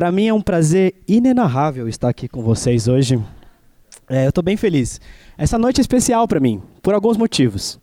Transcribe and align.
Para 0.00 0.10
mim 0.10 0.28
é 0.28 0.32
um 0.32 0.40
prazer 0.40 0.94
inenarrável 1.06 1.86
estar 1.86 2.08
aqui 2.08 2.26
com 2.26 2.40
vocês 2.40 2.88
hoje. 2.88 3.22
É, 4.08 4.24
eu 4.24 4.30
estou 4.30 4.42
bem 4.42 4.56
feliz. 4.56 4.98
Essa 5.36 5.58
noite 5.58 5.78
é 5.78 5.82
especial 5.82 6.26
para 6.26 6.40
mim, 6.40 6.62
por 6.80 6.94
alguns 6.94 7.18
motivos. 7.18 7.78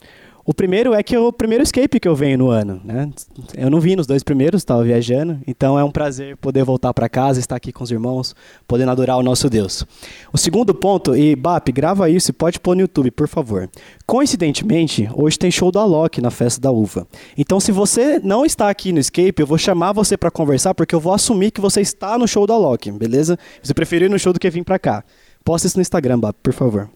O 0.50 0.54
primeiro 0.54 0.94
é 0.94 1.04
que 1.04 1.14
é 1.14 1.20
o 1.20 1.34
primeiro 1.34 1.62
escape 1.62 2.00
que 2.00 2.08
eu 2.08 2.16
venho 2.16 2.38
no 2.38 2.50
ano, 2.50 2.80
né? 2.82 3.10
Eu 3.54 3.70
não 3.70 3.82
vim 3.82 3.98
nos 3.98 4.08
dois 4.08 4.24
primeiros, 4.24 4.62
estava 4.62 4.82
viajando, 4.82 5.42
então 5.46 5.78
é 5.78 5.84
um 5.84 5.92
prazer 5.92 6.38
poder 6.38 6.64
voltar 6.64 6.94
para 6.94 7.10
casa, 7.10 7.38
estar 7.38 7.58
aqui 7.58 7.74
com 7.74 7.84
os 7.84 7.92
irmãos, 7.92 8.34
podendo 8.66 8.92
adorar 8.92 9.18
o 9.18 9.24
nosso 9.24 9.50
Deus. 9.50 9.86
O 10.32 10.38
segundo 10.38 10.74
ponto, 10.74 11.14
e 11.18 11.36
Bap, 11.36 11.70
grava 11.74 12.10
isso 12.10 12.32
e 12.32 12.34
pode 12.34 12.62
pôr 12.62 12.76
no 12.76 12.82
YouTube, 12.84 13.12
por 13.12 13.28
favor. 13.28 13.70
Coincidentemente, 14.06 15.10
hoje 15.14 15.38
tem 15.38 15.52
show 15.52 15.70
do 15.70 15.80
Alok 15.80 16.22
na 16.22 16.32
festa 16.32 16.62
da 16.62 16.72
uva. 16.72 17.06
Então, 17.38 17.60
se 17.60 17.74
você 17.74 18.18
não 18.24 18.46
está 18.46 18.70
aqui 18.70 18.94
no 18.94 19.00
escape, 19.00 19.42
eu 19.42 19.48
vou 19.48 19.58
chamar 19.58 19.92
você 19.92 20.16
para 20.16 20.32
conversar, 20.32 20.74
porque 20.74 20.96
eu 20.96 21.00
vou 21.02 21.12
assumir 21.14 21.52
que 21.52 21.60
você 21.60 21.82
está 21.82 22.18
no 22.18 22.26
show 22.26 22.48
do 22.48 22.54
Alok, 22.54 22.90
beleza? 22.94 23.38
Você 23.62 23.74
preferiu 23.74 24.06
ir 24.06 24.12
no 24.12 24.18
show 24.18 24.32
do 24.32 24.40
que 24.40 24.50
vir 24.50 24.64
para 24.64 24.80
cá. 24.80 25.04
Posta 25.44 25.68
isso 25.68 25.78
no 25.78 25.82
Instagram, 25.82 26.18
Bap, 26.22 26.38
por 26.42 26.54
favor. 26.54 26.90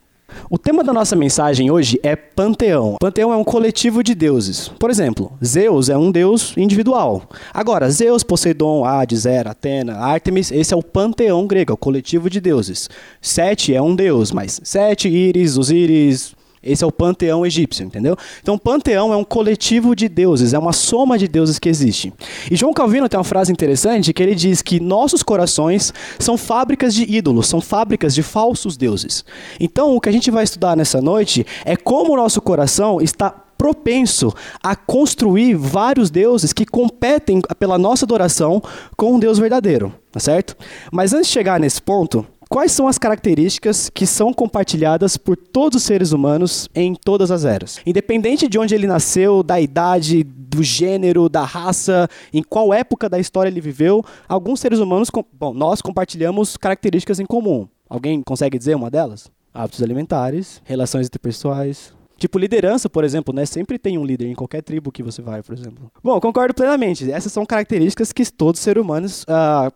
O 0.50 0.58
tema 0.58 0.84
da 0.84 0.94
nossa 0.94 1.16
mensagem 1.16 1.72
hoje 1.72 2.00
é 2.04 2.16
panteão. 2.16 2.98
Panteão 3.00 3.32
é 3.32 3.38
um 3.38 3.44
coletivo 3.44 4.04
de 4.04 4.14
deuses. 4.14 4.68
Por 4.68 4.90
exemplo, 4.90 5.32
Zeus 5.44 5.90
é 5.90 5.98
um 5.98 6.12
deus 6.12 6.56
individual. 6.58 7.24
Agora, 7.54 7.90
Zeus, 7.90 8.24
Poseidon, 8.24 8.84
Hades, 8.84 9.26
Hera, 9.26 9.52
Atena, 9.52 9.98
Artemis, 9.98 10.52
esse 10.52 10.74
é 10.74 10.78
o 10.78 10.84
panteão 10.84 11.48
grego, 11.48 11.72
é 11.72 11.76
o 11.76 11.78
coletivo 11.78 12.30
de 12.30 12.40
deuses. 12.40 12.90
Sete 13.22 13.74
é 13.74 13.82
um 13.82 13.96
deus, 13.96 14.32
mas 14.32 14.60
Sete, 14.64 15.08
Íris, 15.08 15.58
Osíris, 15.58 16.36
esse 16.64 16.84
é 16.84 16.88
o 16.88 16.92
panteão 16.92 17.46
egípcio, 17.46 17.86
entendeu? 17.86 18.16
Então, 18.42 18.58
panteão 18.58 19.12
é 19.12 19.18
um 19.18 19.24
coletivo 19.24 19.96
de 19.96 20.08
deuses, 20.08 20.54
é 20.54 20.60
uma 20.60 20.74
soma 20.74 21.18
de 21.18 21.28
deuses 21.28 21.58
que 21.58 21.68
existe. 21.68 22.14
E 22.50 22.56
João 22.56 22.74
Calvino 22.74 23.10
tem 23.10 23.18
uma 23.18 23.24
frase 23.24 23.52
interessante 23.52 24.14
que 24.14 24.22
ele 24.22 24.36
diz 24.36 24.62
que 24.62 24.80
nossos 24.80 25.24
corações 25.24 25.94
são 26.20 26.38
fábricas 26.38 26.94
de 26.94 27.04
ídolos, 27.04 27.48
são 27.48 27.60
fábricas 27.60 28.14
de 28.14 28.22
falsos 28.22 28.78
deuses. 28.78 29.26
Então, 29.60 29.96
o 29.96 30.02
que 30.02 30.10
a 30.10 30.12
gente 30.12 30.30
vai 30.30 30.44
estudar 30.44 30.78
nessa 30.78 31.02
noite 31.02 31.46
é 31.66 31.76
como 31.76 32.14
o 32.14 32.18
nosso 32.18 32.42
coração 32.42 33.02
está 33.02 33.34
propenso 33.58 34.34
a 34.64 34.76
construir 34.76 35.54
vários 35.54 36.10
deuses 36.10 36.52
que 36.52 36.66
competem 36.66 37.42
pela 37.60 37.78
nossa 37.78 38.06
adoração 38.06 38.62
com 38.98 39.14
um 39.14 39.20
Deus 39.20 39.38
verdadeiro, 39.38 39.94
tá 40.12 40.20
certo? 40.20 40.58
Mas 40.92 41.14
antes 41.14 41.28
de 41.28 41.34
chegar 41.34 41.60
nesse 41.60 41.80
ponto, 41.80 42.26
Quais 42.52 42.74
são 42.74 42.86
as 42.86 42.98
características 42.98 43.90
que 43.90 44.06
são 44.06 44.34
compartilhadas 44.34 45.16
por 45.16 45.38
todos 45.38 45.78
os 45.78 45.84
seres 45.84 46.12
humanos 46.12 46.68
em 46.76 46.94
todas 46.94 47.32
as 47.32 47.46
eras? 47.46 47.80
Independente 47.86 48.46
de 48.46 48.60
onde 48.60 48.76
ele 48.76 48.86
nasceu, 48.86 49.42
da 49.42 49.62
idade, 49.62 50.22
do 50.22 50.62
gênero, 50.62 51.30
da 51.30 51.46
raça, 51.46 52.10
em 52.34 52.44
qual 52.44 52.74
época 52.74 53.08
da 53.08 53.18
história 53.18 53.50
ele 53.50 53.62
viveu, 53.62 54.04
alguns 54.28 54.60
seres 54.60 54.80
humanos, 54.80 55.10
bom, 55.32 55.54
nós 55.54 55.82
compartilhamos 55.82 56.58
características 56.58 57.22
em 57.22 57.26
comum. 57.26 57.70
Alguém 57.88 58.22
consegue 58.22 58.58
dizer 58.58 58.76
uma 58.76 58.92
delas? 58.92 59.32
Hábitos 59.54 59.82
alimentares, 59.82 60.62
relações 60.66 61.08
interpessoais, 61.08 61.94
Tipo, 62.18 62.38
liderança, 62.38 62.88
por 62.88 63.04
exemplo, 63.04 63.34
né? 63.34 63.48
Sempre 63.48 63.80
tem 63.80 63.98
um 63.98 64.06
líder 64.06 64.28
em 64.28 64.36
qualquer 64.36 64.62
tribo 64.62 64.92
que 64.92 65.02
você 65.02 65.24
vai, 65.24 65.42
por 65.42 65.58
exemplo. 65.58 65.92
Bom, 66.04 66.20
concordo 66.20 66.54
plenamente. 66.54 67.12
Essas 67.12 67.34
são 67.34 67.44
características 67.48 68.12
que 68.12 68.24
todos 68.32 68.60
os 68.60 68.64
seres 68.64 68.84
humanos 68.84 69.24
uh, 69.24 69.74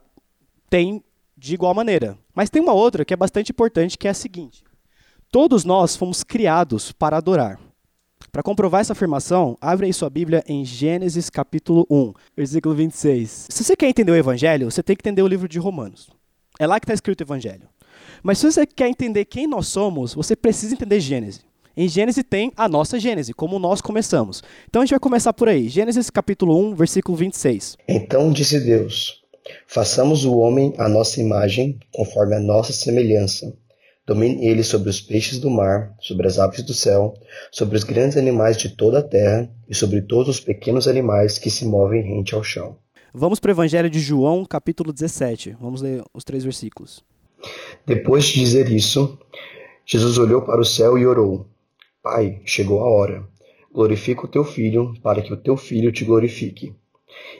têm 0.70 1.04
de 1.36 1.56
igual 1.56 1.74
maneira. 1.74 2.16
Mas 2.36 2.50
tem 2.50 2.62
uma 2.62 2.74
outra 2.74 3.06
que 3.06 3.14
é 3.14 3.18
bastante 3.18 3.52
importante, 3.52 3.98
que 3.98 4.08
é 4.08 4.12
a 4.12 4.14
seguinte: 4.14 4.64
todos 5.32 5.64
nós 5.64 5.96
fomos 5.96 6.24
criados 6.24 6.92
para 6.92 7.18
adorar. 7.18 7.60
Para 8.32 8.44
comprovar 8.44 8.82
essa 8.82 8.92
afirmação, 8.92 9.58
abre 9.62 9.86
aí 9.86 9.94
sua 9.94 10.10
Bíblia 10.10 10.44
em 10.46 10.66
Gênesis 10.66 11.30
capítulo 11.30 11.88
1, 11.90 12.14
versículo 12.36 12.76
26. 12.76 13.48
Se 13.50 13.64
você 13.64 13.78
quer 13.78 13.88
entender 13.88 14.12
o 14.12 14.16
Evangelho, 14.16 14.70
você 14.70 14.84
tem 14.84 14.96
que 14.96 15.02
entender 15.02 15.22
o 15.22 15.28
livro 15.28 15.48
de 15.48 15.58
Romanos. 15.58 16.10
É 16.60 16.68
lá 16.68 16.78
que 16.80 16.84
está 16.84 16.94
escrito 16.94 17.22
o 17.22 17.24
Evangelho. 17.24 17.70
Mas 18.22 18.40
se 18.40 18.52
você 18.52 18.66
quer 18.66 18.90
entender 18.90 19.24
quem 19.24 19.48
nós 19.48 19.68
somos, 19.68 20.14
você 20.14 20.36
precisa 20.36 20.74
entender 20.74 21.00
Gênesis. 21.00 21.46
Em 21.78 21.88
Gênesis 21.88 22.24
tem 22.30 22.52
a 22.56 22.68
nossa 22.68 23.00
Gênese, 23.00 23.34
como 23.34 23.60
nós 23.60 23.82
começamos. 23.82 24.42
Então 24.68 24.82
a 24.82 24.86
gente 24.86 24.92
vai 24.92 25.00
começar 25.00 25.32
por 25.32 25.48
aí. 25.48 25.70
Gênesis 25.70 26.10
capítulo 26.10 26.58
1, 26.72 26.76
versículo 26.76 27.18
26. 27.18 27.78
Então 27.88 28.32
disse 28.32 28.60
Deus: 28.60 29.22
Façamos 29.68 30.26
o 30.26 30.38
homem 30.38 30.74
à 30.78 30.90
nossa 30.90 31.22
imagem, 31.22 31.80
conforme 31.92 32.36
a 32.36 32.40
nossa 32.40 32.74
semelhança. 32.74 33.56
Domine 34.06 34.46
ele 34.46 34.64
sobre 34.64 34.90
os 34.90 35.02
peixes 35.02 35.40
do 35.40 35.50
mar, 35.50 35.96
sobre 36.00 36.28
as 36.28 36.40
aves 36.40 36.64
do 36.64 36.74
céu, 36.74 37.14
sobre 37.52 37.76
os 37.76 37.84
grandes 37.84 38.18
animais 38.18 38.58
de 38.58 38.70
toda 38.70 39.00
a 39.00 39.04
terra 39.04 39.50
e 39.68 39.76
sobre 39.76 40.02
todos 40.02 40.30
os 40.30 40.40
pequenos 40.40 40.88
animais 40.88 41.38
que 41.38 41.50
se 41.50 41.66
movem 41.66 42.04
rente 42.04 42.34
ao 42.34 42.44
chão. 42.44 42.78
Vamos 43.14 43.40
para 43.40 43.50
o 43.50 43.54
Evangelho 43.54 43.90
de 43.90 44.00
João, 44.00 44.46
capítulo 44.46 44.92
17. 44.92 45.58
Vamos 45.60 45.82
ler 45.82 46.04
os 46.14 46.24
três 46.24 46.44
versículos. 46.44 47.04
Depois 47.86 48.26
de 48.26 48.40
dizer 48.40 48.72
isso, 48.72 49.18
Jesus 49.86 50.18
olhou 50.18 50.42
para 50.42 50.62
o 50.62 50.66
céu 50.66 50.98
e 50.98 51.06
orou: 51.06 51.48
Pai, 52.02 52.42
chegou 52.46 52.82
a 52.82 52.90
hora. 52.90 53.24
Glorifica 53.74 54.26
o 54.26 54.30
teu 54.30 54.44
filho, 54.44 54.94
para 55.04 55.22
que 55.22 55.34
o 55.34 55.38
teu 55.38 55.56
filho 55.58 55.92
te 55.92 56.06
glorifique 56.06 56.74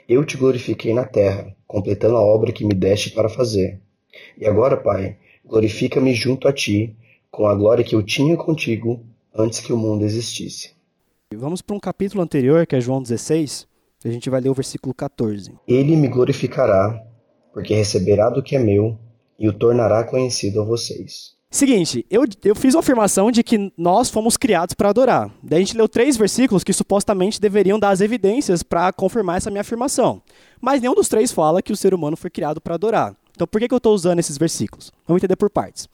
eu 0.08 0.24
te 0.24 0.36
glorifiquei 0.36 0.92
na 0.94 1.04
terra, 1.04 1.54
completando 1.66 2.16
a 2.16 2.22
obra 2.22 2.52
que 2.52 2.64
me 2.64 2.74
deste 2.74 3.10
para 3.10 3.28
fazer. 3.28 3.80
E 4.38 4.46
agora, 4.46 4.76
Pai, 4.76 5.16
glorifica-me 5.44 6.14
junto 6.14 6.48
a 6.48 6.52
ti, 6.52 6.96
com 7.30 7.46
a 7.46 7.54
glória 7.54 7.84
que 7.84 7.94
eu 7.94 8.02
tinha 8.02 8.36
contigo 8.36 9.04
antes 9.34 9.60
que 9.60 9.72
o 9.72 9.76
mundo 9.76 10.04
existisse. 10.04 10.70
Vamos 11.34 11.60
para 11.60 11.76
um 11.76 11.80
capítulo 11.80 12.22
anterior, 12.22 12.66
que 12.66 12.76
é 12.76 12.80
João 12.80 13.02
16, 13.02 13.66
a 14.04 14.10
gente 14.10 14.30
vai 14.30 14.40
ler 14.40 14.48
o 14.48 14.54
versículo 14.54 14.94
14. 14.94 15.52
Ele 15.66 15.96
me 15.96 16.08
glorificará, 16.08 17.04
porque 17.52 17.74
receberá 17.74 18.30
do 18.30 18.42
que 18.42 18.54
é 18.54 18.58
meu 18.58 18.96
e 19.38 19.48
o 19.48 19.52
tornará 19.52 20.04
conhecido 20.04 20.62
a 20.62 20.64
vocês. 20.64 21.35
Seguinte, 21.56 22.04
eu, 22.10 22.26
eu 22.44 22.54
fiz 22.54 22.74
uma 22.74 22.80
afirmação 22.80 23.30
de 23.30 23.42
que 23.42 23.72
nós 23.78 24.10
fomos 24.10 24.36
criados 24.36 24.74
para 24.74 24.90
adorar. 24.90 25.30
Daí 25.42 25.56
a 25.56 25.64
gente 25.64 25.74
leu 25.74 25.88
três 25.88 26.14
versículos 26.14 26.62
que 26.62 26.70
supostamente 26.70 27.40
deveriam 27.40 27.78
dar 27.78 27.88
as 27.88 28.02
evidências 28.02 28.62
para 28.62 28.92
confirmar 28.92 29.38
essa 29.38 29.50
minha 29.50 29.62
afirmação. 29.62 30.20
Mas 30.60 30.82
nenhum 30.82 30.94
dos 30.94 31.08
três 31.08 31.32
fala 31.32 31.62
que 31.62 31.72
o 31.72 31.76
ser 31.76 31.94
humano 31.94 32.14
foi 32.14 32.28
criado 32.28 32.60
para 32.60 32.74
adorar. 32.74 33.16
Então 33.34 33.46
por 33.46 33.58
que, 33.58 33.68
que 33.68 33.72
eu 33.72 33.78
estou 33.78 33.94
usando 33.94 34.18
esses 34.18 34.36
versículos? 34.36 34.92
Vamos 35.06 35.20
entender 35.20 35.36
por 35.36 35.48
partes. 35.48 35.88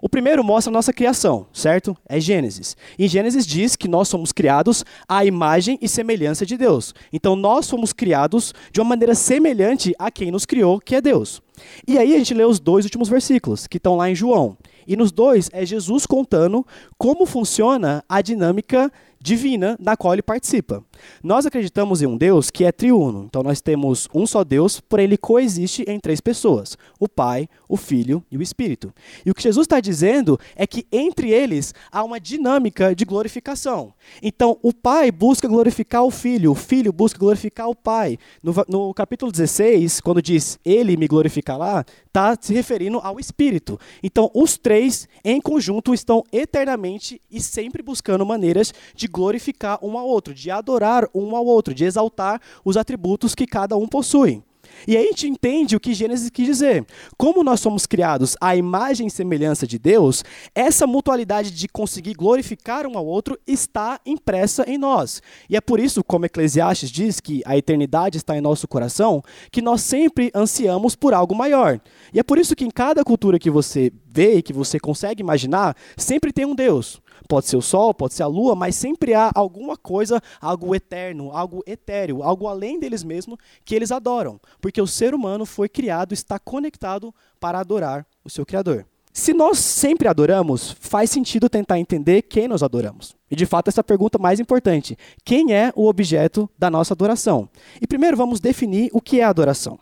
O 0.00 0.08
primeiro 0.08 0.44
mostra 0.44 0.70
a 0.70 0.72
nossa 0.72 0.92
criação, 0.92 1.48
certo? 1.52 1.96
É 2.08 2.20
Gênesis. 2.20 2.76
E 2.96 3.08
Gênesis 3.08 3.44
diz 3.44 3.74
que 3.74 3.88
nós 3.88 4.06
somos 4.06 4.30
criados 4.30 4.84
à 5.08 5.24
imagem 5.24 5.80
e 5.82 5.88
semelhança 5.88 6.46
de 6.46 6.56
Deus. 6.56 6.94
Então 7.12 7.34
nós 7.34 7.68
fomos 7.68 7.92
criados 7.92 8.54
de 8.70 8.80
uma 8.80 8.90
maneira 8.90 9.16
semelhante 9.16 9.96
a 9.98 10.12
quem 10.12 10.30
nos 10.30 10.46
criou, 10.46 10.78
que 10.78 10.94
é 10.94 11.00
Deus. 11.00 11.42
E 11.88 11.98
aí 11.98 12.14
a 12.14 12.18
gente 12.18 12.34
lê 12.34 12.44
os 12.44 12.60
dois 12.60 12.84
últimos 12.84 13.08
versículos, 13.08 13.66
que 13.66 13.78
estão 13.78 13.96
lá 13.96 14.08
em 14.08 14.14
João. 14.14 14.56
E 14.88 14.96
nos 14.96 15.12
dois 15.12 15.50
é 15.52 15.66
Jesus 15.66 16.06
contando 16.06 16.66
como 16.96 17.26
funciona 17.26 18.02
a 18.08 18.22
dinâmica 18.22 18.90
divina 19.20 19.76
na 19.80 19.96
qual 19.96 20.12
ele 20.12 20.22
participa. 20.22 20.82
Nós 21.22 21.46
acreditamos 21.46 22.02
em 22.02 22.06
um 22.06 22.16
Deus 22.16 22.50
que 22.50 22.64
é 22.64 22.72
triuno. 22.72 23.24
Então 23.24 23.42
nós 23.42 23.60
temos 23.60 24.08
um 24.14 24.26
só 24.26 24.44
Deus, 24.44 24.80
porém 24.80 25.04
ele 25.04 25.16
coexiste 25.16 25.84
em 25.86 25.98
três 25.98 26.20
pessoas: 26.20 26.76
o 26.98 27.08
Pai, 27.08 27.48
o 27.68 27.76
Filho 27.76 28.24
e 28.30 28.36
o 28.36 28.42
Espírito. 28.42 28.92
E 29.24 29.30
o 29.30 29.34
que 29.34 29.42
Jesus 29.42 29.64
está 29.64 29.80
dizendo 29.80 30.38
é 30.54 30.66
que 30.66 30.86
entre 30.92 31.30
eles 31.30 31.74
há 31.90 32.02
uma 32.02 32.20
dinâmica 32.20 32.94
de 32.94 33.04
glorificação. 33.04 33.92
Então 34.22 34.58
o 34.62 34.72
Pai 34.72 35.10
busca 35.10 35.48
glorificar 35.48 36.04
o 36.04 36.10
Filho, 36.10 36.52
o 36.52 36.54
Filho 36.54 36.92
busca 36.92 37.18
glorificar 37.18 37.68
o 37.68 37.74
Pai. 37.74 38.18
No, 38.42 38.54
no 38.68 38.94
capítulo 38.94 39.32
16, 39.32 40.00
quando 40.00 40.22
diz 40.22 40.58
ele 40.64 40.96
me 40.96 41.06
glorificará, 41.06 41.84
está 42.06 42.36
se 42.40 42.52
referindo 42.52 42.98
ao 42.98 43.18
Espírito. 43.18 43.78
Então 44.02 44.30
os 44.34 44.56
três 44.56 45.08
em 45.24 45.40
conjunto 45.40 45.94
estão 45.94 46.22
eternamente 46.32 47.20
e 47.30 47.40
sempre 47.40 47.82
buscando 47.82 48.24
maneiras 48.24 48.72
de 48.94 49.07
glorificar 49.08 49.78
um 49.82 49.98
ao 49.98 50.06
outro, 50.06 50.34
de 50.34 50.50
adorar 50.50 51.08
um 51.14 51.34
ao 51.34 51.44
outro, 51.44 51.74
de 51.74 51.84
exaltar 51.84 52.40
os 52.64 52.76
atributos 52.76 53.34
que 53.34 53.46
cada 53.46 53.76
um 53.76 53.88
possui. 53.88 54.42
E 54.86 54.96
aí 54.96 55.04
a 55.04 55.08
gente 55.08 55.28
entende 55.28 55.74
o 55.74 55.80
que 55.80 55.94
Gênesis 55.94 56.30
quis 56.30 56.46
dizer. 56.46 56.86
Como 57.16 57.42
nós 57.42 57.60
somos 57.60 57.86
criados 57.86 58.36
à 58.40 58.54
imagem 58.54 59.06
e 59.06 59.10
semelhança 59.10 59.66
de 59.66 59.78
Deus, 59.78 60.24
essa 60.54 60.86
mutualidade 60.86 61.50
de 61.50 61.68
conseguir 61.68 62.14
glorificar 62.14 62.86
um 62.86 62.96
ao 62.96 63.06
outro 63.06 63.38
está 63.46 64.00
impressa 64.06 64.64
em 64.68 64.78
nós. 64.78 65.22
E 65.48 65.56
é 65.56 65.60
por 65.60 65.80
isso, 65.80 66.04
como 66.04 66.26
Eclesiastes 66.26 66.90
diz 66.90 67.20
que 67.20 67.42
a 67.44 67.56
eternidade 67.56 68.18
está 68.18 68.36
em 68.36 68.40
nosso 68.40 68.68
coração, 68.68 69.22
que 69.50 69.62
nós 69.62 69.82
sempre 69.82 70.30
ansiamos 70.34 70.94
por 70.94 71.12
algo 71.12 71.34
maior. 71.34 71.80
E 72.12 72.18
é 72.18 72.22
por 72.22 72.38
isso 72.38 72.54
que 72.54 72.64
em 72.64 72.70
cada 72.70 73.04
cultura 73.04 73.38
que 73.38 73.50
você 73.50 73.92
vê 74.06 74.36
e 74.36 74.42
que 74.42 74.52
você 74.52 74.78
consegue 74.78 75.22
imaginar, 75.22 75.76
sempre 75.96 76.32
tem 76.32 76.46
um 76.46 76.54
Deus. 76.54 77.00
Pode 77.26 77.46
ser 77.46 77.56
o 77.56 77.62
sol, 77.62 77.94
pode 77.94 78.14
ser 78.14 78.22
a 78.22 78.26
lua, 78.26 78.54
mas 78.54 78.76
sempre 78.76 79.14
há 79.14 79.30
alguma 79.34 79.76
coisa, 79.76 80.20
algo 80.40 80.74
eterno, 80.74 81.30
algo 81.32 81.62
etéreo, 81.66 82.22
algo 82.22 82.46
além 82.46 82.78
deles 82.78 83.02
mesmos 83.02 83.38
que 83.64 83.74
eles 83.74 83.90
adoram. 83.90 84.40
Porque 84.60 84.80
o 84.80 84.86
ser 84.86 85.14
humano 85.14 85.46
foi 85.46 85.68
criado, 85.68 86.12
está 86.12 86.38
conectado 86.38 87.14
para 87.40 87.58
adorar 87.58 88.06
o 88.24 88.30
seu 88.30 88.44
Criador. 88.44 88.86
Se 89.12 89.32
nós 89.32 89.58
sempre 89.58 90.06
adoramos, 90.06 90.76
faz 90.78 91.10
sentido 91.10 91.48
tentar 91.48 91.78
entender 91.78 92.22
quem 92.22 92.46
nós 92.46 92.62
adoramos. 92.62 93.16
E 93.28 93.34
de 93.34 93.46
fato, 93.46 93.66
essa 93.66 93.80
é 93.80 93.82
pergunta 93.82 94.16
mais 94.16 94.38
importante: 94.38 94.96
quem 95.24 95.52
é 95.52 95.72
o 95.74 95.88
objeto 95.88 96.48
da 96.56 96.70
nossa 96.70 96.94
adoração? 96.94 97.48
E 97.80 97.86
primeiro 97.86 98.16
vamos 98.16 98.38
definir 98.38 98.90
o 98.92 99.00
que 99.00 99.20
é 99.20 99.24
adoração. 99.24 99.76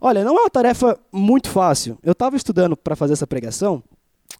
Olha, 0.00 0.24
não 0.24 0.36
é 0.36 0.40
uma 0.40 0.50
tarefa 0.50 0.98
muito 1.12 1.48
fácil. 1.50 1.98
Eu 2.02 2.12
estava 2.12 2.36
estudando 2.36 2.76
para 2.76 2.96
fazer 2.96 3.12
essa 3.12 3.28
pregação 3.28 3.82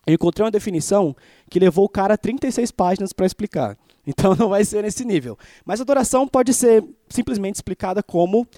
eu 0.07 0.15
encontrei 0.15 0.45
uma 0.45 0.51
definição 0.51 1.15
que 1.49 1.59
levou 1.59 1.85
o 1.85 1.89
cara 1.89 2.17
36 2.17 2.71
páginas 2.71 3.13
para 3.13 3.27
explicar. 3.27 3.77
Então 4.07 4.35
não 4.35 4.49
vai 4.49 4.65
ser 4.65 4.83
nesse 4.83 5.05
nível. 5.05 5.39
Mas 5.65 5.81
adoração 5.81 6.27
pode 6.27 6.55
ser 6.55 6.83
simplesmente 7.09 7.57
explicada 7.57 8.03
como 8.03 8.49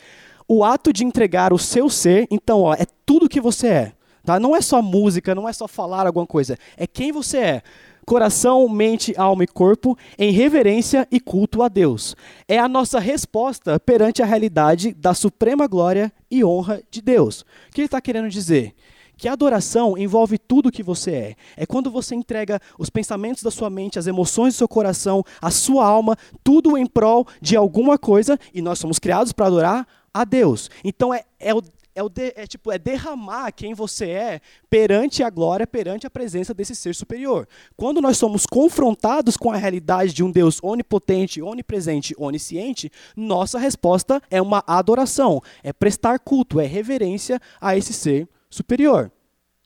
o 0.47 0.63
ato 0.63 0.93
de 0.93 1.05
entregar 1.05 1.53
o 1.53 1.59
seu 1.59 1.91
ser. 1.91 2.29
Então, 2.31 2.61
ó, 2.61 2.75
é 2.75 2.87
tudo 3.05 3.29
que 3.29 3.41
você 3.41 3.67
é. 3.67 3.93
Tá? 4.25 4.39
Não 4.39 4.55
é 4.55 4.61
só 4.61 4.81
música, 4.81 5.35
não 5.35 5.49
é 5.49 5.53
só 5.53 5.67
falar 5.67 6.07
alguma 6.07 6.27
coisa. 6.27 6.57
É 6.77 6.87
quem 6.87 7.11
você 7.11 7.39
é. 7.39 7.63
Coração, 8.07 8.69
mente, 8.69 9.15
alma 9.17 9.45
e 9.45 9.47
corpo 9.47 9.97
em 10.19 10.33
reverência 10.33 11.07
e 11.11 11.21
culto 11.21 11.63
a 11.63 11.69
Deus. 11.69 12.17
É 12.49 12.59
a 12.59 12.69
nossa 12.69 12.99
resposta 12.99 13.79
perante 13.79 14.23
a 14.23 14.27
realidade 14.27 14.93
da 14.93 15.13
suprema 15.13 15.67
glória 15.67 16.13
e 16.31 16.45
honra 16.45 16.83
de 16.91 17.01
Deus. 17.01 17.43
O 17.43 17.47
que 17.73 17.81
ele 17.81 17.87
está 17.87 18.01
querendo 18.01 18.29
dizer? 18.29 18.75
Que 19.17 19.29
adoração 19.29 19.97
envolve 19.97 20.39
tudo 20.39 20.69
o 20.69 20.73
que 20.73 20.83
você 20.83 21.11
é. 21.11 21.37
É 21.57 21.67
quando 21.67 21.91
você 21.91 22.15
entrega 22.15 22.61
os 22.79 22.91
pensamentos 22.91 23.43
da 23.43 23.51
sua 23.51 23.71
mente, 23.71 23.99
as 23.99 24.07
emoções 24.07 24.55
do 24.55 24.59
seu 24.59 24.69
coração, 24.69 25.25
a 25.41 25.51
sua 25.51 25.87
alma, 25.87 26.17
tudo 26.43 26.77
em 26.77 26.87
prol 26.87 27.27
de 27.41 27.57
alguma 27.57 27.99
coisa, 27.99 28.39
e 28.53 28.61
nós 28.61 28.79
somos 28.79 28.99
criados 28.99 29.33
para 29.33 29.47
adorar 29.47 29.87
a 30.13 30.25
Deus. 30.25 30.71
Então 30.85 31.13
é, 31.13 31.25
é 31.39 31.55
o 31.55 31.63
é, 31.95 32.03
o 32.03 32.09
de, 32.09 32.33
é, 32.37 32.47
tipo, 32.47 32.73
é 32.73 32.79
derramar 32.79 33.53
quem 33.53 33.75
você 33.75 34.09
é 34.11 34.41
perante 34.71 35.23
a 35.23 35.31
glória, 35.31 35.67
perante 35.67 36.07
a 36.07 36.11
presença 36.11 36.55
desse 36.55 36.75
ser 36.75 36.95
superior. 36.95 37.47
Quando 37.77 38.01
nós 38.01 38.17
somos 38.17 38.47
confrontados 38.47 39.37
com 39.37 39.51
a 39.53 39.57
realidade 39.57 40.13
de 40.13 40.25
um 40.25 40.31
Deus 40.31 40.59
onipotente, 40.63 41.43
onipresente, 41.43 42.15
onisciente, 42.17 42.91
nossa 43.17 43.59
resposta 43.59 44.23
é 44.31 44.41
uma 44.41 44.65
adoração, 44.67 45.43
é 45.63 45.73
prestar 45.73 46.19
culto, 46.19 46.61
é 46.61 46.67
reverência 46.67 47.41
a 47.61 47.77
esse 47.77 47.93
ser 47.93 48.23
superior. 48.23 48.42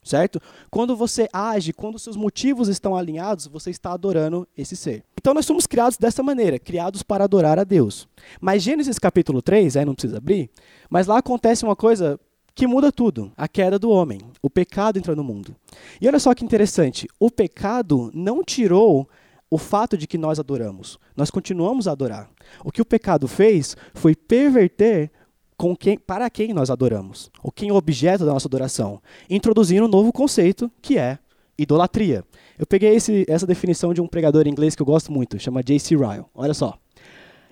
Certo? 0.03 0.41
Quando 0.71 0.94
você 0.94 1.29
age, 1.33 1.73
quando 1.73 1.99
seus 1.99 2.17
motivos 2.17 2.69
estão 2.69 2.94
alinhados, 2.94 3.49
você 3.49 3.71
está 3.71 3.93
adorando 3.93 4.47
esse 4.56 4.77
ser. 4.77 5.03
Então 5.19 5.35
nós 5.35 5.44
somos 5.44 5.67
criados 5.67 5.99
dessa 5.99 6.23
maneira, 6.23 6.61
criados 6.61 7.03
para 7.03 7.25
adorar 7.25 7.59
a 7.59 7.65
Deus. 7.65 8.06
Mas 8.41 8.62
Gênesis 8.62 9.00
capítulo 9.00 9.43
3, 9.43 9.77
aí 9.77 9.85
não 9.85 9.94
precisa 9.94 10.19
abrir, 10.19 10.49
mas 10.88 11.09
lá 11.09 11.19
acontece 11.19 11.65
uma 11.65 11.75
coisa 11.75 12.21
que 12.55 12.67
muda 12.67 12.93
tudo, 12.93 13.33
a 13.37 13.49
queda 13.49 13.79
do 13.79 13.91
homem. 13.91 14.21
O 14.41 14.49
pecado 14.49 14.99
entra 14.99 15.17
no 15.17 15.25
mundo. 15.25 15.56
E 16.00 16.06
olha 16.06 16.21
só 16.21 16.32
que 16.35 16.44
interessante, 16.44 17.09
o 17.19 17.29
pecado 17.29 18.11
não 18.15 18.44
tirou 18.44 19.09
o 19.50 19.59
fato 19.59 19.97
de 19.97 20.06
que 20.06 20.17
nós 20.17 20.39
adoramos. 20.39 20.99
Nós 21.17 21.31
continuamos 21.31 21.87
a 21.87 21.93
adorar. 21.93 22.31
O 22.65 22.73
que 22.73 22.81
o 22.81 22.87
pecado 22.87 23.29
fez 23.29 23.77
foi 23.93 24.15
perverter 24.15 25.11
com 25.56 25.75
quem, 25.76 25.99
para 25.99 26.29
quem 26.29 26.53
nós 26.53 26.70
adoramos, 26.70 27.31
ou 27.43 27.50
quem 27.50 27.70
é 27.70 27.73
o 27.73 27.76
objeto 27.76 28.25
da 28.25 28.32
nossa 28.32 28.49
adoração, 28.49 29.00
introduzindo 29.29 29.87
um 29.87 29.88
novo 29.88 30.12
conceito 30.12 30.70
que 30.82 30.99
é 30.99 31.19
idolatria. 31.58 32.25
Eu 32.58 32.67
peguei 32.67 32.94
esse, 32.94 33.25
essa 33.29 33.47
definição 33.47 33.94
de 33.94 34.00
um 34.00 34.06
pregador 34.06 34.47
inglês 34.47 34.75
que 34.75 34.82
eu 34.82 34.87
gosto 34.87 35.11
muito, 35.11 35.38
chama 35.38 35.62
J.C. 35.62 35.97
Ryle. 35.97 36.25
Olha 36.35 36.55
só. 36.55 36.79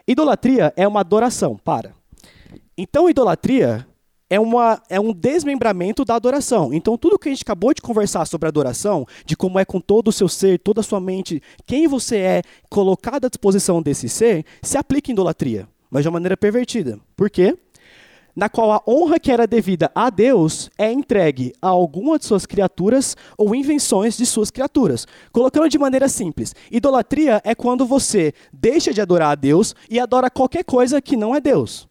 Idolatria 0.07 0.73
é 0.77 0.87
uma 0.87 1.01
adoração, 1.01 1.57
para. 1.57 1.95
Então, 2.77 3.09
idolatria 3.09 3.87
é, 4.29 4.39
uma, 4.39 4.83
é 4.89 5.01
um 5.01 5.13
desmembramento 5.13 6.05
da 6.05 6.15
adoração. 6.15 6.75
Então, 6.75 6.99
tudo 6.99 7.19
que 7.19 7.29
a 7.29 7.33
gente 7.33 7.43
acabou 7.43 7.73
de 7.73 7.81
conversar 7.81 8.27
sobre 8.27 8.49
adoração, 8.49 9.07
de 9.25 9.37
como 9.37 9.59
é 9.59 9.65
com 9.65 9.81
todo 9.81 10.09
o 10.09 10.13
seu 10.13 10.29
ser, 10.29 10.59
toda 10.59 10.81
a 10.81 10.85
sua 10.85 11.01
mente, 11.01 11.43
quem 11.67 11.87
você 11.87 12.19
é 12.19 12.43
colocado 12.69 13.27
à 13.27 13.29
disposição 13.29 13.81
desse 13.81 14.09
ser, 14.09 14.45
se 14.61 14.77
aplica 14.77 15.11
em 15.11 15.15
idolatria, 15.15 15.69
mas 15.91 16.03
de 16.03 16.09
uma 16.09 16.15
maneira 16.15 16.37
pervertida. 16.37 16.99
Por 17.17 17.31
quê? 17.31 17.57
Na 18.35 18.49
qual 18.49 18.73
a 18.73 18.83
honra 18.87 19.19
que 19.19 19.31
era 19.31 19.47
devida 19.47 19.91
a 19.95 20.11
Deus 20.11 20.71
é 20.77 20.91
entregue 20.91 21.53
a 21.63 21.69
alguma 21.69 22.19
de 22.19 22.25
suas 22.25 22.47
criaturas 22.47 23.17
ou 23.39 23.55
invenções 23.55 24.17
de 24.17 24.27
suas 24.27 24.51
criaturas. 24.51 25.07
Colocando 25.33 25.69
de 25.69 25.79
maneira 25.79 26.09
simples, 26.09 26.55
idolatria 26.71 27.41
é 27.45 27.55
quando 27.55 27.87
você 27.87 28.33
deixa 28.53 28.93
de 28.93 29.01
adorar 29.01 29.33
a 29.33 29.35
Deus 29.35 29.75
e 29.89 30.01
adora 30.01 30.31
qualquer 30.31 30.65
coisa 30.65 31.01
que 31.01 31.17
não 31.17 31.35
é 31.35 31.41
Deus. 31.41 31.89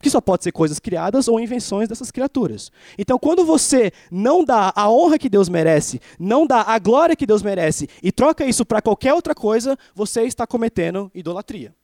Que 0.00 0.10
só 0.10 0.20
pode 0.20 0.44
ser 0.44 0.52
coisas 0.52 0.78
criadas 0.78 1.26
ou 1.26 1.40
invenções 1.40 1.88
dessas 1.88 2.12
criaturas. 2.12 2.70
Então, 2.96 3.18
quando 3.18 3.44
você 3.44 3.90
não 4.12 4.44
dá 4.44 4.72
a 4.76 4.88
honra 4.88 5.18
que 5.18 5.28
Deus 5.28 5.48
merece, 5.48 6.00
não 6.20 6.46
dá 6.46 6.62
a 6.62 6.78
glória 6.78 7.16
que 7.16 7.26
Deus 7.26 7.42
merece 7.42 7.88
e 8.00 8.12
troca 8.12 8.44
isso 8.44 8.64
para 8.64 8.80
qualquer 8.80 9.12
outra 9.12 9.34
coisa, 9.34 9.76
você 9.94 10.22
está 10.22 10.46
cometendo 10.46 11.10
idolatria. 11.12 11.74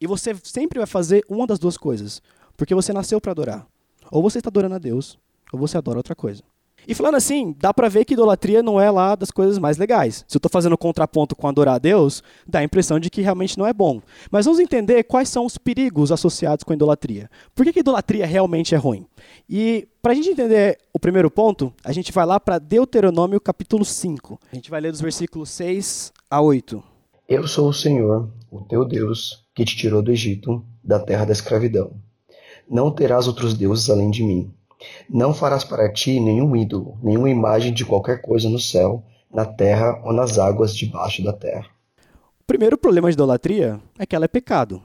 E 0.00 0.06
você 0.06 0.36
sempre 0.42 0.78
vai 0.78 0.86
fazer 0.86 1.24
uma 1.28 1.46
das 1.46 1.58
duas 1.58 1.76
coisas. 1.76 2.20
Porque 2.56 2.74
você 2.74 2.92
nasceu 2.92 3.20
para 3.20 3.32
adorar. 3.32 3.66
Ou 4.10 4.22
você 4.22 4.38
está 4.38 4.48
adorando 4.48 4.74
a 4.74 4.78
Deus, 4.78 5.18
ou 5.52 5.58
você 5.58 5.76
adora 5.76 5.98
outra 5.98 6.14
coisa. 6.14 6.42
E 6.88 6.94
falando 6.94 7.16
assim, 7.16 7.54
dá 7.58 7.74
para 7.74 7.88
ver 7.88 8.04
que 8.04 8.14
idolatria 8.14 8.62
não 8.62 8.80
é 8.80 8.88
lá 8.90 9.16
das 9.16 9.32
coisas 9.32 9.58
mais 9.58 9.76
legais. 9.76 10.24
Se 10.28 10.36
eu 10.36 10.38
estou 10.38 10.50
fazendo 10.50 10.78
contraponto 10.78 11.34
com 11.34 11.48
adorar 11.48 11.74
a 11.74 11.78
Deus, 11.78 12.22
dá 12.46 12.60
a 12.60 12.64
impressão 12.64 13.00
de 13.00 13.10
que 13.10 13.20
realmente 13.20 13.58
não 13.58 13.66
é 13.66 13.72
bom. 13.72 14.00
Mas 14.30 14.44
vamos 14.44 14.60
entender 14.60 15.02
quais 15.02 15.28
são 15.28 15.44
os 15.44 15.58
perigos 15.58 16.12
associados 16.12 16.62
com 16.62 16.72
a 16.72 16.76
idolatria. 16.76 17.28
Por 17.56 17.64
que, 17.64 17.72
que 17.72 17.80
idolatria 17.80 18.24
realmente 18.24 18.72
é 18.72 18.78
ruim? 18.78 19.04
E 19.50 19.88
para 20.00 20.12
a 20.12 20.14
gente 20.14 20.28
entender 20.28 20.78
o 20.92 20.98
primeiro 20.98 21.28
ponto, 21.28 21.72
a 21.82 21.92
gente 21.92 22.12
vai 22.12 22.24
lá 22.24 22.38
para 22.38 22.58
Deuteronômio 22.58 23.40
capítulo 23.40 23.84
5. 23.84 24.38
A 24.52 24.54
gente 24.54 24.70
vai 24.70 24.80
ler 24.80 24.92
dos 24.92 25.00
versículos 25.00 25.50
6 25.50 26.12
a 26.30 26.40
8. 26.40 26.80
Eu 27.28 27.48
sou 27.48 27.68
o 27.68 27.74
Senhor, 27.74 28.30
o 28.48 28.60
teu 28.60 28.84
Deus, 28.84 29.44
que 29.52 29.64
te 29.64 29.76
tirou 29.76 30.00
do 30.00 30.12
Egito, 30.12 30.64
da 30.84 31.00
terra 31.00 31.24
da 31.24 31.32
escravidão. 31.32 31.90
Não 32.68 32.90
terás 32.90 33.26
outros 33.26 33.54
deuses 33.54 33.88
além 33.88 34.10
de 34.10 34.22
mim. 34.22 34.50
Não 35.08 35.32
farás 35.32 35.64
para 35.64 35.92
ti 35.92 36.20
nenhum 36.20 36.54
ídolo, 36.54 36.98
nenhuma 37.02 37.30
imagem 37.30 37.72
de 37.72 37.84
qualquer 37.84 38.20
coisa 38.20 38.48
no 38.48 38.58
céu, 38.58 39.02
na 39.32 39.44
terra 39.44 40.00
ou 40.04 40.12
nas 40.12 40.38
águas 40.38 40.74
debaixo 40.74 41.22
da 41.22 41.32
terra. 41.32 41.66
O 42.40 42.44
primeiro 42.46 42.76
problema 42.78 43.08
de 43.08 43.14
idolatria 43.14 43.80
é 43.98 44.06
que 44.06 44.14
ela 44.14 44.24
é 44.24 44.28
pecado. 44.28 44.82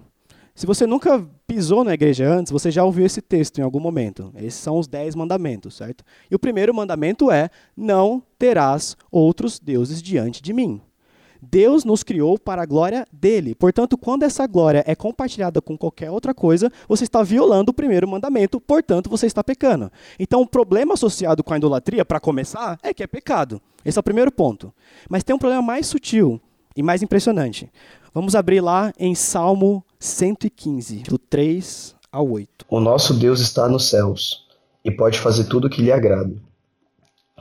Se 0.53 0.65
você 0.65 0.85
nunca 0.85 1.25
pisou 1.47 1.83
na 1.83 1.93
igreja 1.93 2.27
antes, 2.27 2.51
você 2.51 2.69
já 2.69 2.83
ouviu 2.83 3.05
esse 3.05 3.21
texto 3.21 3.59
em 3.59 3.61
algum 3.61 3.79
momento. 3.79 4.31
Esses 4.35 4.55
são 4.59 4.77
os 4.77 4.87
dez 4.87 5.15
mandamentos, 5.15 5.75
certo? 5.75 6.03
E 6.29 6.35
o 6.35 6.39
primeiro 6.39 6.73
mandamento 6.73 7.31
é: 7.31 7.49
não 7.75 8.21
terás 8.37 8.97
outros 9.11 9.59
deuses 9.59 10.01
diante 10.01 10.41
de 10.41 10.53
mim. 10.53 10.81
Deus 11.41 11.83
nos 11.83 12.03
criou 12.03 12.37
para 12.37 12.61
a 12.61 12.65
glória 12.65 13.07
dele. 13.11 13.55
Portanto, 13.55 13.97
quando 13.97 14.23
essa 14.23 14.45
glória 14.45 14.83
é 14.85 14.93
compartilhada 14.93 15.61
com 15.61 15.77
qualquer 15.77 16.11
outra 16.11 16.33
coisa, 16.33 16.71
você 16.87 17.03
está 17.03 17.23
violando 17.23 17.71
o 17.71 17.73
primeiro 17.73 18.07
mandamento, 18.07 18.61
portanto, 18.61 19.09
você 19.09 19.25
está 19.25 19.43
pecando. 19.43 19.91
Então, 20.19 20.41
o 20.41 20.47
problema 20.47 20.93
associado 20.93 21.43
com 21.43 21.53
a 21.53 21.57
idolatria, 21.57 22.05
para 22.05 22.19
começar, 22.19 22.77
é 22.83 22.93
que 22.93 23.01
é 23.01 23.07
pecado. 23.07 23.61
Esse 23.83 23.97
é 23.97 24.01
o 24.01 24.03
primeiro 24.03 24.31
ponto. 24.31 24.71
Mas 25.09 25.23
tem 25.23 25.35
um 25.35 25.39
problema 25.39 25.61
mais 25.61 25.87
sutil 25.87 26.39
e 26.75 26.83
mais 26.83 27.01
impressionante. 27.01 27.71
Vamos 28.13 28.35
abrir 28.35 28.61
lá 28.61 28.93
em 28.99 29.15
Salmo 29.15 29.83
115, 29.99 31.03
do 31.03 31.17
3 31.17 31.95
ao 32.11 32.29
8. 32.29 32.65
O 32.69 32.79
nosso 32.79 33.13
Deus 33.13 33.39
está 33.39 33.67
nos 33.67 33.89
céus 33.89 34.45
e 34.83 34.91
pode 34.91 35.19
fazer 35.19 35.45
tudo 35.45 35.67
o 35.67 35.69
que 35.69 35.81
lhe 35.81 35.91
agrada. 35.91 36.35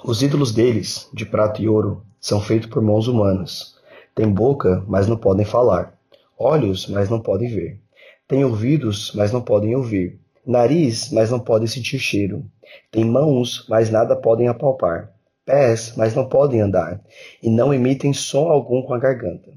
Os 0.04 0.22
ídolos 0.22 0.52
deles, 0.52 1.08
de 1.12 1.26
prata 1.26 1.60
e 1.60 1.68
ouro, 1.68 2.02
são 2.20 2.40
feitos 2.40 2.70
por 2.70 2.82
mãos 2.82 3.08
humanas. 3.08 3.69
Têm 4.14 4.32
boca, 4.32 4.84
mas 4.86 5.06
não 5.06 5.16
podem 5.16 5.44
falar. 5.44 5.98
Olhos, 6.38 6.86
mas 6.88 7.08
não 7.08 7.20
podem 7.20 7.48
ver. 7.48 7.80
Têm 8.26 8.44
ouvidos, 8.44 9.12
mas 9.14 9.32
não 9.32 9.42
podem 9.42 9.74
ouvir. 9.74 10.18
Nariz, 10.46 11.10
mas 11.12 11.30
não 11.30 11.38
podem 11.38 11.68
sentir 11.68 11.98
cheiro. 11.98 12.44
Têm 12.90 13.04
mãos, 13.04 13.66
mas 13.68 13.90
nada 13.90 14.16
podem 14.16 14.48
apalpar. 14.48 15.12
Pés, 15.44 15.94
mas 15.96 16.14
não 16.14 16.28
podem 16.28 16.60
andar. 16.60 17.00
E 17.42 17.50
não 17.50 17.74
emitem 17.74 18.12
som 18.12 18.48
algum 18.48 18.82
com 18.82 18.94
a 18.94 18.98
garganta. 18.98 19.52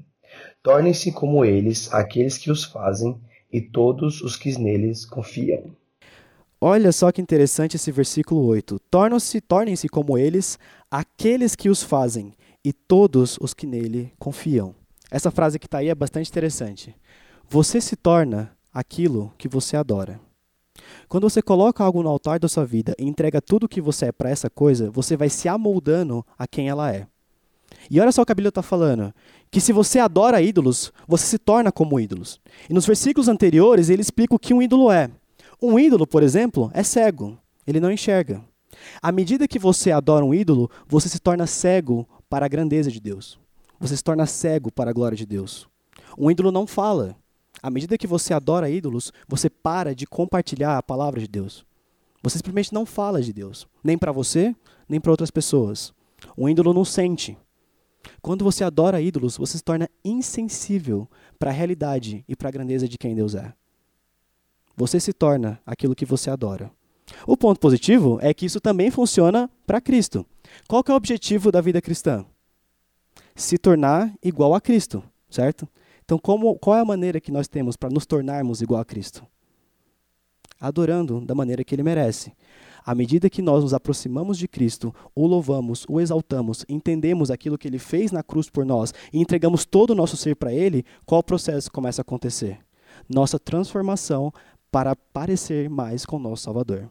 Tornem-se 0.62 1.12
como 1.12 1.44
eles 1.44 1.92
aqueles 1.92 2.38
que 2.38 2.50
os 2.50 2.64
fazem 2.64 3.20
e 3.52 3.60
todos 3.60 4.20
os 4.20 4.36
que 4.36 4.58
neles 4.58 5.04
confiam. 5.04 5.70
Olha 6.60 6.90
só 6.92 7.12
que 7.12 7.20
interessante 7.20 7.76
esse 7.76 7.92
versículo 7.92 8.46
8. 8.46 8.80
Tornem-se 8.90 9.40
tornem 9.40 9.74
como 9.90 10.16
eles 10.16 10.58
aqueles 10.90 11.54
que 11.54 11.68
os 11.68 11.82
fazem 11.82 12.32
e 12.64 12.72
todos 12.72 13.36
os 13.40 13.52
que 13.52 13.66
nele 13.66 14.12
confiam. 14.18 14.74
Essa 15.10 15.30
frase 15.30 15.58
que 15.58 15.66
está 15.66 15.78
aí 15.78 15.88
é 15.88 15.94
bastante 15.94 16.30
interessante. 16.30 16.96
Você 17.48 17.80
se 17.80 17.94
torna 17.94 18.56
aquilo 18.72 19.32
que 19.36 19.46
você 19.46 19.76
adora. 19.76 20.18
Quando 21.08 21.28
você 21.28 21.40
coloca 21.40 21.84
algo 21.84 22.02
no 22.02 22.08
altar 22.08 22.38
da 22.38 22.48
sua 22.48 22.64
vida 22.64 22.94
e 22.98 23.04
entrega 23.04 23.40
tudo 23.40 23.64
o 23.64 23.68
que 23.68 23.80
você 23.80 24.06
é 24.06 24.12
para 24.12 24.30
essa 24.30 24.50
coisa, 24.50 24.90
você 24.90 25.16
vai 25.16 25.28
se 25.28 25.48
amoldando 25.48 26.24
a 26.38 26.46
quem 26.46 26.68
ela 26.68 26.92
é. 26.92 27.06
E 27.90 28.00
olha 28.00 28.12
só 28.12 28.22
o 28.22 28.26
que 28.26 28.32
a 28.32 28.34
Bíblia 28.34 28.48
está 28.48 28.62
falando: 28.62 29.12
que 29.50 29.60
se 29.60 29.72
você 29.72 29.98
adora 29.98 30.40
ídolos, 30.40 30.92
você 31.06 31.26
se 31.26 31.38
torna 31.38 31.70
como 31.70 32.00
ídolos. 32.00 32.40
E 32.68 32.74
nos 32.74 32.86
versículos 32.86 33.28
anteriores 33.28 33.88
ele 33.88 34.02
explica 34.02 34.34
o 34.34 34.38
que 34.38 34.54
um 34.54 34.62
ídolo 34.62 34.90
é. 34.90 35.10
Um 35.62 35.78
ídolo, 35.78 36.06
por 36.06 36.22
exemplo, 36.22 36.70
é 36.74 36.82
cego, 36.82 37.38
ele 37.66 37.80
não 37.80 37.90
enxerga. 37.90 38.42
À 39.00 39.12
medida 39.12 39.48
que 39.48 39.58
você 39.58 39.92
adora 39.92 40.24
um 40.24 40.34
ídolo, 40.34 40.70
você 40.88 41.08
se 41.08 41.20
torna 41.20 41.46
cego 41.46 42.08
para 42.34 42.46
a 42.46 42.48
grandeza 42.48 42.90
de 42.90 42.98
Deus. 42.98 43.38
Você 43.78 43.96
se 43.96 44.02
torna 44.02 44.26
cego 44.26 44.72
para 44.72 44.90
a 44.90 44.92
glória 44.92 45.16
de 45.16 45.24
Deus. 45.24 45.68
Um 46.18 46.28
ídolo 46.28 46.50
não 46.50 46.66
fala. 46.66 47.14
À 47.62 47.70
medida 47.70 47.96
que 47.96 48.08
você 48.08 48.34
adora 48.34 48.68
ídolos, 48.68 49.12
você 49.28 49.48
para 49.48 49.94
de 49.94 50.04
compartilhar 50.04 50.76
a 50.76 50.82
palavra 50.82 51.20
de 51.20 51.28
Deus. 51.28 51.64
Você 52.24 52.38
simplesmente 52.38 52.74
não 52.74 52.84
fala 52.84 53.22
de 53.22 53.32
Deus, 53.32 53.68
nem 53.84 53.96
para 53.96 54.10
você, 54.10 54.52
nem 54.88 55.00
para 55.00 55.12
outras 55.12 55.30
pessoas. 55.30 55.94
Um 56.36 56.48
ídolo 56.48 56.74
não 56.74 56.84
sente. 56.84 57.38
Quando 58.20 58.44
você 58.44 58.64
adora 58.64 59.00
ídolos, 59.00 59.36
você 59.36 59.56
se 59.56 59.62
torna 59.62 59.88
insensível 60.04 61.08
para 61.38 61.50
a 61.50 61.54
realidade 61.54 62.24
e 62.26 62.34
para 62.34 62.48
a 62.48 62.52
grandeza 62.52 62.88
de 62.88 62.98
quem 62.98 63.14
Deus 63.14 63.36
é. 63.36 63.54
Você 64.76 64.98
se 64.98 65.12
torna 65.12 65.60
aquilo 65.64 65.94
que 65.94 66.04
você 66.04 66.30
adora. 66.30 66.68
O 67.28 67.36
ponto 67.36 67.60
positivo 67.60 68.18
é 68.20 68.34
que 68.34 68.44
isso 68.44 68.60
também 68.60 68.90
funciona 68.90 69.48
para 69.64 69.80
Cristo. 69.80 70.26
Qual 70.68 70.82
é 70.86 70.92
o 70.92 70.96
objetivo 70.96 71.50
da 71.50 71.60
vida 71.60 71.80
cristã? 71.80 72.24
Se 73.34 73.58
tornar 73.58 74.12
igual 74.22 74.54
a 74.54 74.60
Cristo, 74.60 75.02
certo? 75.28 75.68
Então, 76.04 76.18
como, 76.18 76.56
qual 76.58 76.76
é 76.76 76.80
a 76.80 76.84
maneira 76.84 77.20
que 77.20 77.32
nós 77.32 77.48
temos 77.48 77.76
para 77.76 77.90
nos 77.90 78.06
tornarmos 78.06 78.60
igual 78.60 78.80
a 78.80 78.84
Cristo? 78.84 79.26
Adorando 80.60 81.20
da 81.20 81.34
maneira 81.34 81.64
que 81.64 81.74
ele 81.74 81.82
merece. 81.82 82.32
À 82.84 82.94
medida 82.94 83.30
que 83.30 83.40
nós 83.40 83.62
nos 83.62 83.72
aproximamos 83.72 84.36
de 84.36 84.46
Cristo, 84.46 84.94
o 85.14 85.26
louvamos, 85.26 85.86
o 85.88 86.00
exaltamos, 86.00 86.66
entendemos 86.68 87.30
aquilo 87.30 87.56
que 87.56 87.66
ele 87.66 87.78
fez 87.78 88.12
na 88.12 88.22
cruz 88.22 88.50
por 88.50 88.66
nós 88.66 88.92
e 89.10 89.20
entregamos 89.20 89.64
todo 89.64 89.90
o 89.90 89.94
nosso 89.94 90.16
ser 90.18 90.36
para 90.36 90.52
ele, 90.52 90.84
qual 91.06 91.22
processo 91.22 91.72
começa 91.72 92.00
a 92.00 92.04
acontecer? 92.04 92.58
Nossa 93.08 93.38
transformação 93.38 94.30
para 94.70 94.94
parecer 94.94 95.70
mais 95.70 96.04
com 96.04 96.16
o 96.16 96.20
nosso 96.20 96.42
Salvador. 96.42 96.90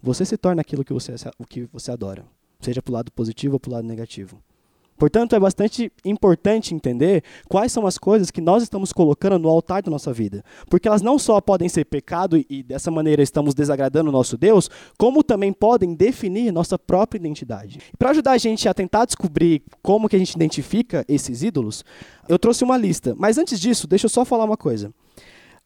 Você 0.00 0.24
se 0.24 0.36
torna 0.36 0.60
aquilo 0.60 0.84
que 0.84 0.92
você, 0.92 1.14
o 1.36 1.44
que 1.44 1.64
você 1.72 1.90
adora, 1.90 2.24
seja 2.64 2.82
para 2.82 2.90
o 2.90 2.94
lado 2.94 3.12
positivo 3.12 3.54
ou 3.54 3.60
para 3.60 3.70
o 3.70 3.72
lado 3.74 3.86
negativo. 3.86 4.42
Portanto, 4.96 5.34
é 5.34 5.40
bastante 5.40 5.92
importante 6.04 6.74
entender 6.74 7.24
quais 7.48 7.72
são 7.72 7.86
as 7.86 7.98
coisas 7.98 8.30
que 8.30 8.40
nós 8.40 8.62
estamos 8.62 8.92
colocando 8.92 9.38
no 9.38 9.48
altar 9.48 9.82
da 9.82 9.90
nossa 9.90 10.12
vida. 10.12 10.44
Porque 10.70 10.86
elas 10.86 11.02
não 11.02 11.18
só 11.18 11.40
podem 11.40 11.68
ser 11.68 11.84
pecado 11.84 12.42
e 12.48 12.62
dessa 12.62 12.90
maneira 12.90 13.22
estamos 13.22 13.54
desagradando 13.54 14.10
o 14.10 14.12
nosso 14.12 14.36
Deus, 14.36 14.70
como 14.96 15.24
também 15.24 15.52
podem 15.52 15.94
definir 15.94 16.52
nossa 16.52 16.78
própria 16.78 17.18
identidade. 17.18 17.80
Para 17.98 18.10
ajudar 18.10 18.32
a 18.32 18.38
gente 18.38 18.68
a 18.68 18.74
tentar 18.74 19.04
descobrir 19.04 19.62
como 19.82 20.08
que 20.08 20.16
a 20.16 20.18
gente 20.18 20.34
identifica 20.34 21.04
esses 21.08 21.42
ídolos, 21.42 21.84
eu 22.28 22.38
trouxe 22.38 22.62
uma 22.62 22.76
lista. 22.76 23.14
Mas 23.18 23.36
antes 23.36 23.58
disso, 23.58 23.88
deixa 23.88 24.06
eu 24.06 24.10
só 24.10 24.24
falar 24.24 24.44
uma 24.44 24.56
coisa. 24.56 24.92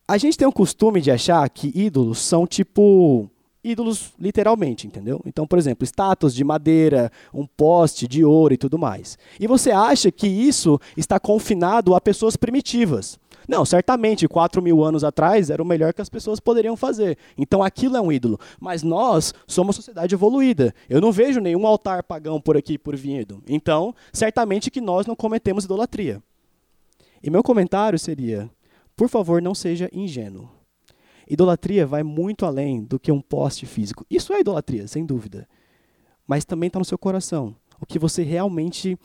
A 0.06 0.16
gente 0.16 0.38
tem 0.38 0.48
o 0.48 0.52
costume 0.52 1.02
de 1.02 1.10
achar 1.10 1.46
que 1.50 1.70
ídolos 1.74 2.18
são 2.18 2.46
tipo 2.46 3.30
ídolos 3.62 4.12
literalmente, 4.18 4.86
entendeu? 4.86 5.20
Então, 5.24 5.46
por 5.46 5.58
exemplo, 5.58 5.84
estátuas 5.84 6.34
de 6.34 6.44
madeira, 6.44 7.10
um 7.32 7.46
poste 7.46 8.06
de 8.06 8.24
ouro 8.24 8.54
e 8.54 8.56
tudo 8.56 8.78
mais. 8.78 9.18
E 9.38 9.46
você 9.46 9.70
acha 9.70 10.10
que 10.10 10.26
isso 10.26 10.80
está 10.96 11.18
confinado 11.18 11.94
a 11.94 12.00
pessoas 12.00 12.36
primitivas. 12.36 13.18
Não, 13.48 13.64
certamente, 13.64 14.28
4 14.28 14.60
mil 14.60 14.84
anos 14.84 15.02
atrás 15.02 15.48
era 15.48 15.62
o 15.62 15.66
melhor 15.66 15.94
que 15.94 16.02
as 16.02 16.10
pessoas 16.10 16.38
poderiam 16.38 16.76
fazer. 16.76 17.16
Então 17.36 17.62
aquilo 17.62 17.96
é 17.96 18.00
um 18.00 18.12
ídolo. 18.12 18.38
Mas 18.60 18.82
nós 18.82 19.32
somos 19.46 19.68
uma 19.68 19.72
sociedade 19.72 20.14
evoluída. 20.14 20.74
Eu 20.88 21.00
não 21.00 21.10
vejo 21.10 21.40
nenhum 21.40 21.66
altar 21.66 22.02
pagão 22.02 22.38
por 22.40 22.58
aqui, 22.58 22.76
por 22.76 22.94
vinhedo. 22.94 23.42
Então, 23.48 23.94
certamente 24.12 24.70
que 24.70 24.82
nós 24.82 25.06
não 25.06 25.16
cometemos 25.16 25.64
idolatria. 25.64 26.22
E 27.22 27.30
meu 27.30 27.42
comentário 27.42 27.98
seria: 27.98 28.50
por 28.94 29.08
favor, 29.08 29.40
não 29.40 29.54
seja 29.54 29.88
ingênuo. 29.92 30.57
Idolatria 31.28 31.86
vai 31.86 32.02
muito 32.02 32.46
além 32.46 32.82
do 32.82 32.98
que 32.98 33.12
um 33.12 33.20
poste 33.20 33.66
físico. 33.66 34.04
Isso 34.10 34.32
é 34.32 34.40
idolatria, 34.40 34.86
sem 34.88 35.04
dúvida. 35.04 35.46
Mas 36.26 36.44
também 36.44 36.68
está 36.68 36.78
no 36.78 36.84
seu 36.84 36.98
coração. 36.98 37.54
O 37.80 37.86
que 37.86 37.98
você 37.98 38.22
realmente 38.22 38.98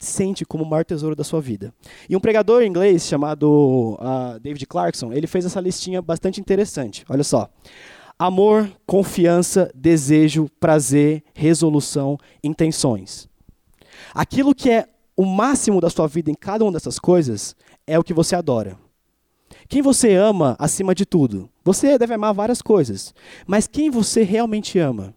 sente 0.00 0.44
como 0.44 0.64
o 0.64 0.66
maior 0.66 0.84
tesouro 0.84 1.16
da 1.16 1.24
sua 1.24 1.40
vida. 1.40 1.74
E 2.08 2.16
um 2.16 2.20
pregador 2.20 2.62
inglês 2.62 3.06
chamado 3.06 3.98
uh, 4.00 4.38
David 4.40 4.64
Clarkson, 4.66 5.12
ele 5.12 5.26
fez 5.26 5.44
essa 5.44 5.60
listinha 5.60 6.00
bastante 6.00 6.40
interessante. 6.40 7.04
Olha 7.08 7.24
só. 7.24 7.48
Amor, 8.18 8.70
confiança, 8.86 9.70
desejo, 9.74 10.48
prazer, 10.58 11.22
resolução, 11.34 12.18
intenções. 12.42 13.28
Aquilo 14.12 14.54
que 14.54 14.70
é 14.70 14.88
o 15.16 15.24
máximo 15.24 15.80
da 15.80 15.90
sua 15.90 16.06
vida 16.06 16.30
em 16.30 16.34
cada 16.34 16.64
uma 16.64 16.72
dessas 16.72 16.98
coisas 16.98 17.54
é 17.86 17.98
o 17.98 18.04
que 18.04 18.14
você 18.14 18.34
adora. 18.34 18.76
Quem 19.68 19.82
você 19.82 20.14
ama 20.14 20.56
acima 20.58 20.94
de 20.94 21.04
tudo? 21.04 21.50
Você 21.62 21.98
deve 21.98 22.14
amar 22.14 22.32
várias 22.32 22.62
coisas, 22.62 23.14
mas 23.46 23.66
quem 23.66 23.90
você 23.90 24.22
realmente 24.22 24.78
ama? 24.78 25.14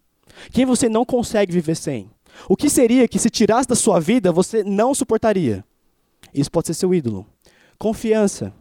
Quem 0.52 0.66
você 0.66 0.90
não 0.90 1.06
consegue 1.06 1.54
viver 1.54 1.76
sem? 1.76 2.10
O 2.50 2.58
que 2.58 2.70
seria 2.70 3.08
que 3.08 3.20
se 3.20 3.30
tirasse 3.30 3.68
da 3.68 3.76
sua 3.76 4.00
vida 4.00 4.32
você 4.32 4.64
não 4.64 4.94
suportaria? 4.94 5.64
Isso 6.34 6.52
pode 6.52 6.68
ser 6.68 6.74
seu 6.74 6.94
ídolo. 6.94 7.26
Confiança. 7.78 8.54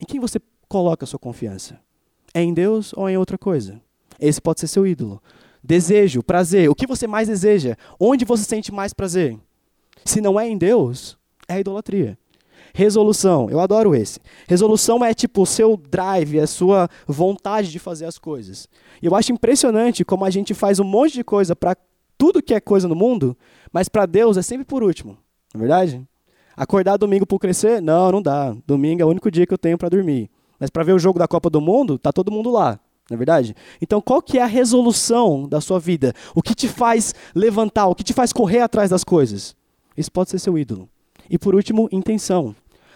Em 0.00 0.04
quem 0.04 0.18
você 0.20 0.40
coloca 0.68 1.04
a 1.04 1.06
sua 1.06 1.18
confiança? 1.18 1.78
É 2.34 2.42
em 2.42 2.52
Deus 2.52 2.92
ou 2.94 3.08
em 3.08 3.16
outra 3.16 3.38
coisa? 3.38 3.80
Esse 4.20 4.40
pode 4.40 4.60
ser 4.60 4.66
seu 4.66 4.86
ídolo. 4.86 5.22
Desejo, 5.62 6.22
prazer. 6.22 6.68
O 6.68 6.74
que 6.74 6.86
você 6.86 7.06
mais 7.06 7.28
deseja? 7.28 7.76
Onde 7.98 8.24
você 8.24 8.44
sente 8.44 8.72
mais 8.72 8.92
prazer? 8.92 9.38
Se 10.04 10.20
não 10.20 10.38
é 10.38 10.48
em 10.48 10.56
Deus, 10.56 11.16
é 11.48 11.60
idolatria. 11.60 12.18
Resolução, 12.74 13.48
eu 13.50 13.60
adoro 13.60 13.94
esse. 13.94 14.20
Resolução 14.46 15.04
é 15.04 15.14
tipo 15.14 15.42
o 15.42 15.46
seu 15.46 15.76
drive, 15.76 16.40
a 16.40 16.46
sua 16.46 16.88
vontade 17.06 17.70
de 17.70 17.78
fazer 17.78 18.04
as 18.06 18.18
coisas. 18.18 18.68
E 19.02 19.06
eu 19.06 19.14
acho 19.14 19.32
impressionante 19.32 20.04
como 20.04 20.24
a 20.24 20.30
gente 20.30 20.54
faz 20.54 20.78
um 20.78 20.84
monte 20.84 21.14
de 21.14 21.24
coisa 21.24 21.56
para 21.56 21.76
tudo 22.16 22.42
que 22.42 22.54
é 22.54 22.60
coisa 22.60 22.88
no 22.88 22.96
mundo, 22.96 23.36
mas 23.72 23.88
para 23.88 24.06
Deus 24.06 24.36
é 24.36 24.42
sempre 24.42 24.64
por 24.64 24.82
último. 24.82 25.16
Não 25.54 25.58
é 25.58 25.66
verdade? 25.66 26.02
Acordar 26.56 26.96
domingo 26.96 27.24
para 27.24 27.38
crescer? 27.38 27.80
Não, 27.80 28.10
não 28.10 28.20
dá. 28.20 28.54
Domingo 28.66 29.00
é 29.00 29.04
o 29.04 29.08
único 29.08 29.30
dia 29.30 29.46
que 29.46 29.54
eu 29.54 29.58
tenho 29.58 29.78
para 29.78 29.88
dormir. 29.88 30.28
Mas 30.58 30.70
para 30.70 30.82
ver 30.82 30.92
o 30.92 30.98
jogo 30.98 31.18
da 31.18 31.28
Copa 31.28 31.48
do 31.48 31.60
Mundo, 31.60 31.98
tá 31.98 32.12
todo 32.12 32.32
mundo 32.32 32.50
lá. 32.50 32.80
Não 33.08 33.14
é 33.14 33.16
verdade? 33.16 33.54
Então, 33.80 34.00
qual 34.00 34.20
que 34.20 34.38
é 34.38 34.42
a 34.42 34.46
resolução 34.46 35.48
da 35.48 35.60
sua 35.60 35.78
vida? 35.78 36.12
O 36.34 36.42
que 36.42 36.54
te 36.54 36.68
faz 36.68 37.14
levantar? 37.34 37.86
O 37.86 37.94
que 37.94 38.04
te 38.04 38.12
faz 38.12 38.32
correr 38.32 38.60
atrás 38.60 38.90
das 38.90 39.02
coisas? 39.02 39.56
Isso 39.96 40.12
pode 40.12 40.30
ser 40.30 40.38
seu 40.38 40.58
ídolo. 40.58 40.88
E 41.30 41.38
por 41.38 41.54
último, 41.54 41.88
intenção. 41.92 42.54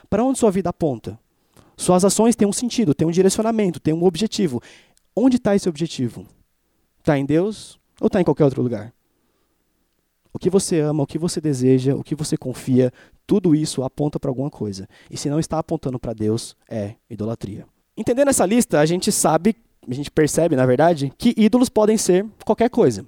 Para 0.09 0.25
onde 0.25 0.39
sua 0.39 0.51
vida 0.51 0.71
aponta? 0.71 1.19
Suas 1.77 2.05
ações 2.05 2.37
têm 2.37 2.47
um 2.47 2.53
sentido, 2.53 2.95
têm 2.95 3.09
um 3.09 3.11
direcionamento, 3.11 3.81
têm 3.81 3.95
um 3.95 4.05
objetivo. 4.05 4.63
Onde 5.17 5.37
está 5.37 5.55
esse 5.55 5.69
objetivo? 5.69 6.27
Está 6.99 7.19
em 7.19 7.25
Deus 7.25 7.79
ou 8.01 8.07
está 8.07 8.21
em 8.21 8.25
qualquer 8.25 8.45
outro 8.45 8.63
lugar? 8.63 8.93
O 10.33 10.39
que 10.39 10.49
você 10.49 10.81
ama, 10.81 11.03
o 11.03 11.07
que 11.07 11.19
você 11.19 11.41
deseja, 11.41 11.95
o 11.95 12.03
que 12.03 12.15
você 12.15 12.37
confia, 12.37 12.93
tudo 13.27 13.55
isso 13.55 13.83
aponta 13.83 14.19
para 14.19 14.31
alguma 14.31 14.51
coisa. 14.51 14.89
E 15.11 15.17
se 15.17 15.29
não 15.29 15.39
está 15.39 15.59
apontando 15.59 15.99
para 15.99 16.15
Deus, 16.15 16.57
é 16.69 16.95
idolatria. 17.11 17.67
Entendendo 17.97 18.29
essa 18.29 18.47
lista, 18.47 18.81
a 18.81 18.87
gente 18.87 19.13
sabe, 19.13 19.55
a 19.87 19.93
gente 19.93 20.11
percebe, 20.11 20.57
na 20.57 20.65
verdade, 20.65 21.13
que 21.19 21.35
ídolos 21.37 21.69
podem 21.69 21.99
ser 21.99 22.27
qualquer 22.45 22.71
coisa. 22.71 23.07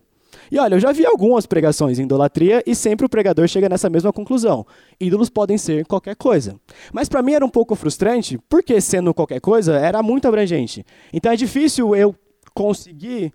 E 0.50 0.58
olha, 0.58 0.74
eu 0.74 0.80
já 0.80 0.92
vi 0.92 1.06
algumas 1.06 1.46
pregações 1.46 1.98
em 1.98 2.04
idolatria 2.04 2.62
e 2.66 2.74
sempre 2.74 3.06
o 3.06 3.08
pregador 3.08 3.48
chega 3.48 3.68
nessa 3.68 3.90
mesma 3.90 4.12
conclusão. 4.12 4.66
Ídolos 5.00 5.30
podem 5.30 5.58
ser 5.58 5.86
qualquer 5.86 6.16
coisa. 6.16 6.58
Mas 6.92 7.08
para 7.08 7.22
mim 7.22 7.32
era 7.32 7.44
um 7.44 7.50
pouco 7.50 7.74
frustrante, 7.74 8.38
porque 8.48 8.80
sendo 8.80 9.14
qualquer 9.14 9.40
coisa 9.40 9.76
era 9.76 10.02
muito 10.02 10.28
abrangente. 10.28 10.84
Então 11.12 11.32
é 11.32 11.36
difícil 11.36 11.94
eu 11.94 12.14
conseguir 12.54 13.32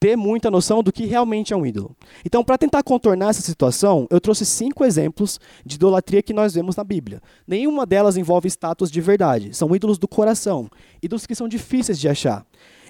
ter 0.00 0.16
muita 0.16 0.50
noção 0.50 0.82
do 0.82 0.90
que 0.90 1.04
realmente 1.04 1.52
é 1.52 1.56
um 1.56 1.66
ídolo. 1.66 1.94
Então, 2.24 2.42
para 2.42 2.56
tentar 2.56 2.82
contornar 2.82 3.28
essa 3.28 3.42
situação, 3.42 4.06
eu 4.10 4.18
trouxe 4.18 4.46
cinco 4.46 4.82
exemplos 4.82 5.38
de 5.64 5.76
idolatria 5.76 6.22
que 6.22 6.32
nós 6.32 6.54
vemos 6.54 6.74
na 6.74 6.82
Bíblia. 6.82 7.20
Nenhuma 7.46 7.84
delas 7.84 8.16
envolve 8.16 8.48
estátuas 8.48 8.90
de 8.90 8.98
verdade, 8.98 9.54
são 9.54 9.76
ídolos 9.76 9.98
do 9.98 10.08
coração, 10.08 10.70
ídolos 11.02 11.26
que 11.26 11.34
são 11.34 11.46
difíceis 11.46 12.00
de 12.00 12.08
achar. 12.08 12.46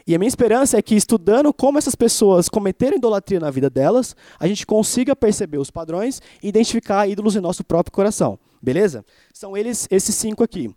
E 0.07 0.15
a 0.15 0.19
minha 0.19 0.29
esperança 0.29 0.79
é 0.79 0.83
que, 0.83 0.95
estudando 0.95 1.53
como 1.53 1.79
essas 1.79 1.95
pessoas 1.95 2.49
cometeram 2.49 2.97
idolatria 2.97 3.41
na 3.41 3.51
vida 3.51 3.69
delas, 3.69 4.17
a 4.39 4.47
gente 4.47 4.67
consiga 4.67 5.15
perceber 5.15 5.59
os 5.59 5.71
padrões 5.71 6.21
e 6.43 6.49
identificar 6.49 7.09
ídolos 7.09 7.37
em 7.37 7.41
nosso 7.41 7.65
próprio 7.65 7.93
coração. 7.93 8.39
Beleza? 8.63 9.05
São 9.33 9.57
eles 9.57 9.87
esses 9.91 10.15
cinco 10.15 10.43
aqui: 10.43 10.75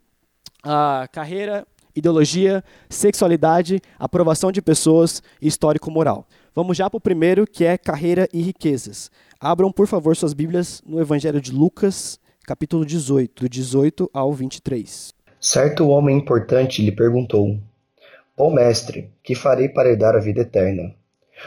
a 0.64 1.08
carreira, 1.12 1.66
ideologia, 1.96 2.64
sexualidade, 2.90 3.82
aprovação 4.00 4.52
de 4.52 4.62
pessoas 4.62 5.22
e 5.42 5.48
histórico-moral. 5.48 6.28
Vamos 6.56 6.78
já 6.78 6.90
para 6.90 6.98
o 6.98 7.02
primeiro, 7.02 7.48
que 7.48 7.66
é 7.66 7.78
carreira 7.78 8.28
e 8.32 8.42
riquezas. 8.42 9.12
Abram, 9.40 9.72
por 9.72 9.88
favor, 9.88 10.16
suas 10.16 10.34
Bíblias 10.34 10.82
no 10.86 11.02
Evangelho 11.02 11.42
de 11.42 11.52
Lucas, 11.52 12.20
capítulo 12.46 12.86
18, 12.86 13.44
do 13.44 13.50
18 13.50 14.10
ao 14.14 14.32
23. 14.32 15.14
Certo 15.40 15.88
homem 15.88 16.18
importante 16.18 16.82
lhe 16.82 16.92
perguntou: 16.92 17.60
Bom 18.36 18.52
mestre, 18.52 19.12
que 19.22 19.36
farei 19.36 19.70
para 19.70 19.90
herdar 19.90 20.16
a 20.16 20.20
vida 20.20 20.42
eterna? 20.42 20.96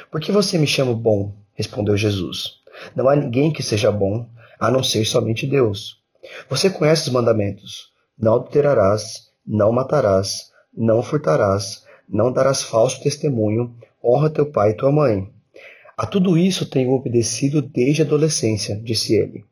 Por 0.08 0.20
que 0.20 0.30
você 0.30 0.56
me 0.56 0.68
chama 0.68 0.94
bom? 0.94 1.32
respondeu 1.52 1.96
Jesus. 1.96 2.60
Não 2.94 3.08
há 3.08 3.16
ninguém 3.16 3.52
que 3.52 3.60
seja 3.60 3.90
bom, 3.90 4.24
a 4.56 4.70
não 4.70 4.84
ser 4.84 5.04
somente 5.04 5.48
Deus. 5.48 6.00
Você 6.48 6.70
conhece 6.70 7.08
os 7.08 7.12
mandamentos: 7.12 7.90
não 8.16 8.36
adulterarás, 8.36 9.32
não 9.44 9.72
matarás, 9.72 10.52
não 10.72 11.02
furtarás, 11.02 11.84
não 12.08 12.30
darás 12.30 12.62
falso 12.62 13.02
testemunho, 13.02 13.74
honra 14.02 14.30
teu 14.30 14.46
pai 14.46 14.70
e 14.70 14.74
tua 14.74 14.92
mãe. 14.92 15.28
A 15.96 16.06
tudo 16.06 16.38
isso 16.38 16.70
tenho 16.70 16.92
obedecido 16.92 17.60
desde 17.60 18.02
a 18.02 18.04
adolescência, 18.04 18.76
disse 18.76 19.12
ele. 19.12 19.44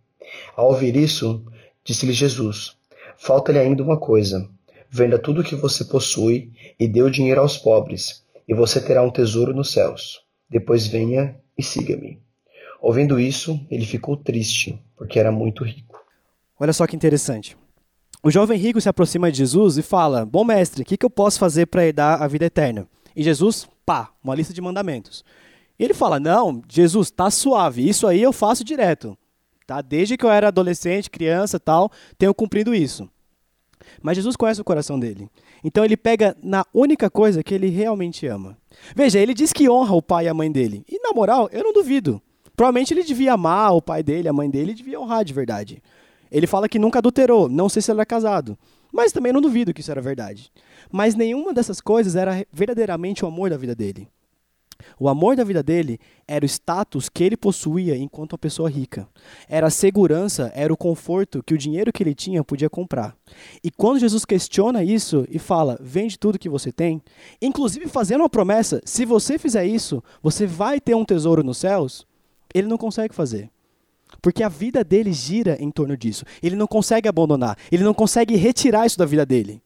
Ao 0.55 0.69
ouvir 0.69 0.95
isso, 0.95 1.45
disse-lhe 1.83 2.13
Jesus: 2.13 2.77
Falta-lhe 3.17 3.59
ainda 3.59 3.83
uma 3.83 3.99
coisa. 3.99 4.49
Venda 4.97 5.19
tudo 5.19 5.41
o 5.41 5.45
que 5.45 5.57
você 5.57 5.85
possui 5.85 6.53
e 6.79 6.87
dê 6.87 7.03
o 7.03 7.11
dinheiro 7.11 7.41
aos 7.41 7.59
pobres, 7.59 8.25
e 8.47 8.55
você 8.55 8.81
terá 8.81 9.03
um 9.03 9.11
tesouro 9.11 9.53
nos 9.53 9.73
céus. 9.73 10.21
Depois 10.49 10.87
venha 10.87 11.35
e 11.59 11.65
siga-me. 11.65 12.23
Ouvindo 12.81 13.19
isso, 13.19 13.59
ele 13.69 13.85
ficou 13.85 14.17
triste, 14.17 14.81
porque 14.97 15.19
era 15.19 15.33
muito 15.33 15.65
rico. 15.65 16.01
Olha 16.61 16.73
só 16.73 16.87
que 16.87 16.95
interessante. 16.95 17.57
O 18.23 18.31
jovem 18.31 18.57
rico 18.57 18.81
se 18.81 18.89
aproxima 18.89 19.33
de 19.33 19.39
Jesus 19.39 19.79
e 19.79 19.83
fala: 19.83 20.25
Bom 20.25 20.45
mestre, 20.45 20.83
o 20.83 20.85
que, 20.85 20.97
que 20.97 21.05
eu 21.05 21.11
posso 21.11 21.41
fazer 21.41 21.67
para 21.67 21.85
herdar 21.85 22.23
a 22.23 22.29
vida 22.29 22.45
eterna? 22.45 22.87
E 23.17 23.25
Jesus, 23.25 23.67
pá, 23.85 24.13
uma 24.23 24.37
lista 24.37 24.55
de 24.55 24.61
mandamentos. 24.61 25.25
Ele 25.77 25.93
fala: 25.93 26.21
Não, 26.21 26.63
Jesus, 26.69 27.11
tá 27.11 27.33
suave, 27.33 27.89
isso 27.89 28.07
aí 28.07 28.23
eu 28.23 28.33
faço 28.33 28.63
direto. 28.63 29.19
Tá? 29.67 29.83
Desde 29.83 30.17
que 30.17 30.25
eu 30.25 30.31
era 30.31 30.47
adolescente, 30.47 31.11
criança 31.11 31.59
tal, 31.59 31.91
tenho 32.17 32.33
cumprido 32.33 32.73
isso. 32.73 33.11
Mas 34.03 34.17
Jesus 34.17 34.37
conhece 34.37 34.61
o 34.61 34.65
coração 34.65 34.99
dele. 34.99 35.29
Então 35.63 35.85
ele 35.85 35.97
pega 35.97 36.37
na 36.43 36.65
única 36.73 37.09
coisa 37.09 37.43
que 37.43 37.55
ele 37.55 37.69
realmente 37.69 38.27
ama. 38.27 38.57
Veja, 38.95 39.19
ele 39.19 39.35
diz 39.35 39.53
que 39.53 39.69
honra 39.69 39.95
o 39.95 40.03
pai 40.03 40.27
e 40.27 40.29
a 40.29 40.35
mãe 40.35 40.51
dele. 40.51 40.85
E 40.89 40.99
na 41.01 41.13
moral, 41.13 41.49
eu 41.53 41.63
não 41.63 41.73
duvido. 41.73 42.21
Provavelmente 42.57 42.95
ele 42.95 43.03
devia 43.03 43.33
amar 43.33 43.75
o 43.75 43.83
pai 43.83 44.03
dele, 44.03 44.29
a 44.29 44.33
mãe 44.33 44.49
dele, 44.49 44.73
e 44.73 44.75
devia 44.75 45.01
honrar 45.01 45.25
de 45.25 45.33
verdade. 45.33 45.83
Ele 46.31 46.47
fala 46.47 46.69
que 46.69 46.79
nunca 46.79 46.99
adulterou, 46.99 47.49
não 47.49 47.69
sei 47.69 47.83
se 47.83 47.91
ele 47.91 48.01
é 48.01 48.05
casado. 48.05 48.59
Mas 48.93 49.13
também 49.13 49.33
não 49.33 49.41
duvido 49.41 49.75
que 49.75 49.81
isso 49.81 49.91
era 49.91 50.01
verdade. 50.01 50.53
Mas 50.91 51.15
nenhuma 51.15 51.53
dessas 51.53 51.81
coisas 51.81 52.15
era 52.15 52.47
verdadeiramente 52.53 53.25
o 53.25 53.29
amor 53.29 53.51
da 53.51 53.57
vida 53.57 53.75
dele. 53.75 54.09
O 54.99 55.09
amor 55.09 55.37
da 55.37 55.45
vida 55.45 55.63
dele 55.63 55.99
era 56.27 56.45
o 56.45 56.49
status 56.49 57.09
que 57.09 57.25
ele 57.25 57.37
possuía 57.37 57.97
enquanto 57.97 58.33
uma 58.33 58.39
pessoa 58.39 58.69
rica. 58.69 59.09
Era 59.49 59.69
a 59.69 59.71
segurança, 59.71 60.53
era 60.55 60.73
o 60.73 60.77
conforto 60.77 61.43
que 61.43 61.55
o 61.55 61.59
dinheiro 61.59 61.93
que 61.93 62.03
ele 62.03 62.15
tinha 62.15 62.45
podia 62.45 62.71
comprar. 62.71 63.17
E 63.63 63.71
quando 63.71 64.01
Jesus 64.01 64.25
questiona 64.25 64.83
isso 64.83 65.27
e 65.31 65.39
fala: 65.39 65.79
"Vende 65.81 66.19
tudo 66.19 66.39
que 66.39 66.49
você 66.49 66.73
tem", 66.73 67.03
inclusive 67.41 67.87
fazendo 67.89 68.21
uma 68.21 68.31
promessa: 68.31 68.81
"Se 68.85 69.05
você 69.05 69.39
fizer 69.39 69.67
isso, 69.67 70.03
você 70.23 70.47
vai 70.47 70.81
ter 70.81 70.95
um 70.95 71.05
tesouro 71.05 71.43
nos 71.43 71.59
céus", 71.59 72.07
ele 72.55 72.69
não 72.69 72.79
consegue 72.79 73.15
fazer. 73.15 73.51
Porque 74.23 74.43
a 74.43 74.49
vida 74.49 74.85
dele 74.85 75.13
gira 75.13 75.57
em 75.61 75.71
torno 75.71 75.97
disso. 75.97 76.25
Ele 76.43 76.57
não 76.57 76.67
consegue 76.67 77.09
abandonar, 77.09 77.59
ele 77.71 77.85
não 77.85 77.93
consegue 77.93 78.37
retirar 78.37 78.87
isso 78.87 78.99
da 78.99 79.05
vida 79.05 79.27
dele. 79.27 79.63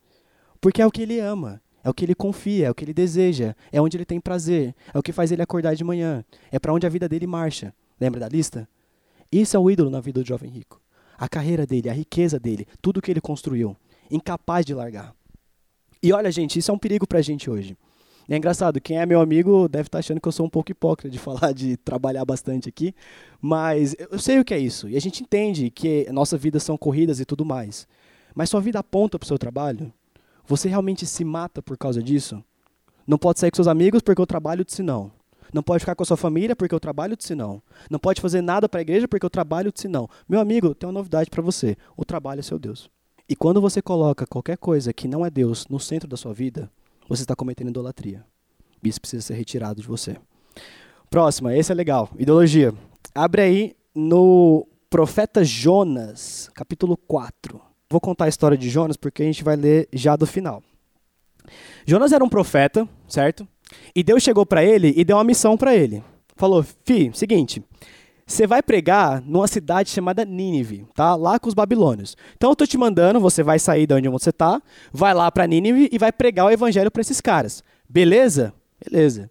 Porque 0.60 0.82
é 0.82 0.86
o 0.86 0.90
que 0.90 1.02
ele 1.02 1.20
ama. 1.20 1.60
É 1.88 1.90
o 1.90 1.94
que 1.94 2.04
ele 2.04 2.14
confia, 2.14 2.66
é 2.66 2.70
o 2.70 2.74
que 2.74 2.84
ele 2.84 2.92
deseja, 2.92 3.56
é 3.72 3.80
onde 3.80 3.96
ele 3.96 4.04
tem 4.04 4.20
prazer, 4.20 4.74
é 4.92 4.98
o 4.98 5.02
que 5.02 5.10
faz 5.10 5.32
ele 5.32 5.40
acordar 5.40 5.74
de 5.74 5.82
manhã, 5.82 6.22
é 6.52 6.58
para 6.58 6.70
onde 6.70 6.86
a 6.86 6.90
vida 6.90 7.08
dele 7.08 7.26
marcha. 7.26 7.74
Lembra 7.98 8.20
da 8.20 8.28
lista? 8.28 8.68
Isso 9.32 9.56
é 9.56 9.58
o 9.58 9.70
ídolo 9.70 9.88
na 9.88 9.98
vida 9.98 10.20
do 10.20 10.28
jovem 10.28 10.50
rico. 10.50 10.82
A 11.16 11.26
carreira 11.30 11.66
dele, 11.66 11.88
a 11.88 11.92
riqueza 11.94 12.38
dele, 12.38 12.66
tudo 12.82 13.00
que 13.00 13.10
ele 13.10 13.22
construiu, 13.22 13.74
incapaz 14.10 14.66
de 14.66 14.74
largar. 14.74 15.14
E 16.02 16.12
olha, 16.12 16.30
gente, 16.30 16.58
isso 16.58 16.70
é 16.70 16.74
um 16.74 16.78
perigo 16.78 17.06
para 17.06 17.20
a 17.20 17.22
gente 17.22 17.48
hoje. 17.48 17.74
E 18.28 18.34
é 18.34 18.36
engraçado, 18.36 18.82
quem 18.82 18.98
é 18.98 19.06
meu 19.06 19.22
amigo 19.22 19.66
deve 19.66 19.88
estar 19.88 19.96
tá 19.96 20.00
achando 20.00 20.20
que 20.20 20.28
eu 20.28 20.32
sou 20.32 20.44
um 20.44 20.50
pouco 20.50 20.70
hipócrita 20.70 21.08
de 21.08 21.16
falar 21.18 21.52
de 21.54 21.78
trabalhar 21.78 22.26
bastante 22.26 22.68
aqui, 22.68 22.94
mas 23.40 23.96
eu 23.98 24.18
sei 24.18 24.38
o 24.38 24.44
que 24.44 24.52
é 24.52 24.58
isso. 24.58 24.90
E 24.90 24.96
a 24.98 25.00
gente 25.00 25.22
entende 25.22 25.70
que 25.70 26.06
nossa 26.12 26.36
vida 26.36 26.60
são 26.60 26.76
corridas 26.76 27.18
e 27.18 27.24
tudo 27.24 27.46
mais. 27.46 27.88
Mas 28.34 28.50
sua 28.50 28.60
vida 28.60 28.78
aponta 28.78 29.18
para 29.18 29.24
o 29.24 29.26
seu 29.26 29.38
trabalho? 29.38 29.90
Você 30.48 30.66
realmente 30.66 31.06
se 31.06 31.24
mata 31.24 31.60
por 31.60 31.76
causa 31.76 32.02
disso? 32.02 32.42
Não 33.06 33.18
pode 33.18 33.38
sair 33.38 33.50
com 33.50 33.56
seus 33.56 33.68
amigos 33.68 34.00
porque 34.00 34.20
o 34.20 34.26
trabalho 34.26 34.64
disse 34.64 34.82
não. 34.82 35.12
Não 35.52 35.62
pode 35.62 35.80
ficar 35.80 35.94
com 35.94 36.02
a 36.02 36.06
sua 36.06 36.16
família 36.16 36.56
porque 36.56 36.74
o 36.74 36.80
trabalho 36.80 37.16
disse 37.16 37.34
não. 37.34 37.62
Não 37.90 37.98
pode 37.98 38.20
fazer 38.20 38.40
nada 38.40 38.66
para 38.66 38.80
a 38.80 38.82
igreja 38.82 39.06
porque 39.06 39.26
o 39.26 39.30
trabalho 39.30 39.70
disse 39.70 39.88
não. 39.88 40.08
Meu 40.26 40.40
amigo, 40.40 40.74
tem 40.74 40.86
uma 40.86 40.94
novidade 40.94 41.28
para 41.28 41.42
você. 41.42 41.76
O 41.94 42.04
trabalho 42.04 42.40
é 42.40 42.42
seu 42.42 42.58
Deus. 42.58 42.90
E 43.28 43.36
quando 43.36 43.60
você 43.60 43.82
coloca 43.82 44.26
qualquer 44.26 44.56
coisa 44.56 44.90
que 44.90 45.06
não 45.06 45.24
é 45.24 45.28
Deus 45.28 45.66
no 45.68 45.78
centro 45.78 46.08
da 46.08 46.16
sua 46.16 46.32
vida, 46.32 46.70
você 47.06 47.22
está 47.22 47.36
cometendo 47.36 47.68
idolatria. 47.68 48.24
Isso 48.82 49.00
precisa 49.00 49.22
ser 49.22 49.34
retirado 49.34 49.82
de 49.82 49.86
você. 49.86 50.16
Próxima, 51.10 51.54
esse 51.54 51.70
é 51.70 51.74
legal. 51.74 52.08
Ideologia. 52.18 52.72
Abre 53.14 53.42
aí 53.42 53.76
no 53.94 54.66
profeta 54.88 55.44
Jonas, 55.44 56.50
capítulo 56.54 56.96
4. 56.96 57.67
Vou 57.90 58.00
contar 58.00 58.26
a 58.26 58.28
história 58.28 58.56
de 58.56 58.68
Jonas 58.68 58.96
porque 58.96 59.22
a 59.22 59.26
gente 59.26 59.42
vai 59.42 59.56
ler 59.56 59.88
já 59.92 60.14
do 60.14 60.26
final. 60.26 60.62
Jonas 61.86 62.12
era 62.12 62.22
um 62.22 62.28
profeta, 62.28 62.86
certo? 63.08 63.48
E 63.94 64.02
Deus 64.02 64.22
chegou 64.22 64.44
para 64.44 64.62
ele 64.62 64.92
e 64.96 65.04
deu 65.04 65.16
uma 65.16 65.24
missão 65.24 65.56
para 65.56 65.74
ele. 65.74 66.02
Falou: 66.36 66.62
"Fi, 66.84 67.10
seguinte, 67.14 67.62
você 68.26 68.46
vai 68.46 68.62
pregar 68.62 69.22
numa 69.22 69.48
cidade 69.48 69.88
chamada 69.88 70.22
Nínive, 70.22 70.86
tá? 70.94 71.16
Lá 71.16 71.38
com 71.38 71.48
os 71.48 71.54
babilônios. 71.54 72.14
Então 72.36 72.50
eu 72.50 72.56
tô 72.56 72.66
te 72.66 72.76
mandando, 72.76 73.18
você 73.18 73.42
vai 73.42 73.58
sair 73.58 73.86
de 73.86 73.94
onde 73.94 74.08
você 74.10 74.30
tá, 74.30 74.60
vai 74.92 75.14
lá 75.14 75.32
para 75.32 75.46
Nínive 75.46 75.88
e 75.90 75.98
vai 75.98 76.12
pregar 76.12 76.44
o 76.44 76.50
evangelho 76.50 76.90
para 76.90 77.00
esses 77.00 77.22
caras. 77.22 77.64
Beleza? 77.88 78.52
Beleza. 78.84 79.30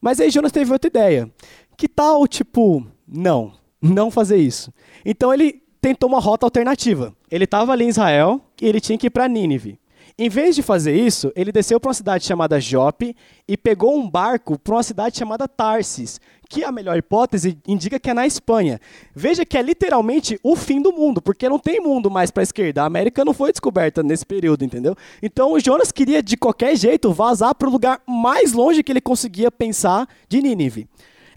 Mas 0.00 0.18
aí 0.18 0.30
Jonas 0.30 0.50
teve 0.50 0.72
outra 0.72 0.88
ideia. 0.88 1.30
Que 1.76 1.86
tal, 1.86 2.26
tipo, 2.26 2.86
não, 3.06 3.52
não 3.82 4.10
fazer 4.10 4.38
isso. 4.38 4.72
Então 5.04 5.32
ele 5.32 5.62
tentou 5.80 6.08
uma 6.08 6.20
rota 6.20 6.46
alternativa. 6.46 7.14
Ele 7.30 7.44
estava 7.44 7.72
ali 7.72 7.84
em 7.84 7.88
Israel 7.88 8.40
e 8.60 8.66
ele 8.66 8.80
tinha 8.80 8.98
que 8.98 9.06
ir 9.06 9.10
para 9.10 9.28
Nínive. 9.28 9.78
Em 10.20 10.28
vez 10.28 10.56
de 10.56 10.62
fazer 10.62 10.96
isso, 10.96 11.30
ele 11.36 11.52
desceu 11.52 11.78
para 11.78 11.90
uma 11.90 11.94
cidade 11.94 12.24
chamada 12.24 12.58
Jope 12.58 13.14
e 13.46 13.56
pegou 13.56 13.96
um 13.96 14.10
barco 14.10 14.58
para 14.58 14.74
uma 14.74 14.82
cidade 14.82 15.16
chamada 15.16 15.46
Tarsis, 15.46 16.20
que 16.48 16.64
a 16.64 16.72
melhor 16.72 16.96
hipótese 16.96 17.56
indica 17.68 18.00
que 18.00 18.10
é 18.10 18.14
na 18.14 18.26
Espanha. 18.26 18.80
Veja 19.14 19.46
que 19.46 19.56
é 19.56 19.62
literalmente 19.62 20.36
o 20.42 20.56
fim 20.56 20.82
do 20.82 20.92
mundo, 20.92 21.22
porque 21.22 21.48
não 21.48 21.56
tem 21.56 21.80
mundo 21.80 22.10
mais 22.10 22.32
para 22.32 22.42
a 22.42 22.44
esquerda. 22.44 22.82
A 22.82 22.86
América 22.86 23.24
não 23.24 23.32
foi 23.32 23.52
descoberta 23.52 24.02
nesse 24.02 24.26
período, 24.26 24.64
entendeu? 24.64 24.96
Então 25.22 25.52
o 25.52 25.60
Jonas 25.60 25.92
queria 25.92 26.20
de 26.20 26.36
qualquer 26.36 26.74
jeito 26.74 27.12
vazar 27.12 27.54
para 27.54 27.68
o 27.68 27.72
lugar 27.72 28.00
mais 28.04 28.52
longe 28.52 28.82
que 28.82 28.90
ele 28.90 29.00
conseguia 29.00 29.52
pensar 29.52 30.08
de 30.28 30.42
Nínive. 30.42 30.88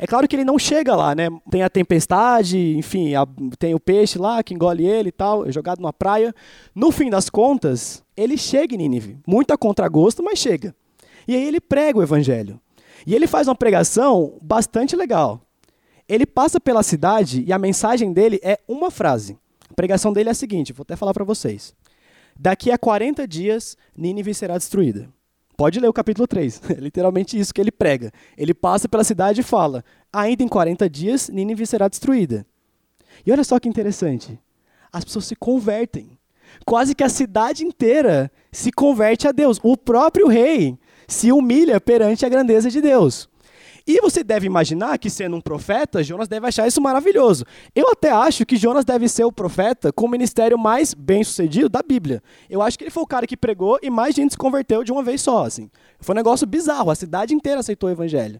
É 0.03 0.07
claro 0.07 0.27
que 0.27 0.35
ele 0.35 0.43
não 0.43 0.57
chega 0.57 0.95
lá, 0.95 1.13
né? 1.13 1.27
Tem 1.51 1.61
a 1.61 1.69
tempestade, 1.69 2.75
enfim, 2.75 3.13
a, 3.13 3.23
tem 3.59 3.75
o 3.75 3.79
peixe 3.79 4.17
lá 4.17 4.41
que 4.41 4.51
engole 4.51 4.83
ele 4.83 5.09
e 5.09 5.11
tal, 5.11 5.45
é 5.45 5.51
jogado 5.51 5.79
numa 5.79 5.93
praia. 5.93 6.33
No 6.73 6.91
fim 6.91 7.07
das 7.07 7.29
contas, 7.29 8.03
ele 8.17 8.35
chega 8.35 8.73
em 8.73 8.79
Nínive. 8.79 9.19
Muito 9.27 9.51
a 9.51 9.57
contragosto, 9.59 10.23
mas 10.23 10.39
chega. 10.39 10.75
E 11.27 11.35
aí 11.35 11.47
ele 11.47 11.61
prega 11.61 11.99
o 11.99 12.01
evangelho. 12.01 12.59
E 13.05 13.13
ele 13.13 13.27
faz 13.27 13.47
uma 13.47 13.53
pregação 13.53 14.39
bastante 14.41 14.95
legal. 14.95 15.39
Ele 16.09 16.25
passa 16.25 16.59
pela 16.59 16.81
cidade 16.81 17.43
e 17.45 17.53
a 17.53 17.59
mensagem 17.59 18.11
dele 18.11 18.39
é 18.41 18.59
uma 18.67 18.89
frase. 18.89 19.37
A 19.69 19.73
pregação 19.75 20.11
dele 20.11 20.29
é 20.29 20.31
a 20.31 20.35
seguinte, 20.35 20.73
vou 20.73 20.81
até 20.81 20.95
falar 20.95 21.13
para 21.13 21.23
vocês. 21.23 21.75
Daqui 22.35 22.71
a 22.71 22.77
40 22.77 23.27
dias, 23.27 23.77
Nínive 23.95 24.33
será 24.33 24.57
destruída. 24.57 25.07
Pode 25.62 25.80
ler 25.80 25.88
o 25.88 25.93
capítulo 25.93 26.26
3. 26.26 26.60
É 26.76 26.80
literalmente 26.80 27.39
isso 27.39 27.54
que 27.54 27.62
ele 27.62 27.71
prega. 27.71 28.12
Ele 28.36 28.52
passa 28.52 28.89
pela 28.89 29.04
cidade 29.04 29.41
e 29.41 29.43
fala: 29.43 29.86
ainda 30.12 30.41
em 30.41 30.47
40 30.47 30.89
dias, 30.89 31.30
Nínive 31.30 31.67
será 31.67 31.88
destruída. 31.88 32.43
E 33.24 33.32
olha 33.32 33.43
só 33.43 33.60
que 33.60 33.69
interessante. 33.69 34.39
As 34.91 35.06
pessoas 35.06 35.26
se 35.26 35.36
convertem. 35.36 36.17
Quase 36.65 36.95
que 36.95 37.04
a 37.04 37.10
cidade 37.10 37.63
inteira 37.63 38.32
se 38.52 38.71
converte 38.71 39.28
a 39.28 39.32
Deus. 39.32 39.60
O 39.62 39.78
próprio 39.78 40.28
rei 40.28 40.80
se 41.08 41.32
humilha 41.32 41.80
perante 41.80 42.26
a 42.26 42.30
grandeza 42.30 42.67
de 42.67 42.82
Deus. 42.82 43.30
E 43.85 43.99
você 44.01 44.23
deve 44.23 44.45
imaginar 44.45 44.97
que, 44.97 45.09
sendo 45.09 45.35
um 45.35 45.41
profeta, 45.41 46.03
Jonas 46.03 46.27
deve 46.27 46.47
achar 46.47 46.67
isso 46.67 46.81
maravilhoso. 46.81 47.45
Eu 47.75 47.89
até 47.89 48.11
acho 48.11 48.45
que 48.45 48.55
Jonas 48.55 48.85
deve 48.85 49.07
ser 49.09 49.23
o 49.23 49.31
profeta 49.31 49.91
com 49.91 50.05
o 50.05 50.09
ministério 50.09 50.57
mais 50.57 50.93
bem 50.93 51.23
sucedido 51.23 51.69
da 51.69 51.81
Bíblia. 51.81 52.21
Eu 52.49 52.61
acho 52.61 52.77
que 52.77 52.83
ele 52.83 52.91
foi 52.91 53.03
o 53.03 53.07
cara 53.07 53.25
que 53.25 53.37
pregou 53.37 53.79
e 53.81 53.89
mais 53.89 54.15
gente 54.15 54.31
se 54.31 54.37
converteu 54.37 54.83
de 54.83 54.91
uma 54.91 55.03
vez 55.03 55.21
só. 55.21 55.45
Assim. 55.45 55.69
Foi 55.99 56.13
um 56.13 56.17
negócio 56.17 56.45
bizarro, 56.45 56.91
a 56.91 56.95
cidade 56.95 57.33
inteira 57.33 57.59
aceitou 57.59 57.89
o 57.89 57.91
evangelho. 57.91 58.39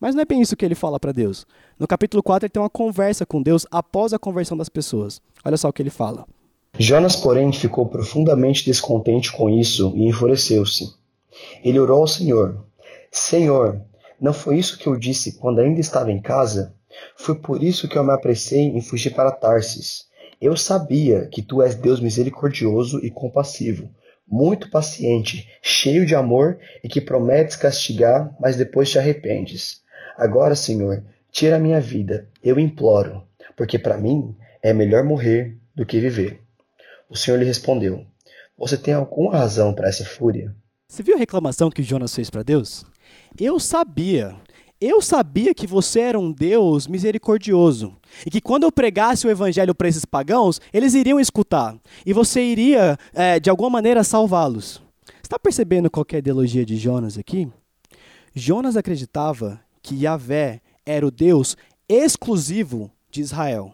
Mas 0.00 0.16
não 0.16 0.22
é 0.22 0.24
bem 0.24 0.40
isso 0.40 0.56
que 0.56 0.64
ele 0.64 0.74
fala 0.74 0.98
para 0.98 1.12
Deus. 1.12 1.46
No 1.78 1.86
capítulo 1.86 2.22
4, 2.24 2.46
ele 2.46 2.50
tem 2.50 2.60
uma 2.60 2.68
conversa 2.68 3.24
com 3.24 3.40
Deus 3.40 3.64
após 3.70 4.12
a 4.12 4.18
conversão 4.18 4.56
das 4.56 4.68
pessoas. 4.68 5.20
Olha 5.44 5.56
só 5.56 5.68
o 5.68 5.72
que 5.72 5.80
ele 5.80 5.90
fala. 5.90 6.26
Jonas, 6.76 7.14
porém, 7.14 7.52
ficou 7.52 7.86
profundamente 7.86 8.64
descontente 8.64 9.30
com 9.30 9.48
isso 9.48 9.92
e 9.94 10.08
enfureceu-se. 10.08 10.92
Ele 11.62 11.78
orou 11.78 12.00
ao 12.00 12.06
Senhor: 12.08 12.64
Senhor, 13.10 13.80
não 14.22 14.32
foi 14.32 14.56
isso 14.56 14.78
que 14.78 14.86
eu 14.86 14.96
disse 14.96 15.36
quando 15.36 15.58
ainda 15.58 15.80
estava 15.80 16.12
em 16.12 16.22
casa? 16.22 16.72
Foi 17.16 17.34
por 17.34 17.60
isso 17.60 17.88
que 17.88 17.98
eu 17.98 18.04
me 18.04 18.12
apressei 18.12 18.66
em 18.66 18.80
fugir 18.80 19.10
para 19.10 19.32
Tarsis. 19.32 20.04
Eu 20.40 20.56
sabia 20.56 21.26
que 21.26 21.42
tu 21.42 21.60
és 21.60 21.74
Deus 21.74 21.98
misericordioso 21.98 23.04
e 23.04 23.10
compassivo, 23.10 23.90
muito 24.24 24.70
paciente, 24.70 25.48
cheio 25.60 26.06
de 26.06 26.14
amor 26.14 26.56
e 26.84 26.88
que 26.88 27.00
prometes 27.00 27.56
castigar, 27.56 28.32
mas 28.40 28.54
depois 28.54 28.88
te 28.88 28.96
arrependes. 28.96 29.82
Agora, 30.16 30.54
Senhor, 30.54 31.02
tira 31.32 31.56
a 31.56 31.60
minha 31.60 31.80
vida, 31.80 32.28
eu 32.44 32.60
imploro, 32.60 33.24
porque 33.56 33.76
para 33.76 33.98
mim 33.98 34.36
é 34.62 34.72
melhor 34.72 35.02
morrer 35.02 35.58
do 35.74 35.84
que 35.84 35.98
viver. 35.98 36.40
O 37.10 37.16
Senhor 37.16 37.38
lhe 37.38 37.44
respondeu: 37.44 38.06
Você 38.56 38.76
tem 38.76 38.94
alguma 38.94 39.32
razão 39.32 39.74
para 39.74 39.88
essa 39.88 40.04
fúria? 40.04 40.54
Você 40.86 41.02
viu 41.02 41.16
a 41.16 41.18
reclamação 41.18 41.70
que 41.70 41.82
Jonas 41.82 42.14
fez 42.14 42.30
para 42.30 42.44
Deus? 42.44 42.84
Eu 43.38 43.58
sabia. 43.58 44.36
Eu 44.80 45.00
sabia 45.00 45.54
que 45.54 45.66
você 45.66 46.00
era 46.00 46.18
um 46.18 46.32
Deus 46.32 46.88
misericordioso 46.88 47.96
e 48.26 48.30
que 48.30 48.40
quando 48.40 48.64
eu 48.64 48.72
pregasse 48.72 49.26
o 49.26 49.30
evangelho 49.30 49.74
para 49.74 49.88
esses 49.88 50.04
pagãos, 50.04 50.60
eles 50.72 50.94
iriam 50.94 51.20
escutar 51.20 51.76
e 52.04 52.12
você 52.12 52.42
iria, 52.42 52.98
é, 53.14 53.38
de 53.38 53.48
alguma 53.48 53.70
maneira, 53.70 54.02
salvá-los. 54.02 54.82
Está 55.22 55.38
percebendo 55.38 55.88
qual 55.88 56.04
é 56.12 56.16
a 56.16 56.18
ideologia 56.18 56.66
de 56.66 56.76
Jonas 56.76 57.16
aqui? 57.16 57.48
Jonas 58.34 58.76
acreditava 58.76 59.60
que 59.80 60.02
Yahvé 60.02 60.60
era 60.84 61.06
o 61.06 61.10
Deus 61.10 61.56
exclusivo 61.88 62.90
de 63.10 63.20
Israel. 63.20 63.72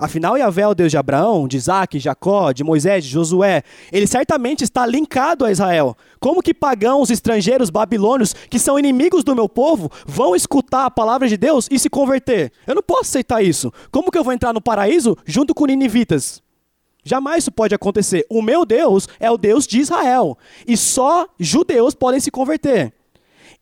Afinal, 0.00 0.38
Yahvé 0.38 0.62
é 0.62 0.66
o 0.66 0.74
Deus 0.74 0.90
de 0.90 0.96
Abraão, 0.96 1.46
de 1.46 1.58
Isaac, 1.58 1.98
Jacó, 1.98 2.52
de 2.52 2.64
Moisés, 2.64 3.04
de 3.04 3.10
Josué. 3.10 3.62
Ele 3.92 4.06
certamente 4.06 4.64
está 4.64 4.86
linkado 4.86 5.44
a 5.44 5.52
Israel. 5.52 5.94
Como 6.18 6.42
que 6.42 6.54
pagãos, 6.54 7.10
estrangeiros, 7.10 7.68
babilônios, 7.68 8.32
que 8.32 8.58
são 8.58 8.78
inimigos 8.78 9.22
do 9.22 9.36
meu 9.36 9.46
povo, 9.46 9.92
vão 10.06 10.34
escutar 10.34 10.86
a 10.86 10.90
palavra 10.90 11.28
de 11.28 11.36
Deus 11.36 11.68
e 11.70 11.78
se 11.78 11.90
converter? 11.90 12.50
Eu 12.66 12.74
não 12.74 12.82
posso 12.82 13.02
aceitar 13.02 13.42
isso. 13.42 13.70
Como 13.90 14.10
que 14.10 14.16
eu 14.16 14.24
vou 14.24 14.32
entrar 14.32 14.54
no 14.54 14.60
paraíso 14.62 15.14
junto 15.26 15.54
com 15.54 15.66
ninivitas? 15.66 16.42
Jamais 17.04 17.44
isso 17.44 17.52
pode 17.52 17.74
acontecer. 17.74 18.24
O 18.30 18.40
meu 18.40 18.64
Deus 18.64 19.06
é 19.18 19.30
o 19.30 19.36
Deus 19.36 19.66
de 19.66 19.80
Israel. 19.80 20.38
E 20.66 20.78
só 20.78 21.26
judeus 21.38 21.94
podem 21.94 22.20
se 22.20 22.30
converter. 22.30 22.94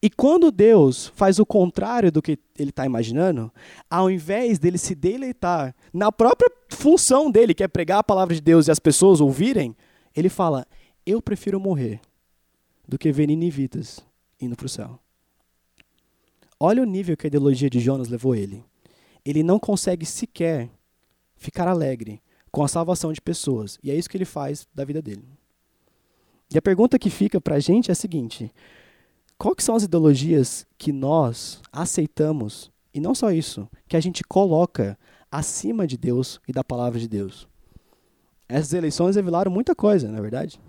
E 0.00 0.08
quando 0.08 0.52
Deus 0.52 1.08
faz 1.08 1.40
o 1.40 1.46
contrário 1.46 2.12
do 2.12 2.22
que 2.22 2.38
ele 2.56 2.70
está 2.70 2.86
imaginando, 2.86 3.52
ao 3.90 4.08
invés 4.08 4.58
dele 4.58 4.78
se 4.78 4.94
deleitar 4.94 5.74
na 5.92 6.12
própria 6.12 6.50
função 6.70 7.30
dele, 7.30 7.52
que 7.52 7.64
é 7.64 7.68
pregar 7.68 7.98
a 7.98 8.04
palavra 8.04 8.34
de 8.34 8.40
Deus 8.40 8.68
e 8.68 8.70
as 8.70 8.78
pessoas 8.78 9.20
ouvirem, 9.20 9.76
ele 10.14 10.28
fala: 10.28 10.66
Eu 11.04 11.20
prefiro 11.20 11.58
morrer 11.58 12.00
do 12.86 12.96
que 12.96 13.10
ver 13.10 13.26
ninivitas 13.26 14.00
indo 14.40 14.54
para 14.54 14.66
o 14.66 14.68
céu. 14.68 15.00
Olha 16.60 16.82
o 16.82 16.86
nível 16.86 17.16
que 17.16 17.26
a 17.26 17.28
ideologia 17.28 17.68
de 17.68 17.80
Jonas 17.80 18.08
levou 18.08 18.34
ele. 18.34 18.64
Ele 19.24 19.42
não 19.42 19.58
consegue 19.58 20.06
sequer 20.06 20.70
ficar 21.36 21.68
alegre 21.68 22.20
com 22.50 22.62
a 22.62 22.68
salvação 22.68 23.12
de 23.12 23.20
pessoas. 23.20 23.78
E 23.82 23.90
é 23.90 23.94
isso 23.94 24.08
que 24.08 24.16
ele 24.16 24.24
faz 24.24 24.66
da 24.74 24.84
vida 24.84 25.02
dele. 25.02 25.24
E 26.50 26.56
a 26.56 26.62
pergunta 26.62 26.98
que 26.98 27.10
fica 27.10 27.40
para 27.40 27.56
a 27.56 27.60
gente 27.60 27.90
é 27.90 27.92
a 27.92 27.96
seguinte: 27.96 28.52
que 29.54 29.62
são 29.62 29.76
as 29.76 29.84
ideologias 29.84 30.66
que 30.76 30.92
nós 30.92 31.60
aceitamos, 31.72 32.70
e 32.92 33.00
não 33.00 33.14
só 33.14 33.30
isso, 33.30 33.68
que 33.88 33.96
a 33.96 34.00
gente 34.00 34.24
coloca 34.24 34.98
acima 35.30 35.86
de 35.86 35.96
Deus 35.96 36.40
e 36.48 36.52
da 36.52 36.64
palavra 36.64 36.98
de 36.98 37.06
Deus? 37.06 37.46
Essas 38.48 38.72
eleições 38.72 39.14
revelaram 39.14 39.50
muita 39.50 39.74
coisa, 39.74 40.08
na 40.08 40.18
é 40.18 40.20
verdade. 40.20 40.60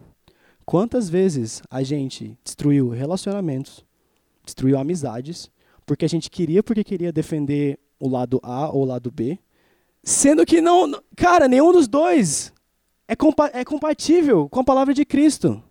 Quantas 0.65 1.09
vezes 1.09 1.63
a 1.69 1.81
gente 1.81 2.37
destruiu 2.43 2.89
relacionamentos, 2.89 3.83
destruiu 4.45 4.77
amizades, 4.77 5.49
porque 5.85 6.05
a 6.05 6.09
gente 6.09 6.29
queria 6.29 6.61
porque 6.61 6.83
queria 6.83 7.11
defender 7.11 7.79
o 7.99 8.07
lado 8.07 8.39
A 8.43 8.69
ou 8.69 8.83
o 8.83 8.85
lado 8.85 9.09
B, 9.09 9.39
sendo 10.03 10.45
que 10.45 10.61
não, 10.61 11.01
cara, 11.15 11.47
nenhum 11.47 11.71
dos 11.71 11.87
dois 11.87 12.53
é, 13.07 13.15
compa 13.15 13.49
é 13.51 13.65
compatível 13.65 14.47
com 14.47 14.59
a 14.59 14.63
palavra 14.63 14.93
de 14.93 15.03
Cristo. 15.03 15.63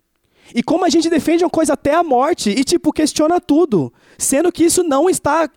E 0.54 0.62
como 0.62 0.84
a 0.84 0.88
gente 0.88 1.10
defende 1.10 1.44
uma 1.44 1.50
coisa 1.50 1.74
até 1.74 1.94
a 1.94 2.02
morte 2.02 2.50
e, 2.50 2.64
tipo, 2.64 2.92
questiona 2.92 3.40
tudo, 3.40 3.92
sendo 4.16 4.50
que 4.50 4.64
isso 4.64 4.82
não 4.82 5.08
está 5.08 5.50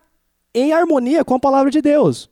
em 0.54 0.72
harmonia 0.72 1.24
com 1.24 1.34
a 1.34 1.40
palavra 1.40 1.70
de 1.70 1.80
Deus. 1.80 2.30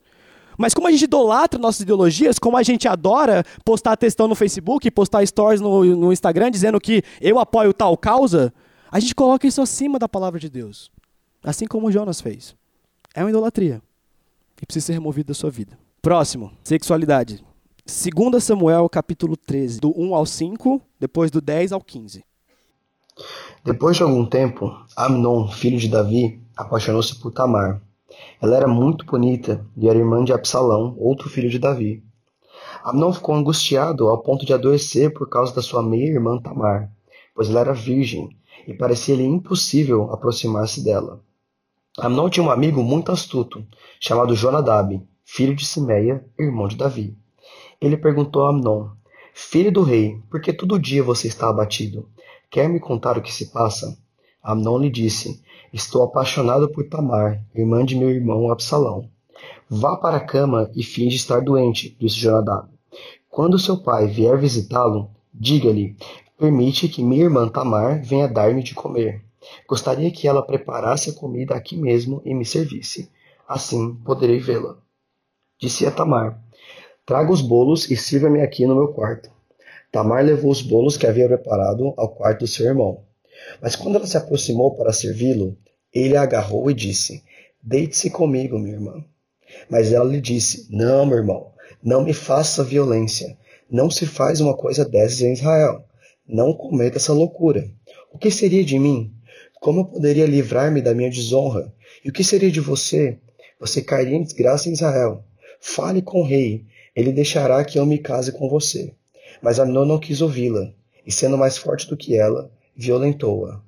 Mas 0.59 0.75
como 0.75 0.87
a 0.87 0.91
gente 0.91 1.05
idolatra 1.05 1.59
nossas 1.59 1.81
ideologias, 1.81 2.39
como 2.39 2.57
a 2.57 2.63
gente 2.63 2.87
adora 2.87 3.43
postar 3.65 3.97
textão 3.97 4.29
no 4.29 4.35
Facebook, 4.35 4.91
postar 4.91 5.27
stories 5.27 5.61
no, 5.61 5.83
no 5.97 6.13
Instagram 6.13 6.51
dizendo 6.51 6.79
que 6.79 7.03
eu 7.19 7.39
apoio 7.39 7.73
tal 7.73 7.97
causa, 7.97 8.53
a 8.91 9.01
gente 9.01 9.15
coloca 9.15 9.47
isso 9.47 9.63
acima 9.63 9.99
da 9.99 10.07
palavra 10.07 10.39
de 10.39 10.51
Deus. 10.51 10.91
Assim 11.43 11.67
como 11.67 11.91
Jonas 11.91 12.21
fez. 12.21 12.55
É 13.15 13.23
uma 13.23 13.31
idolatria. 13.31 13.81
E 14.61 14.67
precisa 14.67 14.87
ser 14.87 14.93
removido 14.93 15.29
da 15.29 15.35
sua 15.35 15.51
vida. 15.51 15.79
Próximo, 16.03 16.53
sexualidade. 16.63 17.43
2 17.87 18.45
Samuel 18.45 18.89
capítulo 18.91 19.37
13, 19.37 19.81
do 19.81 19.99
1 19.99 20.15
ao 20.15 20.27
5, 20.27 20.83
depois 20.99 21.31
do 21.31 21.41
10 21.41 21.73
ao 21.73 21.81
15. 21.81 22.23
Depois 23.65 23.97
de 23.97 24.03
algum 24.03 24.25
tempo, 24.25 24.75
Amnon, 24.97 25.49
filho 25.49 25.79
de 25.79 25.89
Davi, 25.89 26.41
apaixonou-se 26.57 27.19
por 27.21 27.31
Tamar. 27.31 27.83
Ela 28.41 28.57
era 28.57 28.69
muito 28.69 29.05
bonita 29.05 29.65
e 29.77 29.89
era 29.89 29.99
irmã 29.99 30.25
de 30.25 30.33
Absalão, 30.33 30.95
outro 30.99 31.29
filho 31.29 31.51
de 31.51 31.59
Davi. 31.59 32.03
Amnon 32.85 33.13
ficou 33.13 33.35
angustiado 33.35 34.09
ao 34.09 34.23
ponto 34.23 34.47
de 34.47 34.55
adoecer 34.55 35.13
por 35.13 35.29
causa 35.29 35.55
da 35.55 35.63
sua 35.63 35.83
meia-irmã 35.83 36.39
Tamar, 36.41 36.91
pois 37.35 37.51
ela 37.51 37.61
era 37.61 37.75
virgem 37.75 38.31
e 38.67 38.75
parecia-lhe 38.75 39.25
impossível 39.25 40.11
aproximar-se 40.13 40.83
dela. 40.83 41.21
Amnon 41.99 42.31
tinha 42.31 42.45
um 42.45 42.51
amigo 42.51 42.83
muito 42.83 43.13
astuto, 43.13 43.65
chamado 44.01 44.35
Jonadab, 44.35 45.03
filho 45.25 45.55
de 45.55 45.67
Simeia, 45.67 46.25
irmão 46.39 46.69
de 46.69 46.77
Davi. 46.77 47.17
Ele 47.81 47.97
perguntou 47.97 48.47
a 48.47 48.51
Amnon: 48.51 48.89
Filho 49.35 49.73
do 49.73 49.83
rei, 49.83 50.21
por 50.31 50.41
que 50.41 50.53
todo 50.53 50.79
dia 50.79 51.03
você 51.03 51.29
está 51.29 51.49
abatido? 51.49 52.09
Quer 52.51 52.69
me 52.69 52.81
contar 52.81 53.17
o 53.17 53.23
que 53.23 53.33
se 53.33 53.53
passa? 53.53 53.97
Amnon 54.43 54.79
lhe 54.79 54.91
disse: 54.91 55.41
Estou 55.73 56.03
apaixonado 56.03 56.69
por 56.69 56.89
Tamar, 56.89 57.41
irmã 57.55 57.85
de 57.85 57.95
meu 57.95 58.11
irmão 58.11 58.51
Absalão. 58.51 59.09
Vá 59.69 59.97
para 59.97 60.17
a 60.17 60.25
cama 60.25 60.69
e 60.75 60.83
finge 60.83 61.15
estar 61.15 61.41
doente, 61.43 61.97
disse 62.01 62.17
Jonadab. 62.17 62.69
Quando 63.29 63.57
seu 63.57 63.81
pai 63.81 64.09
vier 64.09 64.37
visitá-lo, 64.37 65.09
diga-lhe: 65.33 65.97
Permite 66.37 66.89
que 66.89 67.05
minha 67.05 67.23
irmã 67.23 67.49
Tamar 67.49 68.03
venha 68.03 68.27
dar-me 68.27 68.65
de 68.65 68.75
comer. 68.75 69.25
Gostaria 69.69 70.11
que 70.11 70.27
ela 70.27 70.43
preparasse 70.43 71.11
a 71.11 71.15
comida 71.15 71.55
aqui 71.55 71.77
mesmo 71.77 72.21
e 72.25 72.35
me 72.35 72.45
servisse. 72.45 73.09
Assim 73.49 73.95
poderei 74.05 74.41
vê-la. 74.41 74.77
Disse 75.57 75.87
a 75.87 75.91
Tamar: 75.93 76.43
Traga 77.07 77.31
os 77.31 77.43
bolos 77.43 77.89
e 77.89 77.97
sirva-me 77.97 78.43
aqui 78.43 78.67
no 78.67 78.75
meu 78.75 78.89
quarto. 78.89 79.31
Tamar 79.91 80.25
levou 80.25 80.51
os 80.51 80.63
bolos 80.63 80.97
que 80.97 81.07
havia 81.07 81.27
preparado 81.27 81.93
ao 81.97 82.15
quarto 82.15 82.41
do 82.41 82.47
seu 82.47 82.67
irmão. 82.67 83.05
Mas 83.61 83.75
quando 83.75 83.97
ela 83.97 84.07
se 84.07 84.17
aproximou 84.17 84.77
para 84.77 84.93
servi-lo, 84.93 85.57
ele 85.93 86.17
a 86.17 86.23
agarrou 86.23 86.71
e 86.71 86.75
disse: 86.75 87.25
Deite-se 87.63 88.11
comigo, 88.11 88.59
minha 88.59 88.75
irmã. 88.75 89.05
Mas 89.69 89.93
ela 89.93 90.05
lhe 90.05 90.21
disse: 90.21 90.69
Não, 90.71 91.05
meu 91.05 91.19
irmão, 91.19 91.53
não 91.83 92.05
me 92.05 92.13
faça 92.13 92.63
violência. 92.63 93.37
Não 93.69 93.91
se 93.91 94.07
faz 94.07 94.41
uma 94.41 94.57
coisa 94.57 94.85
dessas 94.85 95.23
em 95.23 95.33
Israel. 95.33 95.85
Não 96.27 96.53
cometa 96.53 96.99
essa 96.99 97.13
loucura. 97.13 97.69
O 98.13 98.19
que 98.19 98.31
seria 98.31 98.65
de 98.65 98.79
mim? 98.79 99.13
Como 99.61 99.81
eu 99.81 99.85
poderia 99.85 100.27
livrar-me 100.27 100.81
da 100.81 100.95
minha 100.95 101.11
desonra? 101.11 101.73
E 102.05 102.09
o 102.09 102.13
que 102.13 102.25
seria 102.25 102.51
de 102.51 102.61
você? 102.61 103.19
Você 103.59 103.83
cairia 103.83 104.17
em 104.17 104.23
desgraça 104.23 104.69
em 104.69 104.73
Israel. 104.73 105.25
Fale 105.61 106.01
com 106.01 106.21
o 106.21 106.25
rei, 106.25 106.65
ele 106.97 107.13
deixará 107.13 107.65
que 107.65 107.79
eu 107.79 107.85
me 107.85 107.99
case 107.99 108.33
com 108.33 108.49
você. 108.49 108.95
Mas 109.43 109.59
Amnon 109.59 109.85
não 109.85 109.99
quis 109.99 110.21
ouvi-la, 110.21 110.73
e 111.07 111.13
sendo 111.13 111.39
mais 111.39 111.57
forte 111.57 111.89
do 111.89 111.97
que 111.97 112.17
ela, 112.17 112.51
violentou-a. 112.77 113.61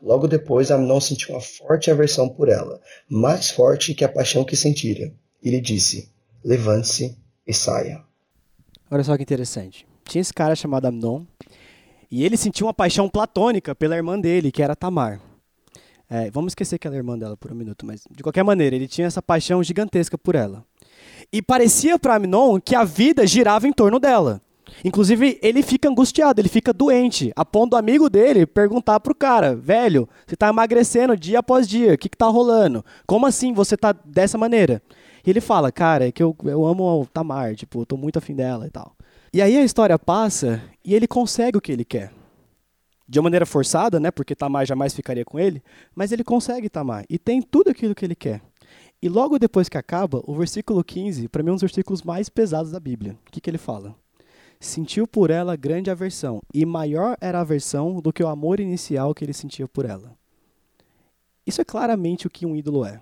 Logo 0.00 0.28
depois, 0.28 0.70
Amnon 0.70 1.00
sentiu 1.00 1.34
uma 1.34 1.40
forte 1.40 1.90
aversão 1.90 2.28
por 2.28 2.48
ela, 2.48 2.80
mais 3.08 3.50
forte 3.50 3.94
que 3.94 4.04
a 4.04 4.08
paixão 4.08 4.44
que 4.44 4.56
sentira. 4.56 5.12
E 5.42 5.50
lhe 5.50 5.60
disse: 5.60 6.10
Levante-se 6.44 7.16
e 7.46 7.52
saia. 7.52 8.02
Olha 8.90 9.04
só 9.04 9.16
que 9.16 9.22
interessante. 9.22 9.86
Tinha 10.04 10.22
esse 10.22 10.32
cara 10.32 10.54
chamado 10.54 10.86
Amnon, 10.86 11.24
e 12.10 12.24
ele 12.24 12.36
sentiu 12.36 12.66
uma 12.66 12.74
paixão 12.74 13.08
platônica 13.08 13.74
pela 13.74 13.96
irmã 13.96 14.18
dele, 14.18 14.50
que 14.50 14.62
era 14.62 14.74
Tamar. 14.74 15.20
É, 16.08 16.30
vamos 16.30 16.52
esquecer 16.52 16.78
que 16.78 16.86
ela 16.86 16.96
é 16.96 16.98
irmã 16.98 17.18
dela 17.18 17.36
por 17.36 17.52
um 17.52 17.54
minuto, 17.54 17.84
mas 17.84 18.02
de 18.10 18.22
qualquer 18.22 18.42
maneira, 18.42 18.74
ele 18.74 18.88
tinha 18.88 19.06
essa 19.06 19.20
paixão 19.20 19.62
gigantesca 19.62 20.16
por 20.16 20.34
ela. 20.34 20.64
E 21.30 21.42
parecia 21.42 21.98
para 21.98 22.16
Amnon 22.16 22.58
que 22.58 22.74
a 22.74 22.82
vida 22.82 23.26
girava 23.26 23.68
em 23.68 23.72
torno 23.72 23.98
dela. 23.98 24.40
Inclusive, 24.84 25.38
ele 25.42 25.62
fica 25.62 25.88
angustiado, 25.88 26.40
ele 26.40 26.48
fica 26.48 26.72
doente, 26.72 27.32
a 27.34 27.44
ponto 27.44 27.70
do 27.70 27.76
amigo 27.76 28.08
dele 28.08 28.46
perguntar 28.46 29.00
pro 29.00 29.14
cara, 29.14 29.56
velho, 29.56 30.08
você 30.26 30.36
tá 30.36 30.48
emagrecendo 30.48 31.16
dia 31.16 31.40
após 31.40 31.68
dia, 31.68 31.94
o 31.94 31.98
que 31.98 32.08
que 32.08 32.16
tá 32.16 32.26
rolando? 32.26 32.84
Como 33.06 33.26
assim 33.26 33.52
você 33.52 33.76
tá 33.76 33.92
dessa 33.92 34.38
maneira? 34.38 34.82
E 35.26 35.30
ele 35.30 35.40
fala, 35.40 35.72
cara, 35.72 36.08
é 36.08 36.12
que 36.12 36.22
eu, 36.22 36.34
eu 36.44 36.64
amo 36.64 37.02
o 37.02 37.06
Tamar, 37.06 37.54
tipo, 37.54 37.80
eu 37.80 37.86
tô 37.86 37.96
muito 37.96 38.18
afim 38.18 38.34
dela 38.34 38.66
e 38.66 38.70
tal. 38.70 38.96
E 39.32 39.42
aí 39.42 39.56
a 39.56 39.64
história 39.64 39.98
passa 39.98 40.62
e 40.84 40.94
ele 40.94 41.06
consegue 41.06 41.58
o 41.58 41.60
que 41.60 41.72
ele 41.72 41.84
quer. 41.84 42.12
De 43.06 43.18
uma 43.18 43.24
maneira 43.24 43.46
forçada, 43.46 43.98
né, 43.98 44.10
porque 44.10 44.34
Tamar 44.34 44.66
jamais 44.66 44.94
ficaria 44.94 45.24
com 45.24 45.38
ele, 45.38 45.62
mas 45.94 46.12
ele 46.12 46.22
consegue 46.22 46.68
Tamar 46.68 47.04
e 47.08 47.18
tem 47.18 47.42
tudo 47.42 47.70
aquilo 47.70 47.94
que 47.94 48.04
ele 48.04 48.14
quer. 48.14 48.40
E 49.00 49.08
logo 49.08 49.38
depois 49.38 49.68
que 49.68 49.78
acaba, 49.78 50.22
o 50.24 50.34
versículo 50.34 50.82
15, 50.82 51.28
para 51.28 51.42
mim 51.42 51.50
é 51.50 51.52
um 51.52 51.56
dos 51.56 51.62
versículos 51.62 52.02
mais 52.02 52.28
pesados 52.28 52.72
da 52.72 52.80
Bíblia. 52.80 53.16
O 53.26 53.30
que, 53.30 53.40
que 53.40 53.48
ele 53.48 53.58
fala? 53.58 53.94
Sentiu 54.60 55.06
por 55.06 55.30
ela 55.30 55.56
grande 55.56 55.90
aversão, 55.90 56.40
e 56.52 56.64
maior 56.66 57.16
era 57.20 57.38
a 57.38 57.42
aversão 57.42 58.00
do 58.00 58.12
que 58.12 58.22
o 58.22 58.28
amor 58.28 58.60
inicial 58.60 59.14
que 59.14 59.24
ele 59.24 59.32
sentia 59.32 59.68
por 59.68 59.84
ela. 59.84 60.16
Isso 61.46 61.60
é 61.60 61.64
claramente 61.64 62.26
o 62.26 62.30
que 62.30 62.44
um 62.44 62.54
ídolo 62.54 62.84
é. 62.84 63.00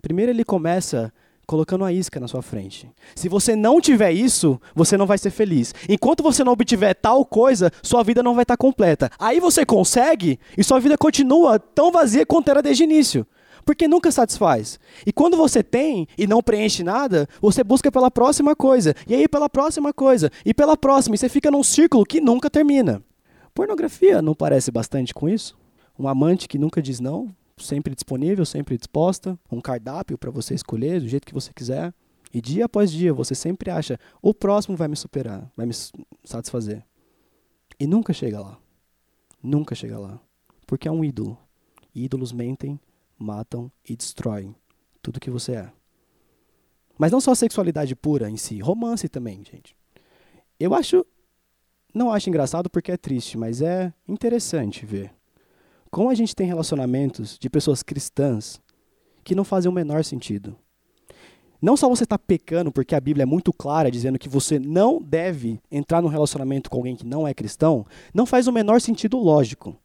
Primeiro 0.00 0.32
ele 0.32 0.44
começa 0.44 1.12
colocando 1.46 1.82
uma 1.82 1.92
isca 1.92 2.18
na 2.18 2.28
sua 2.28 2.42
frente. 2.42 2.90
Se 3.14 3.28
você 3.28 3.54
não 3.54 3.80
tiver 3.80 4.12
isso, 4.12 4.60
você 4.74 4.96
não 4.96 5.06
vai 5.06 5.18
ser 5.18 5.30
feliz. 5.30 5.74
Enquanto 5.88 6.22
você 6.22 6.42
não 6.42 6.52
obtiver 6.52 6.94
tal 6.94 7.24
coisa, 7.24 7.70
sua 7.82 8.02
vida 8.02 8.22
não 8.22 8.34
vai 8.34 8.42
estar 8.42 8.56
completa. 8.56 9.10
Aí 9.18 9.40
você 9.40 9.64
consegue 9.64 10.38
e 10.56 10.64
sua 10.64 10.80
vida 10.80 10.96
continua 10.96 11.58
tão 11.58 11.90
vazia 11.92 12.24
quanto 12.24 12.50
era 12.50 12.62
desde 12.62 12.82
o 12.82 12.84
início. 12.84 13.26
Porque 13.64 13.88
nunca 13.88 14.12
satisfaz. 14.12 14.78
E 15.06 15.12
quando 15.12 15.36
você 15.36 15.62
tem 15.62 16.06
e 16.18 16.26
não 16.26 16.42
preenche 16.42 16.82
nada, 16.82 17.28
você 17.40 17.64
busca 17.64 17.90
pela 17.90 18.10
próxima 18.10 18.54
coisa, 18.54 18.94
e 19.08 19.14
aí 19.14 19.26
pela 19.26 19.48
próxima 19.48 19.92
coisa, 19.92 20.30
e 20.44 20.52
pela 20.52 20.76
próxima, 20.76 21.14
e 21.14 21.18
você 21.18 21.28
fica 21.28 21.50
num 21.50 21.62
círculo 21.62 22.04
que 22.04 22.20
nunca 22.20 22.50
termina. 22.50 23.02
Pornografia 23.54 24.20
não 24.20 24.34
parece 24.34 24.70
bastante 24.70 25.14
com 25.14 25.28
isso? 25.28 25.56
Um 25.98 26.08
amante 26.08 26.48
que 26.48 26.58
nunca 26.58 26.82
diz 26.82 26.98
não, 26.98 27.34
sempre 27.56 27.94
disponível, 27.94 28.44
sempre 28.44 28.76
disposta, 28.76 29.38
um 29.50 29.60
cardápio 29.60 30.18
para 30.18 30.30
você 30.30 30.54
escolher 30.54 31.00
do 31.00 31.08
jeito 31.08 31.26
que 31.26 31.34
você 31.34 31.52
quiser. 31.52 31.94
E 32.32 32.40
dia 32.40 32.64
após 32.64 32.90
dia 32.90 33.14
você 33.14 33.34
sempre 33.34 33.70
acha: 33.70 33.98
o 34.20 34.34
próximo 34.34 34.76
vai 34.76 34.88
me 34.88 34.96
superar, 34.96 35.48
vai 35.56 35.66
me 35.66 35.74
satisfazer. 36.24 36.84
E 37.78 37.86
nunca 37.86 38.12
chega 38.12 38.40
lá. 38.40 38.58
Nunca 39.42 39.74
chega 39.74 39.98
lá. 39.98 40.20
Porque 40.66 40.88
é 40.88 40.90
um 40.90 41.04
ídolo. 41.04 41.38
Ídolos 41.94 42.32
mentem, 42.32 42.80
matam 43.18 43.70
e 43.88 43.96
destroem 43.96 44.54
tudo 45.02 45.20
que 45.20 45.30
você 45.30 45.52
é. 45.52 45.72
Mas 46.98 47.12
não 47.12 47.20
só 47.20 47.32
a 47.32 47.36
sexualidade 47.36 47.94
pura 47.96 48.30
em 48.30 48.36
si, 48.36 48.60
romance 48.60 49.08
também, 49.08 49.44
gente. 49.44 49.76
Eu 50.58 50.74
acho. 50.74 51.04
Não 51.92 52.10
acho 52.10 52.28
engraçado 52.28 52.68
porque 52.68 52.90
é 52.90 52.96
triste, 52.96 53.38
mas 53.38 53.62
é 53.62 53.92
interessante 54.08 54.84
ver 54.84 55.14
como 55.94 56.10
a 56.10 56.14
gente 56.14 56.34
tem 56.34 56.44
relacionamentos 56.44 57.38
de 57.38 57.48
pessoas 57.48 57.80
cristãs 57.80 58.60
que 59.22 59.32
não 59.32 59.44
fazem 59.44 59.70
o 59.70 59.74
menor 59.74 60.02
sentido. 60.02 60.56
Não 61.62 61.76
só 61.76 61.88
você 61.88 62.02
está 62.02 62.18
pecando, 62.18 62.72
porque 62.72 62.96
a 62.96 63.00
Bíblia 63.00 63.22
é 63.22 63.26
muito 63.26 63.52
clara 63.52 63.92
dizendo 63.92 64.18
que 64.18 64.28
você 64.28 64.58
não 64.58 65.00
deve 65.00 65.60
entrar 65.70 66.02
num 66.02 66.08
relacionamento 66.08 66.68
com 66.68 66.78
alguém 66.78 66.96
que 66.96 67.06
não 67.06 67.28
é 67.28 67.32
cristão, 67.32 67.86
não 68.12 68.26
faz 68.26 68.48
o 68.48 68.52
menor 68.52 68.80
sentido 68.80 69.16
lógico. 69.18 69.76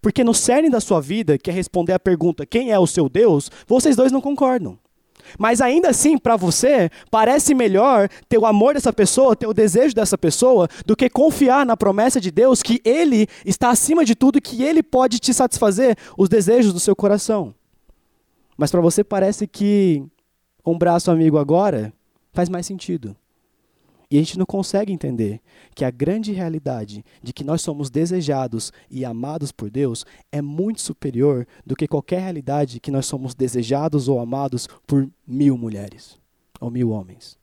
Porque 0.00 0.24
no 0.24 0.34
cerne 0.34 0.70
da 0.70 0.80
sua 0.80 1.00
vida, 1.00 1.38
que 1.38 1.50
é 1.50 1.52
responder 1.52 1.92
a 1.92 1.98
pergunta 1.98 2.46
quem 2.46 2.70
é 2.70 2.78
o 2.78 2.86
seu 2.86 3.08
Deus, 3.08 3.50
vocês 3.66 3.96
dois 3.96 4.12
não 4.12 4.20
concordam. 4.20 4.78
Mas 5.38 5.60
ainda 5.60 5.88
assim, 5.88 6.16
para 6.16 6.36
você, 6.36 6.90
parece 7.10 7.54
melhor 7.54 8.08
ter 8.28 8.38
o 8.38 8.46
amor 8.46 8.74
dessa 8.74 8.92
pessoa, 8.92 9.34
ter 9.34 9.46
o 9.46 9.54
desejo 9.54 9.94
dessa 9.94 10.16
pessoa, 10.16 10.68
do 10.84 10.96
que 10.96 11.08
confiar 11.08 11.66
na 11.66 11.76
promessa 11.76 12.20
de 12.20 12.30
Deus 12.30 12.62
que 12.62 12.80
Ele 12.84 13.26
está 13.44 13.70
acima 13.70 14.04
de 14.04 14.14
tudo 14.14 14.38
e 14.38 14.40
que 14.40 14.62
Ele 14.62 14.82
pode 14.82 15.18
te 15.18 15.34
satisfazer 15.34 15.96
os 16.16 16.28
desejos 16.28 16.72
do 16.72 16.80
seu 16.80 16.94
coração. 16.94 17.54
Mas 18.56 18.70
para 18.70 18.80
você 18.80 19.02
parece 19.04 19.46
que 19.46 20.02
um 20.64 20.78
braço 20.78 21.10
amigo 21.10 21.38
agora 21.38 21.92
faz 22.32 22.48
mais 22.48 22.66
sentido. 22.66 23.16
E 24.10 24.16
a 24.16 24.20
gente 24.20 24.38
não 24.38 24.46
consegue 24.46 24.92
entender 24.92 25.40
que 25.74 25.84
a 25.84 25.90
grande 25.90 26.32
realidade 26.32 27.04
de 27.22 27.32
que 27.32 27.42
nós 27.42 27.60
somos 27.62 27.90
desejados 27.90 28.72
e 28.90 29.04
amados 29.04 29.50
por 29.50 29.68
Deus 29.68 30.04
é 30.30 30.40
muito 30.40 30.80
superior 30.80 31.46
do 31.64 31.74
que 31.74 31.88
qualquer 31.88 32.20
realidade 32.20 32.78
que 32.78 32.90
nós 32.90 33.06
somos 33.06 33.34
desejados 33.34 34.08
ou 34.08 34.20
amados 34.20 34.68
por 34.86 35.08
mil 35.26 35.58
mulheres 35.58 36.18
ou 36.60 36.70
mil 36.70 36.90
homens. 36.90 37.36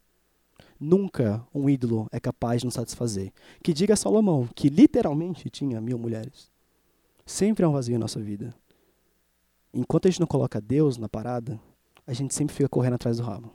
Nunca 0.80 1.46
um 1.54 1.70
ídolo 1.70 2.08
é 2.12 2.20
capaz 2.20 2.62
de 2.62 2.66
nos 2.66 2.74
satisfazer. 2.74 3.32
Que 3.64 3.74
diga 3.74 3.96
Salomão, 3.96 4.48
que 4.54 4.70
literalmente 4.70 5.50
tinha 5.50 5.80
mil 5.80 5.98
mulheres. 5.98 6.52
Sempre 7.26 7.64
é 7.64 7.68
um 7.68 7.72
vazio 7.72 7.96
em 7.96 8.00
nossa 8.00 8.20
vida. 8.20 8.54
Enquanto 9.74 10.08
a 10.08 10.12
gente 10.12 10.20
não 10.20 10.28
coloca 10.28 10.60
Deus 10.60 10.98
na 10.98 11.08
parada, 11.08 11.60
a 12.06 12.14
gente 12.14 12.34
sempre 12.34 12.54
fica 12.54 12.70
correndo 12.70 12.96
atrás 12.96 13.18
do 13.18 13.24
rabo. 13.24 13.52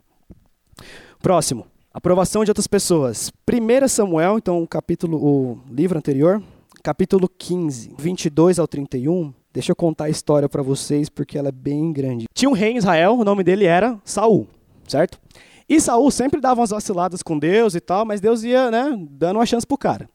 Próximo. 1.19 1.67
Aprovação 1.91 2.43
de 2.43 2.51
outras 2.51 2.67
pessoas. 2.67 3.31
1 3.49 3.87
Samuel, 3.87 4.37
então 4.37 4.61
o 4.61 4.67
capítulo, 4.67 5.17
o 5.17 5.59
livro 5.71 5.97
anterior, 5.97 6.41
capítulo 6.83 7.27
15, 7.27 7.95
22 7.97 8.59
ao 8.59 8.67
31. 8.67 9.33
Deixa 9.51 9.71
eu 9.71 9.75
contar 9.75 10.05
a 10.05 10.09
história 10.09 10.47
para 10.47 10.61
vocês 10.61 11.09
porque 11.09 11.35
ela 11.35 11.49
é 11.49 11.51
bem 11.51 11.91
grande. 11.91 12.25
Tinha 12.31 12.47
um 12.47 12.53
rei 12.53 12.73
em 12.73 12.77
Israel, 12.77 13.17
o 13.17 13.23
nome 13.23 13.43
dele 13.43 13.65
era 13.65 13.99
Saul, 14.05 14.47
certo? 14.87 15.19
E 15.67 15.81
Saul 15.81 16.11
sempre 16.11 16.39
dava 16.39 16.61
umas 16.61 16.69
vaciladas 16.69 17.23
com 17.23 17.39
Deus 17.39 17.73
e 17.73 17.79
tal, 17.79 18.05
mas 18.05 18.21
Deus 18.21 18.43
ia, 18.43 18.69
né, 18.69 18.95
dando 19.09 19.37
uma 19.37 19.45
chance 19.47 19.65
pro 19.65 19.75
cara. 19.75 20.07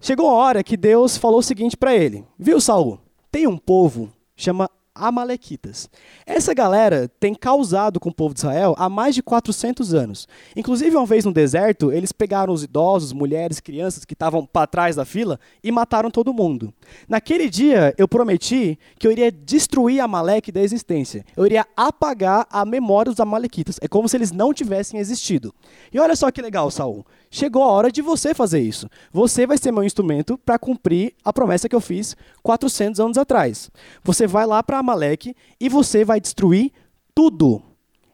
Chegou 0.00 0.28
a 0.28 0.34
hora 0.34 0.62
que 0.62 0.76
Deus 0.76 1.16
falou 1.16 1.38
o 1.38 1.42
seguinte 1.42 1.74
para 1.74 1.96
ele: 1.96 2.22
"Viu, 2.38 2.60
Saul? 2.60 3.00
Tem 3.32 3.46
um 3.46 3.56
povo 3.56 4.12
chama 4.36 4.70
Amalequitas. 4.98 5.88
Essa 6.26 6.52
galera 6.52 7.10
tem 7.20 7.34
causado 7.34 7.98
com 7.98 8.08
o 8.08 8.14
povo 8.14 8.34
de 8.34 8.40
Israel 8.40 8.74
há 8.78 8.88
mais 8.88 9.14
de 9.14 9.22
400 9.22 9.94
anos. 9.94 10.28
Inclusive, 10.56 10.96
uma 10.96 11.06
vez 11.06 11.24
no 11.24 11.32
deserto, 11.32 11.92
eles 11.92 12.12
pegaram 12.12 12.52
os 12.52 12.62
idosos, 12.62 13.12
mulheres, 13.12 13.60
crianças 13.60 14.04
que 14.04 14.12
estavam 14.12 14.44
para 14.44 14.66
trás 14.66 14.96
da 14.96 15.04
fila 15.04 15.38
e 15.62 15.70
mataram 15.70 16.10
todo 16.10 16.32
mundo. 16.32 16.72
Naquele 17.08 17.48
dia, 17.48 17.94
eu 17.96 18.08
prometi 18.08 18.78
que 18.98 19.06
eu 19.06 19.12
iria 19.12 19.30
destruir 19.30 20.00
Amaleque 20.00 20.52
da 20.52 20.60
existência. 20.60 21.24
Eu 21.36 21.46
iria 21.46 21.66
apagar 21.76 22.46
a 22.50 22.64
memória 22.64 23.10
dos 23.10 23.20
Amalequitas. 23.20 23.78
É 23.80 23.88
como 23.88 24.08
se 24.08 24.16
eles 24.16 24.32
não 24.32 24.52
tivessem 24.52 24.98
existido. 24.98 25.54
E 25.92 25.98
olha 25.98 26.16
só 26.16 26.30
que 26.30 26.42
legal, 26.42 26.70
Saul. 26.70 27.04
Chegou 27.30 27.62
a 27.62 27.68
hora 27.72 27.92
de 27.92 28.00
você 28.00 28.32
fazer 28.32 28.60
isso. 28.60 28.88
Você 29.12 29.46
vai 29.46 29.58
ser 29.58 29.70
meu 29.70 29.84
instrumento 29.84 30.38
para 30.38 30.58
cumprir 30.58 31.14
a 31.24 31.32
promessa 31.32 31.68
que 31.68 31.76
eu 31.76 31.80
fiz 31.80 32.16
400 32.42 33.00
anos 33.00 33.18
atrás. 33.18 33.70
Você 34.02 34.26
vai 34.26 34.46
lá 34.46 34.62
para 34.62 34.78
Amaleque 34.78 35.34
e 35.60 35.68
você 35.68 36.04
vai 36.04 36.20
destruir 36.20 36.72
tudo. 37.14 37.62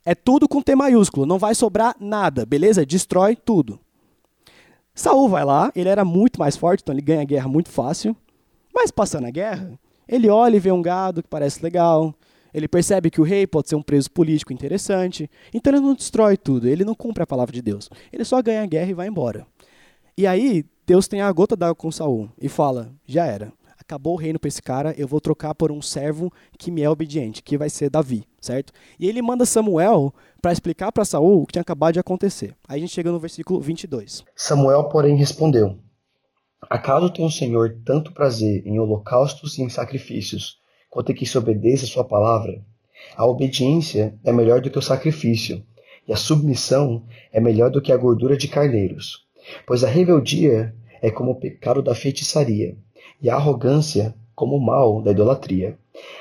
É 0.05 0.15
tudo 0.15 0.49
com 0.49 0.61
T 0.61 0.75
maiúsculo, 0.75 1.25
não 1.25 1.39
vai 1.39 1.55
sobrar 1.55 1.97
nada, 1.99 2.45
beleza? 2.45 2.85
Destrói 2.85 3.37
tudo. 3.37 3.81
Saul 4.95 5.29
vai 5.29 5.45
lá, 5.45 5.73
ele 5.75 5.89
era 5.89 6.05
muito 6.05 6.39
mais 6.39 6.57
forte, 6.57 6.83
então 6.83 6.95
ele 6.95 7.03
ganha 7.03 7.23
a 7.23 7.25
guerra 7.25 7.49
muito 7.49 7.71
fácil. 7.71 8.15
Mas 8.73 8.91
passando 8.91 9.27
a 9.27 9.31
guerra, 9.31 9.79
ele 10.07 10.29
olha 10.29 10.57
e 10.57 10.61
vê 10.61 10.71
um 10.71 10.83
gado 10.83 11.23
que 11.23 11.29
parece 11.29 11.63
legal, 11.63 12.15
ele 12.55 12.69
percebe 12.69 13.11
que 13.11 13.21
o 13.21 13.25
rei 13.25 13.49
pode 13.49 13.69
ser 13.69 13.75
um 13.75 13.83
preso 13.83 14.09
político 14.11 14.53
interessante, 14.53 15.29
então 15.53 15.73
ele 15.73 15.81
não 15.81 15.95
destrói 15.95 16.37
tudo, 16.37 16.69
ele 16.69 16.85
não 16.85 16.95
cumpre 16.95 17.25
a 17.25 17.27
palavra 17.27 17.53
de 17.53 17.61
Deus. 17.61 17.91
Ele 18.13 18.25
só 18.25 18.41
ganha 18.41 18.63
a 18.63 18.67
guerra 18.67 18.91
e 18.91 18.95
vai 18.95 19.09
embora. 19.09 19.45
E 20.17 20.25
aí, 20.25 20.65
Deus 20.87 21.09
tem 21.09 21.21
a 21.21 21.33
gota 21.33 21.57
d'água 21.57 21.75
com 21.75 21.91
Saul 21.91 22.31
e 22.41 22.49
fala: 22.49 22.93
já 23.05 23.27
era. 23.27 23.53
Acabou 23.77 24.15
o 24.15 24.17
reino 24.19 24.39
para 24.39 24.49
esse 24.49 24.63
cara, 24.63 24.95
eu 24.97 25.07
vou 25.07 25.21
trocar 25.21 25.55
por 25.55 25.71
um 25.71 25.83
servo 25.83 26.33
que 26.59 26.71
me 26.71 26.81
é 26.81 26.89
obediente, 26.89 27.43
que 27.43 27.59
vai 27.59 27.69
ser 27.69 27.91
Davi, 27.91 28.25
certo? 28.41 28.73
E 28.99 29.07
ele 29.07 29.21
manda 29.21 29.45
Samuel 29.45 30.15
para 30.41 30.53
explicar 30.53 30.91
para 30.91 31.05
Saul 31.05 31.43
o 31.43 31.47
que 31.47 31.53
tinha 31.53 31.61
acabado 31.61 31.93
de 31.93 32.01
acontecer. 32.01 32.55
Aí 32.67 32.79
a 32.79 32.81
gente 32.81 32.95
chega 32.95 33.13
no 33.13 33.19
versículo 33.19 33.61
22. 33.61 34.25
Samuel, 34.35 34.85
porém, 34.85 35.17
respondeu: 35.17 35.77
Acaso 36.71 37.13
tem 37.13 37.27
o 37.27 37.31
Senhor 37.31 37.77
tanto 37.85 38.13
prazer 38.13 38.67
em 38.67 38.79
holocaustos 38.79 39.59
e 39.59 39.63
em 39.63 39.69
sacrifícios, 39.69 40.59
quanto 40.95 41.13
que 41.13 41.27
se 41.27 41.37
obedeça 41.37 41.85
a 41.85 41.89
sua 41.89 42.05
palavra. 42.05 42.63
A 43.17 43.27
obediência 43.27 44.15
é 44.23 44.33
melhor 44.33 44.61
do 44.61 44.71
que 44.71 44.79
o 44.79 44.83
sacrifício, 44.83 45.61
e 46.07 46.13
a 46.13 46.17
submissão 46.17 47.03
é 47.33 47.41
melhor 47.41 47.69
do 47.69 47.83
que 47.83 47.91
a 47.91 47.97
gordura 47.97 48.37
de 48.37 48.47
carneiros. 48.47 49.27
Pois 49.67 49.83
a 49.83 49.89
rebeldia 49.89 50.73
é 51.03 51.11
como 51.11 51.33
o 51.33 51.35
pecado 51.35 51.83
da 51.83 51.97
feitiçaria, 51.97 52.77
e 53.21 53.29
a 53.29 53.35
arrogância 53.35 54.15
como 54.37 54.55
o 54.55 54.65
mal 54.65 55.03
da 55.03 55.11
idolatria. 55.11 55.77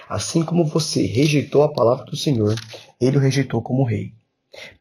Assim 0.09 0.43
como 0.43 0.65
você 0.65 1.05
rejeitou 1.05 1.61
a 1.61 1.71
palavra 1.71 2.05
do 2.05 2.17
Senhor, 2.17 2.55
ele 2.99 3.17
o 3.17 3.19
rejeitou 3.19 3.61
como 3.61 3.83
rei. 3.83 4.13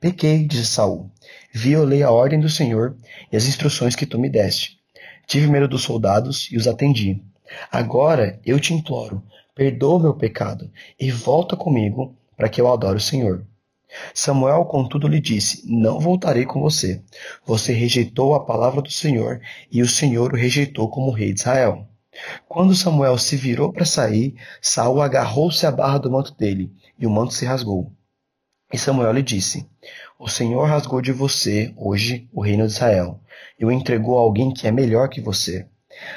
Pequei, 0.01 0.47
disse 0.47 0.67
Saul, 0.69 1.11
violei 1.53 2.03
a 2.03 2.11
ordem 2.11 2.41
do 2.41 2.49
Senhor 2.49 2.97
e 3.31 3.37
as 3.37 3.45
instruções 3.45 3.95
que 3.95 4.07
tu 4.07 4.19
me 4.19 4.31
deste. 4.31 4.79
Tive 5.27 5.49
medo 5.49 5.69
dos 5.69 5.83
soldados 5.83 6.49
e 6.51 6.57
os 6.57 6.67
atendi. 6.67 7.23
Agora 7.71 8.41
eu 8.47 8.59
te 8.59 8.73
imploro, 8.73 9.23
perdoa 9.55 10.01
meu 10.01 10.15
pecado 10.15 10.71
e 10.99 11.11
volta 11.11 11.57
comigo 11.57 12.17
para 12.37 12.49
que 12.49 12.61
eu 12.61 12.73
adore 12.73 12.97
o 12.97 13.01
Senhor. 13.01 13.47
Samuel, 14.15 14.65
contudo, 14.65 15.07
lhe 15.07 15.21
disse: 15.21 15.63
Não 15.67 16.01
voltarei 16.01 16.47
com 16.47 16.61
você. 16.61 17.03
Você 17.45 17.73
rejeitou 17.73 18.35
a 18.35 18.45
palavra 18.45 18.81
do 18.81 18.91
Senhor 18.91 19.41
e 19.71 19.83
o 19.83 19.89
Senhor 19.89 20.33
o 20.33 20.37
rejeitou 20.37 20.89
como 20.89 21.11
rei 21.11 21.33
de 21.33 21.41
Israel. 21.41 21.87
Quando 22.49 22.75
Samuel 22.75 23.19
se 23.19 23.37
virou 23.37 23.73
para 23.73 23.85
sair, 23.85 24.35
Saul 24.61 25.01
agarrou-se 25.01 25.67
à 25.67 25.71
barra 25.71 25.99
do 25.99 26.11
manto 26.11 26.35
dele 26.35 26.73
e 26.99 27.07
o 27.07 27.11
manto 27.11 27.35
se 27.35 27.45
rasgou. 27.45 27.93
E 28.73 28.79
Samuel 28.79 29.13
lhe 29.13 29.23
disse: 29.23 29.69
O 30.19 30.29
Senhor 30.29 30.65
rasgou 30.65 31.03
de 31.03 31.13
você 31.13 31.73
hoje 31.77 32.29
o 32.33 32.41
reino 32.41 32.67
de 32.67 32.73
Israel 32.73 33.21
e 33.59 33.65
o 33.65 33.73
entregou 33.73 34.19
a 34.19 34.23
alguém 34.23 34.53
que 34.53 34.67
é 34.67 34.73
melhor 34.73 35.09
que 35.09 35.21
você. 35.21 35.67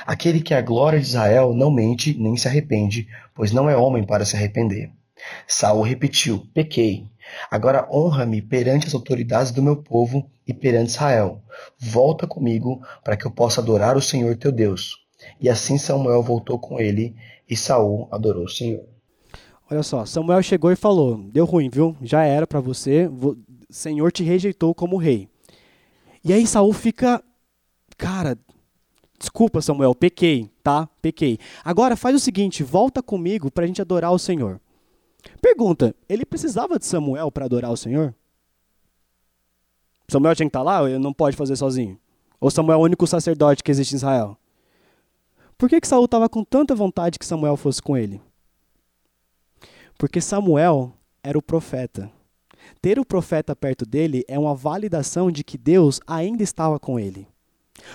Aquele 0.06 0.42
que 0.42 0.54
é 0.54 0.58
a 0.58 0.62
glória 0.62 1.00
de 1.00 1.06
Israel 1.06 1.54
não 1.54 1.72
mente 1.72 2.16
nem 2.18 2.36
se 2.38 2.48
arrepende, 2.48 3.08
pois 3.34 3.52
não 3.52 3.70
é 3.70 3.76
homem 3.76 4.04
para 4.04 4.26
se 4.26 4.36
arrepender. 4.36 4.92
Saul 5.48 5.82
repetiu: 5.84 6.46
Pequei. 6.54 7.06
Agora 7.50 7.88
honra-me 7.92 8.42
perante 8.42 8.88
as 8.88 8.94
autoridades 8.94 9.52
do 9.52 9.64
meu 9.64 9.78
povo 9.78 10.30
e 10.48 10.54
perante 10.54 10.92
Israel. 10.92 11.42
Volta 11.80 12.28
comigo 12.28 12.82
para 13.04 13.18
que 13.18 13.26
eu 13.26 13.32
possa 13.32 13.62
adorar 13.62 13.98
o 13.98 14.02
Senhor 14.02 14.38
teu 14.38 14.52
Deus. 14.52 15.06
E 15.40 15.50
assim 15.50 15.78
Samuel 15.78 16.22
voltou 16.22 16.60
com 16.60 16.80
ele 16.80 17.16
e 17.50 17.56
Saul 17.56 18.08
adorou 18.12 18.46
o 18.46 18.50
Senhor. 18.50 18.84
Olha 19.70 19.82
só, 19.82 20.06
Samuel 20.06 20.44
chegou 20.44 20.72
e 20.72 20.76
falou: 20.76 21.18
Deu 21.18 21.46
ruim, 21.46 21.70
viu? 21.70 21.96
Já 22.02 22.24
era 22.24 22.46
para 22.46 22.60
você. 22.60 23.08
O 23.08 23.36
Senhor 23.70 24.12
te 24.12 24.24
rejeitou 24.24 24.76
como 24.76 24.98
rei. 24.98 25.28
E 26.24 26.34
aí 26.34 26.46
Saul 26.46 26.74
fica, 26.74 27.24
cara, 27.98 28.38
Desculpa, 29.18 29.62
Samuel, 29.62 29.96
pequei, 29.96 30.52
tá? 30.62 30.88
Pequei. 31.02 31.40
Agora 31.64 31.96
faz 31.96 32.16
o 32.16 32.20
seguinte, 32.20 32.64
volta 32.64 33.02
comigo 33.02 33.50
para 33.50 33.64
a 33.64 33.68
gente 33.68 33.82
adorar 33.82 34.12
o 34.12 34.20
Senhor. 34.20 34.60
Pergunta: 35.42 35.96
ele 36.08 36.26
precisava 36.26 36.78
de 36.78 36.86
Samuel 36.86 37.32
para 37.32 37.46
adorar 37.46 37.72
o 37.72 37.78
Senhor? 37.78 38.14
Samuel 40.08 40.36
tinha 40.36 40.46
que 40.46 40.50
estar 40.50 40.60
tá 40.60 40.64
lá? 40.64 40.90
Ele 40.90 41.00
não 41.00 41.14
pode 41.14 41.36
fazer 41.36 41.56
sozinho? 41.56 42.00
Ou 42.40 42.52
Samuel 42.52 42.78
é 42.78 42.82
o 42.82 42.86
único 42.86 43.08
sacerdote 43.08 43.64
que 43.64 43.72
existe 43.72 43.94
em 43.94 43.96
Israel? 43.96 44.38
Por 45.58 45.70
que, 45.70 45.80
que 45.80 45.88
Saul 45.88 46.06
estava 46.06 46.28
com 46.28 46.44
tanta 46.44 46.76
vontade 46.76 47.18
que 47.18 47.26
Samuel 47.26 47.56
fosse 47.56 47.82
com 47.82 47.96
ele? 47.96 48.22
Porque 49.98 50.20
Samuel 50.20 50.94
era 51.24 51.38
o 51.38 51.42
profeta. 51.42 52.12
Ter 52.82 53.00
o 53.00 53.06
profeta 53.06 53.56
perto 53.56 53.86
dele 53.86 54.24
é 54.28 54.38
uma 54.38 54.54
validação 54.54 55.32
de 55.32 55.44
que 55.44 55.58
Deus 55.58 56.02
ainda 56.06 56.44
estava 56.44 56.80
com 56.80 57.00
ele. 57.00 57.28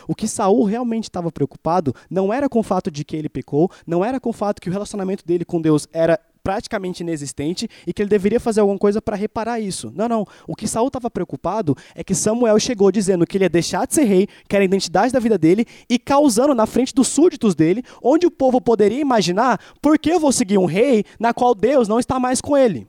O 0.06 0.14
que 0.14 0.28
Saul 0.28 0.64
realmente 0.64 1.04
estava 1.04 1.30
preocupado 1.32 1.94
não 2.08 2.32
era 2.32 2.48
com 2.48 2.60
o 2.60 2.62
fato 2.62 2.90
de 2.90 3.04
que 3.04 3.16
ele 3.16 3.28
pecou, 3.28 3.70
não 3.86 4.04
era 4.04 4.20
com 4.20 4.30
o 4.30 4.32
fato 4.32 4.60
que 4.60 4.68
o 4.68 4.72
relacionamento 4.72 5.24
dele 5.24 5.44
com 5.44 5.60
Deus 5.60 5.88
era 5.92 6.18
praticamente 6.42 7.02
inexistente 7.02 7.68
e 7.86 7.92
que 7.92 8.02
ele 8.02 8.08
deveria 8.08 8.40
fazer 8.40 8.60
alguma 8.60 8.78
coisa 8.78 9.00
para 9.00 9.16
reparar 9.16 9.60
isso. 9.60 9.92
Não, 9.94 10.08
não. 10.08 10.26
O 10.46 10.56
que 10.56 10.66
Saul 10.66 10.88
estava 10.88 11.10
preocupado 11.10 11.76
é 11.94 12.02
que 12.02 12.14
Samuel 12.14 12.58
chegou 12.58 12.90
dizendo 12.90 13.26
que 13.26 13.36
ele 13.36 13.44
ia 13.44 13.50
deixar 13.50 13.86
de 13.86 13.94
ser 13.94 14.04
rei, 14.04 14.26
que 14.48 14.56
era 14.56 14.62
a 14.62 14.64
identidade 14.64 15.12
da 15.12 15.20
vida 15.20 15.36
dele, 15.36 15.66
e 15.88 15.98
causando 15.98 16.54
na 16.54 16.66
frente 16.66 16.94
dos 16.94 17.08
súditos 17.08 17.54
dele, 17.54 17.82
onde 18.02 18.26
o 18.26 18.30
povo 18.30 18.60
poderia 18.60 19.00
imaginar 19.00 19.60
por 19.80 19.98
que 19.98 20.10
eu 20.10 20.20
vou 20.20 20.32
seguir 20.32 20.58
um 20.58 20.66
rei 20.66 21.04
na 21.18 21.34
qual 21.34 21.54
Deus 21.54 21.88
não 21.88 21.98
está 21.98 22.18
mais 22.18 22.40
com 22.40 22.56
ele. 22.56 22.88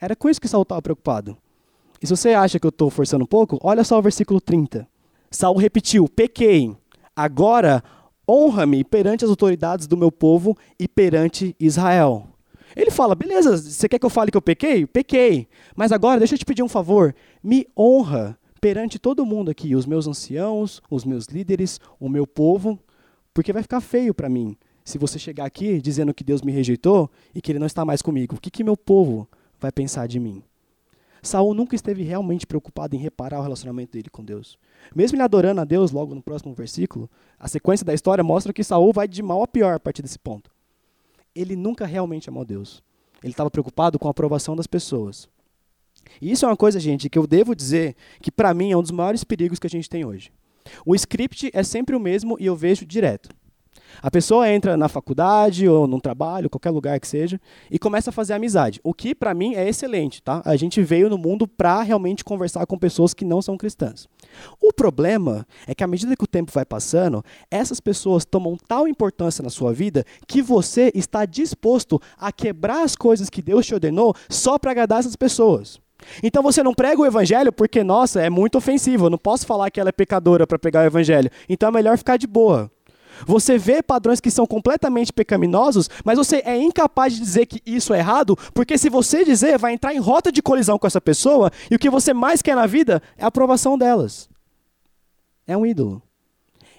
Era 0.00 0.16
com 0.16 0.28
isso 0.28 0.40
que 0.40 0.48
Saul 0.48 0.62
estava 0.62 0.80
preocupado. 0.80 1.36
E 2.02 2.06
se 2.06 2.16
você 2.16 2.30
acha 2.30 2.58
que 2.58 2.66
eu 2.66 2.70
estou 2.70 2.88
forçando 2.88 3.24
um 3.24 3.26
pouco, 3.26 3.58
olha 3.62 3.84
só 3.84 3.98
o 3.98 4.02
versículo 4.02 4.40
30. 4.40 4.88
Saul 5.30 5.56
repetiu: 5.56 6.08
Pequei, 6.08 6.74
agora 7.14 7.82
honra-me 8.28 8.82
perante 8.84 9.24
as 9.24 9.30
autoridades 9.30 9.86
do 9.86 9.96
meu 9.96 10.10
povo 10.10 10.56
e 10.78 10.88
perante 10.88 11.54
Israel. 11.58 12.26
Ele 12.74 12.90
fala: 12.90 13.14
beleza, 13.14 13.56
você 13.56 13.88
quer 13.88 13.98
que 13.98 14.06
eu 14.06 14.10
fale 14.10 14.30
que 14.30 14.36
eu 14.36 14.42
pequei? 14.42 14.86
Pequei. 14.86 15.48
Mas 15.76 15.92
agora, 15.92 16.18
deixa 16.18 16.34
eu 16.34 16.38
te 16.38 16.44
pedir 16.44 16.62
um 16.62 16.68
favor. 16.68 17.14
Me 17.42 17.66
honra 17.78 18.38
perante 18.60 18.98
todo 18.98 19.24
mundo 19.24 19.50
aqui, 19.50 19.74
os 19.74 19.86
meus 19.86 20.06
anciãos, 20.06 20.82
os 20.90 21.04
meus 21.04 21.26
líderes, 21.26 21.80
o 21.98 22.08
meu 22.08 22.26
povo, 22.26 22.78
porque 23.32 23.52
vai 23.52 23.62
ficar 23.62 23.80
feio 23.80 24.12
para 24.12 24.28
mim 24.28 24.56
se 24.84 24.98
você 24.98 25.18
chegar 25.18 25.44
aqui 25.44 25.80
dizendo 25.80 26.12
que 26.12 26.24
Deus 26.24 26.42
me 26.42 26.52
rejeitou 26.52 27.10
e 27.34 27.40
que 27.40 27.52
ele 27.52 27.58
não 27.58 27.66
está 27.66 27.84
mais 27.84 28.02
comigo. 28.02 28.36
O 28.36 28.40
que, 28.40 28.50
que 28.50 28.64
meu 28.64 28.76
povo 28.76 29.28
vai 29.58 29.70
pensar 29.70 30.06
de 30.06 30.18
mim? 30.18 30.42
Saul 31.22 31.54
nunca 31.54 31.74
esteve 31.74 32.02
realmente 32.02 32.46
preocupado 32.46 32.96
em 32.96 32.98
reparar 32.98 33.40
o 33.40 33.42
relacionamento 33.42 33.92
dele 33.92 34.10
com 34.10 34.24
Deus. 34.24 34.58
Mesmo 34.94 35.16
ele 35.16 35.22
adorando 35.22 35.60
a 35.60 35.64
Deus, 35.64 35.90
logo 35.90 36.14
no 36.14 36.22
próximo 36.22 36.54
versículo, 36.54 37.10
a 37.38 37.48
sequência 37.48 37.84
da 37.84 37.94
história 37.94 38.24
mostra 38.24 38.52
que 38.52 38.64
Saul 38.64 38.92
vai 38.92 39.06
de 39.06 39.22
mal 39.22 39.42
a 39.42 39.48
pior 39.48 39.74
a 39.74 39.80
partir 39.80 40.02
desse 40.02 40.18
ponto 40.18 40.50
ele 41.34 41.56
nunca 41.56 41.86
realmente 41.86 42.28
amou 42.28 42.44
Deus. 42.44 42.82
Ele 43.22 43.32
estava 43.32 43.50
preocupado 43.50 43.98
com 43.98 44.08
a 44.08 44.10
aprovação 44.10 44.56
das 44.56 44.66
pessoas. 44.66 45.28
E 46.20 46.30
isso 46.30 46.44
é 46.44 46.48
uma 46.48 46.56
coisa, 46.56 46.80
gente, 46.80 47.08
que 47.08 47.18
eu 47.18 47.26
devo 47.26 47.54
dizer 47.54 47.94
que 48.20 48.32
para 48.32 48.54
mim 48.54 48.72
é 48.72 48.76
um 48.76 48.82
dos 48.82 48.90
maiores 48.90 49.22
perigos 49.24 49.58
que 49.58 49.66
a 49.66 49.70
gente 49.70 49.88
tem 49.88 50.04
hoje. 50.04 50.32
O 50.84 50.94
script 50.94 51.50
é 51.52 51.62
sempre 51.62 51.94
o 51.94 52.00
mesmo 52.00 52.36
e 52.38 52.46
eu 52.46 52.56
vejo 52.56 52.86
direto. 52.86 53.30
A 54.02 54.10
pessoa 54.10 54.50
entra 54.50 54.76
na 54.76 54.88
faculdade 54.88 55.68
ou 55.68 55.86
num 55.86 56.00
trabalho, 56.00 56.50
qualquer 56.50 56.70
lugar 56.70 56.98
que 57.00 57.08
seja, 57.08 57.40
e 57.70 57.78
começa 57.78 58.10
a 58.10 58.12
fazer 58.12 58.34
amizade. 58.34 58.80
O 58.82 58.94
que 58.94 59.14
para 59.14 59.34
mim 59.34 59.54
é 59.54 59.68
excelente, 59.68 60.22
tá? 60.22 60.42
A 60.44 60.56
gente 60.56 60.82
veio 60.82 61.08
no 61.08 61.18
mundo 61.18 61.46
para 61.46 61.82
realmente 61.82 62.24
conversar 62.24 62.66
com 62.66 62.78
pessoas 62.78 63.14
que 63.14 63.24
não 63.24 63.42
são 63.42 63.56
cristãs. 63.56 64.08
O 64.60 64.72
problema 64.72 65.46
é 65.66 65.74
que 65.74 65.84
à 65.84 65.86
medida 65.86 66.16
que 66.16 66.24
o 66.24 66.28
tempo 66.28 66.52
vai 66.52 66.64
passando, 66.64 67.22
essas 67.50 67.80
pessoas 67.80 68.24
tomam 68.24 68.56
tal 68.68 68.86
importância 68.86 69.42
na 69.42 69.50
sua 69.50 69.72
vida 69.72 70.04
que 70.26 70.40
você 70.40 70.90
está 70.94 71.24
disposto 71.24 72.00
a 72.16 72.32
quebrar 72.32 72.82
as 72.82 72.96
coisas 72.96 73.28
que 73.28 73.42
Deus 73.42 73.66
te 73.66 73.74
ordenou 73.74 74.14
só 74.28 74.58
para 74.58 74.70
agradar 74.70 75.00
essas 75.00 75.16
pessoas. 75.16 75.80
Então 76.22 76.42
você 76.42 76.62
não 76.62 76.74
prega 76.74 77.00
o 77.00 77.06
evangelho 77.06 77.52
porque, 77.52 77.84
nossa, 77.84 78.22
é 78.22 78.30
muito 78.30 78.56
ofensivo. 78.58 79.06
Eu 79.06 79.10
não 79.10 79.18
posso 79.18 79.46
falar 79.46 79.70
que 79.70 79.80
ela 79.80 79.90
é 79.90 79.92
pecadora 79.92 80.46
para 80.46 80.58
pregar 80.58 80.84
o 80.84 80.86
evangelho. 80.86 81.30
Então 81.48 81.68
é 81.68 81.72
melhor 81.72 81.98
ficar 81.98 82.16
de 82.16 82.26
boa. 82.26 82.70
Você 83.26 83.58
vê 83.58 83.82
padrões 83.82 84.20
que 84.20 84.30
são 84.30 84.46
completamente 84.46 85.12
pecaminosos, 85.12 85.88
mas 86.04 86.18
você 86.18 86.42
é 86.44 86.56
incapaz 86.56 87.14
de 87.14 87.20
dizer 87.20 87.46
que 87.46 87.60
isso 87.64 87.94
é 87.94 87.98
errado, 87.98 88.36
porque 88.54 88.78
se 88.78 88.88
você 88.88 89.24
dizer, 89.24 89.58
vai 89.58 89.72
entrar 89.72 89.94
em 89.94 89.98
rota 89.98 90.30
de 90.30 90.42
colisão 90.42 90.78
com 90.78 90.86
essa 90.86 91.00
pessoa, 91.00 91.50
e 91.70 91.74
o 91.74 91.78
que 91.78 91.90
você 91.90 92.12
mais 92.12 92.42
quer 92.42 92.56
na 92.56 92.66
vida 92.66 93.02
é 93.16 93.24
a 93.24 93.28
aprovação 93.28 93.76
delas. 93.76 94.28
É 95.46 95.56
um 95.56 95.66
ídolo. 95.66 96.02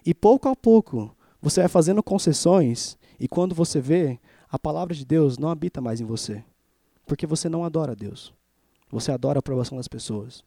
E 0.06 0.14
pouco 0.14 0.50
a 0.50 0.56
pouco, 0.56 1.16
você 1.42 1.62
vai 1.62 1.70
fazendo 1.70 2.02
concessões, 2.02 2.98
e 3.20 3.28
quando 3.28 3.54
você 3.54 3.80
vê, 3.80 4.20
a 4.50 4.60
palavra 4.60 4.94
de 4.94 5.06
Deus 5.06 5.38
não 5.38 5.50
habita 5.50 5.80
mais 5.80 6.02
em 6.02 6.06
você. 6.06 6.44
Porque 7.06 7.26
você 7.26 7.48
não 7.48 7.64
adora 7.64 7.96
Deus. 7.96 8.34
Você 8.90 9.12
adora 9.12 9.38
a 9.38 9.42
aprovação 9.42 9.78
das 9.78 9.88
pessoas. 9.88 10.44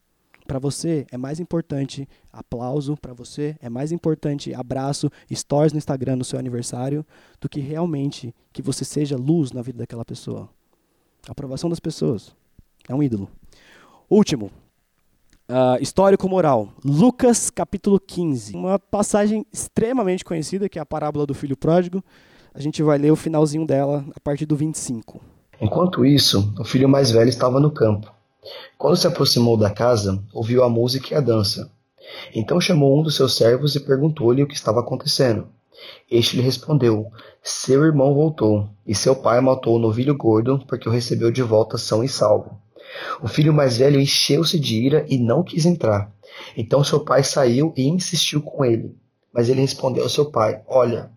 Para 0.47 0.59
você 0.59 1.07
é 1.11 1.17
mais 1.17 1.41
importante 1.41 2.07
aplauso, 2.31 2.97
para 3.01 3.15
você 3.15 3.57
é 3.63 3.71
mais 3.71 3.93
importante 3.93 4.53
abraço, 4.53 5.11
stories 5.33 5.73
no 5.73 5.79
Instagram 5.79 6.17
no 6.17 6.25
seu 6.25 6.39
aniversário, 6.39 7.05
do 7.41 7.49
que 7.49 7.61
realmente 7.61 8.35
que 8.53 8.61
você 8.61 8.85
seja 8.85 9.17
luz 9.17 9.53
na 9.53 9.63
vida 9.63 9.79
daquela 9.79 10.05
pessoa. 10.05 10.49
A 11.27 11.33
aprovação 11.33 11.71
das 11.71 11.81
pessoas 11.81 12.37
é 12.87 12.95
um 12.95 13.03
ídolo. 13.03 13.31
Último, 14.11 14.51
uh, 15.49 15.81
histórico 15.81 16.29
moral. 16.29 16.69
Lucas 16.85 17.49
capítulo 17.49 17.99
15. 17.99 18.55
Uma 18.55 18.79
passagem 18.79 19.47
extremamente 19.51 20.25
conhecida, 20.25 20.69
que 20.69 20.79
é 20.79 20.83
a 20.83 20.87
parábola 20.87 21.27
do 21.27 21.35
filho 21.35 21.57
pródigo. 21.57 22.05
A 22.53 22.61
gente 22.61 22.83
vai 22.83 22.99
ler 22.99 23.11
o 23.11 23.17
finalzinho 23.17 23.67
dela 23.67 24.05
a 24.15 24.21
partir 24.21 24.45
do 24.45 24.57
25. 24.57 25.21
Enquanto 25.61 26.05
isso, 26.05 26.53
o 26.59 26.65
filho 26.65 26.89
mais 26.89 27.11
velho 27.11 27.29
estava 27.29 27.59
no 27.59 27.71
campo. 27.71 28.13
Quando 28.77 28.97
se 28.97 29.07
aproximou 29.07 29.57
da 29.57 29.71
casa, 29.71 30.23
ouviu 30.33 30.63
a 30.63 30.69
música 30.69 31.15
e 31.15 31.17
a 31.17 31.21
dança. 31.21 31.71
Então 32.35 32.61
chamou 32.61 32.99
um 32.99 33.03
dos 33.03 33.17
seus 33.17 33.37
servos 33.37 33.75
e 33.75 33.81
perguntou-lhe 33.81 34.43
o 34.43 34.47
que 34.47 34.55
estava 34.55 34.81
acontecendo. 34.81 35.49
Este 36.11 36.37
lhe 36.37 36.43
respondeu: 36.43 37.11
Seu 37.43 37.85
irmão 37.85 38.15
voltou, 38.15 38.69
e 38.87 38.95
seu 38.95 39.17
pai 39.17 39.41
matou 39.41 39.77
o 39.77 39.79
novilho 39.79 40.15
gordo, 40.17 40.63
porque 40.69 40.89
o 40.89 40.93
recebeu 40.93 41.31
de 41.31 41.43
volta 41.43 41.79
são 41.79 42.05
e 42.05 42.09
salvo. 42.09 42.61
O 43.23 43.29
filho 43.29 43.53
mais 43.53 43.79
velho 43.79 43.99
encheu-se 43.99 44.59
de 44.59 44.77
ira 44.77 45.07
e 45.09 45.19
não 45.19 45.43
quis 45.43 45.65
entrar. 45.65 46.13
Então 46.57 46.85
seu 46.85 47.01
pai 47.01 47.25
saiu 47.25 47.73
e 47.77 47.89
insistiu 47.89 48.43
com 48.43 48.65
ele. 48.65 48.95
Mas 49.33 49.49
ele 49.49 49.63
respondeu 49.63 50.05
ao 50.05 50.11
seu 50.11 50.27
pai: 50.31 50.63
Olha, 50.67 51.11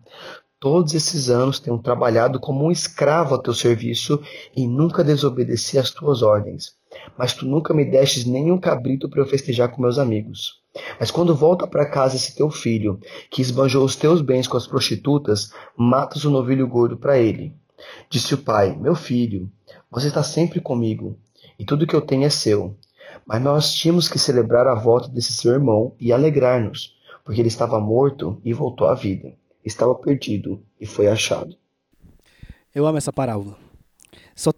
todos 0.58 0.94
esses 0.94 1.28
anos 1.28 1.60
tenho 1.60 1.78
trabalhado 1.78 2.40
como 2.40 2.64
um 2.64 2.70
escravo 2.70 3.34
a 3.34 3.38
teu 3.38 3.54
serviço 3.54 4.20
e 4.56 4.66
nunca 4.66 5.04
desobedeci 5.04 5.78
às 5.78 5.90
tuas 5.90 6.22
ordens 6.22 6.77
mas 7.16 7.32
tu 7.32 7.46
nunca 7.46 7.72
me 7.72 7.84
destes 7.84 8.24
nenhum 8.24 8.58
cabrito 8.58 9.08
para 9.08 9.20
eu 9.20 9.26
festejar 9.26 9.70
com 9.70 9.82
meus 9.82 9.98
amigos. 9.98 10.60
Mas 10.98 11.10
quando 11.10 11.34
volta 11.34 11.66
para 11.66 11.88
casa 11.88 12.16
esse 12.16 12.34
teu 12.34 12.50
filho, 12.50 13.00
que 13.30 13.42
esbanjou 13.42 13.84
os 13.84 13.96
teus 13.96 14.20
bens 14.20 14.46
com 14.46 14.56
as 14.56 14.66
prostitutas, 14.66 15.52
matas 15.76 16.24
o 16.24 16.30
novilho 16.30 16.66
gordo 16.66 16.96
para 16.96 17.18
ele. 17.18 17.52
Disse 18.10 18.34
o 18.34 18.38
pai: 18.38 18.76
Meu 18.76 18.94
filho, 18.94 19.50
você 19.90 20.08
está 20.08 20.22
sempre 20.22 20.60
comigo, 20.60 21.16
e 21.58 21.64
tudo 21.64 21.86
que 21.86 21.94
eu 21.94 22.00
tenho 22.00 22.24
é 22.24 22.30
seu. 22.30 22.76
Mas 23.26 23.42
nós 23.42 23.72
tínhamos 23.72 24.08
que 24.08 24.18
celebrar 24.18 24.66
a 24.66 24.74
volta 24.74 25.08
desse 25.08 25.32
seu 25.32 25.52
irmão 25.52 25.94
e 26.00 26.12
alegrar-nos, 26.12 26.96
porque 27.24 27.40
ele 27.40 27.48
estava 27.48 27.80
morto 27.80 28.40
e 28.44 28.52
voltou 28.52 28.88
à 28.88 28.94
vida. 28.94 29.34
Estava 29.64 29.94
perdido 29.94 30.62
e 30.80 30.86
foi 30.86 31.08
achado. 31.08 31.56
Eu 32.74 32.86
amo 32.86 32.98
essa 32.98 33.12
parábola. 33.12 33.56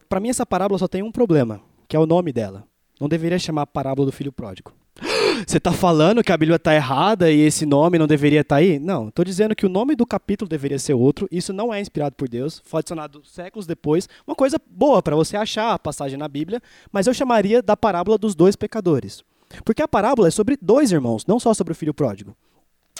Para 0.08 0.20
mim, 0.20 0.28
essa 0.28 0.44
parábola 0.44 0.78
só 0.78 0.86
tem 0.86 1.02
um 1.02 1.10
problema 1.10 1.60
que 1.90 1.96
é 1.96 1.98
o 1.98 2.06
nome 2.06 2.32
dela. 2.32 2.62
Não 3.00 3.08
deveria 3.08 3.36
chamar 3.36 3.66
parábola 3.66 4.06
do 4.06 4.12
filho 4.12 4.30
pródigo. 4.30 4.72
Você 5.44 5.56
está 5.56 5.72
falando 5.72 6.22
que 6.22 6.30
a 6.30 6.36
Bíblia 6.36 6.54
está 6.54 6.72
errada 6.72 7.32
e 7.32 7.40
esse 7.40 7.66
nome 7.66 7.98
não 7.98 8.06
deveria 8.06 8.42
estar 8.42 8.54
tá 8.54 8.60
aí? 8.60 8.78
Não, 8.78 9.08
estou 9.08 9.24
dizendo 9.24 9.56
que 9.56 9.66
o 9.66 9.68
nome 9.68 9.96
do 9.96 10.06
capítulo 10.06 10.48
deveria 10.48 10.78
ser 10.78 10.94
outro. 10.94 11.26
Isso 11.32 11.52
não 11.52 11.74
é 11.74 11.80
inspirado 11.80 12.14
por 12.14 12.28
Deus, 12.28 12.62
foi 12.64 12.78
adicionado 12.78 13.22
séculos 13.24 13.66
depois. 13.66 14.08
Uma 14.24 14.36
coisa 14.36 14.56
boa 14.70 15.02
para 15.02 15.16
você 15.16 15.36
achar 15.36 15.74
a 15.74 15.80
passagem 15.80 16.16
na 16.16 16.28
Bíblia, 16.28 16.62
mas 16.92 17.08
eu 17.08 17.14
chamaria 17.14 17.60
da 17.60 17.76
parábola 17.76 18.16
dos 18.16 18.36
dois 18.36 18.54
pecadores. 18.54 19.24
Porque 19.64 19.82
a 19.82 19.88
parábola 19.88 20.28
é 20.28 20.30
sobre 20.30 20.56
dois 20.62 20.92
irmãos, 20.92 21.26
não 21.26 21.40
só 21.40 21.52
sobre 21.52 21.72
o 21.72 21.76
filho 21.76 21.92
pródigo. 21.92 22.36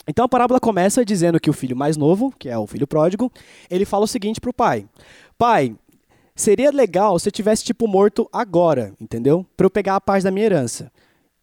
Então 0.09 0.24
a 0.24 0.29
parábola 0.29 0.59
começa 0.59 1.05
dizendo 1.05 1.38
que 1.38 1.48
o 1.48 1.53
filho 1.53 1.76
mais 1.76 1.96
novo, 1.96 2.35
que 2.37 2.48
é 2.48 2.59
o 2.59 2.66
filho 2.66 2.88
pródigo, 2.88 3.31
ele 3.70 3.85
fala 3.85 4.05
o 4.05 4.09
seguinte 4.09 4.40
para 4.40 4.50
o 4.50 4.55
pai: 4.55 4.85
Pai, 5.38 5.76
Seria 6.35 6.70
legal 6.70 7.18
se 7.18 7.28
eu 7.28 7.33
tivesse, 7.33 7.64
tipo, 7.64 7.87
morto 7.87 8.28
agora, 8.33 8.95
entendeu? 9.01 9.45
Para 9.57 9.66
eu 9.66 9.70
pegar 9.70 9.97
a 9.97 10.01
parte 10.01 10.24
da 10.24 10.31
minha 10.31 10.47
herança. 10.47 10.91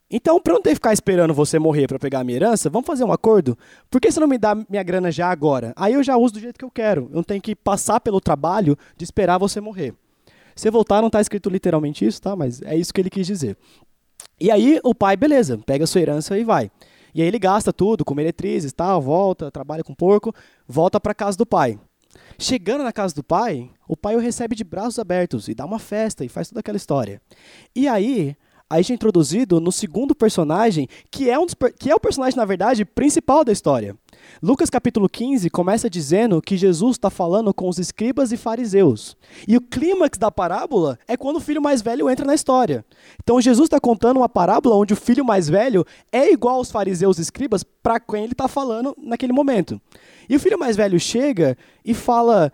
Então, 0.09 0.39
para 0.39 0.53
eu 0.53 0.55
não 0.55 0.61
ter 0.61 0.69
que 0.69 0.75
ficar 0.75 0.93
esperando 0.93 1.33
você 1.33 1.59
morrer 1.59 1.85
para 1.85 1.99
pegar 1.99 2.21
a 2.21 2.23
minha 2.23 2.37
herança, 2.37 2.69
vamos 2.69 2.87
fazer 2.87 3.03
um 3.03 3.11
acordo? 3.11 3.57
Por 3.91 3.99
que 3.99 4.09
você 4.09 4.19
não 4.19 4.27
me 4.27 4.37
dá 4.37 4.55
minha 4.55 4.81
grana 4.81 5.11
já 5.11 5.29
agora? 5.29 5.73
Aí 5.75 5.93
eu 5.93 6.03
já 6.03 6.15
uso 6.15 6.35
do 6.35 6.39
jeito 6.39 6.57
que 6.57 6.63
eu 6.63 6.71
quero. 6.71 7.09
Eu 7.11 7.17
não 7.17 7.23
tenho 7.23 7.41
que 7.41 7.53
passar 7.53 7.99
pelo 7.99 8.21
trabalho 8.21 8.77
de 8.95 9.03
esperar 9.03 9.37
você 9.37 9.59
morrer. 9.59 9.93
Se 10.55 10.71
voltar, 10.71 11.01
não 11.01 11.07
está 11.07 11.19
escrito 11.19 11.49
literalmente 11.49 12.05
isso, 12.05 12.21
tá? 12.21 12.35
Mas 12.35 12.61
é 12.61 12.75
isso 12.75 12.93
que 12.93 13.01
ele 13.01 13.09
quis 13.09 13.27
dizer. 13.27 13.57
E 14.39 14.49
aí 14.49 14.79
o 14.83 14.95
pai, 14.95 15.17
beleza, 15.17 15.57
pega 15.65 15.83
a 15.83 15.87
sua 15.87 16.01
herança 16.01 16.37
e 16.37 16.43
vai. 16.43 16.71
E 17.13 17.21
aí 17.21 17.27
ele 17.27 17.39
gasta 17.39 17.73
tudo 17.73 18.05
com 18.05 18.15
meretrizes, 18.15 18.71
tal, 18.71 19.01
volta, 19.01 19.51
trabalha 19.51 19.83
com 19.83 19.93
porco, 19.93 20.33
volta 20.67 20.99
para 20.99 21.13
casa 21.13 21.37
do 21.37 21.45
pai. 21.45 21.77
Chegando 22.39 22.83
na 22.83 22.93
casa 22.93 23.15
do 23.15 23.23
pai, 23.23 23.69
o 23.87 23.97
pai 23.97 24.15
o 24.15 24.19
recebe 24.19 24.55
de 24.55 24.63
braços 24.63 24.99
abertos 24.99 25.47
e 25.47 25.55
dá 25.55 25.65
uma 25.65 25.79
festa 25.79 26.23
e 26.23 26.29
faz 26.29 26.49
toda 26.49 26.59
aquela 26.59 26.77
história. 26.77 27.19
E 27.75 27.87
aí, 27.87 28.35
a 28.69 28.77
gente 28.77 28.91
é 28.91 28.95
introduzido 28.95 29.61
no 29.61 29.71
segundo 29.71 30.13
personagem, 30.13 30.87
que 31.09 31.29
é, 31.29 31.39
um 31.39 31.45
que 31.79 31.89
é 31.89 31.95
o 31.95 31.99
personagem, 31.99 32.37
na 32.37 32.45
verdade, 32.45 32.83
principal 32.83 33.43
da 33.43 33.51
história. 33.51 33.95
Lucas 34.43 34.69
capítulo 34.69 35.07
15 35.07 35.49
começa 35.49 35.89
dizendo 35.89 36.41
que 36.41 36.57
Jesus 36.57 36.97
está 36.97 37.09
falando 37.09 37.53
com 37.53 37.69
os 37.69 37.79
escribas 37.79 38.31
e 38.31 38.37
fariseus. 38.37 39.15
E 39.47 39.55
o 39.55 39.61
clímax 39.61 40.17
da 40.17 40.29
parábola 40.29 40.99
é 41.07 41.15
quando 41.15 41.37
o 41.37 41.41
filho 41.41 41.61
mais 41.61 41.81
velho 41.81 42.09
entra 42.09 42.25
na 42.25 42.35
história. 42.35 42.85
Então 43.23 43.39
Jesus 43.39 43.67
está 43.67 43.79
contando 43.79 44.17
uma 44.17 44.29
parábola 44.29 44.75
onde 44.75 44.93
o 44.93 44.97
filho 44.97 45.23
mais 45.23 45.47
velho 45.47 45.85
é 46.11 46.31
igual 46.31 46.55
aos 46.55 46.69
fariseus 46.69 47.17
e 47.17 47.21
escribas 47.21 47.63
para 47.63 47.99
quem 47.99 48.25
ele 48.25 48.33
está 48.33 48.49
falando 48.49 48.93
naquele 48.97 49.31
momento. 49.31 49.81
E 50.29 50.35
o 50.35 50.39
filho 50.39 50.59
mais 50.59 50.75
velho 50.75 50.99
chega 50.99 51.57
e 51.83 51.93
fala: 51.93 52.51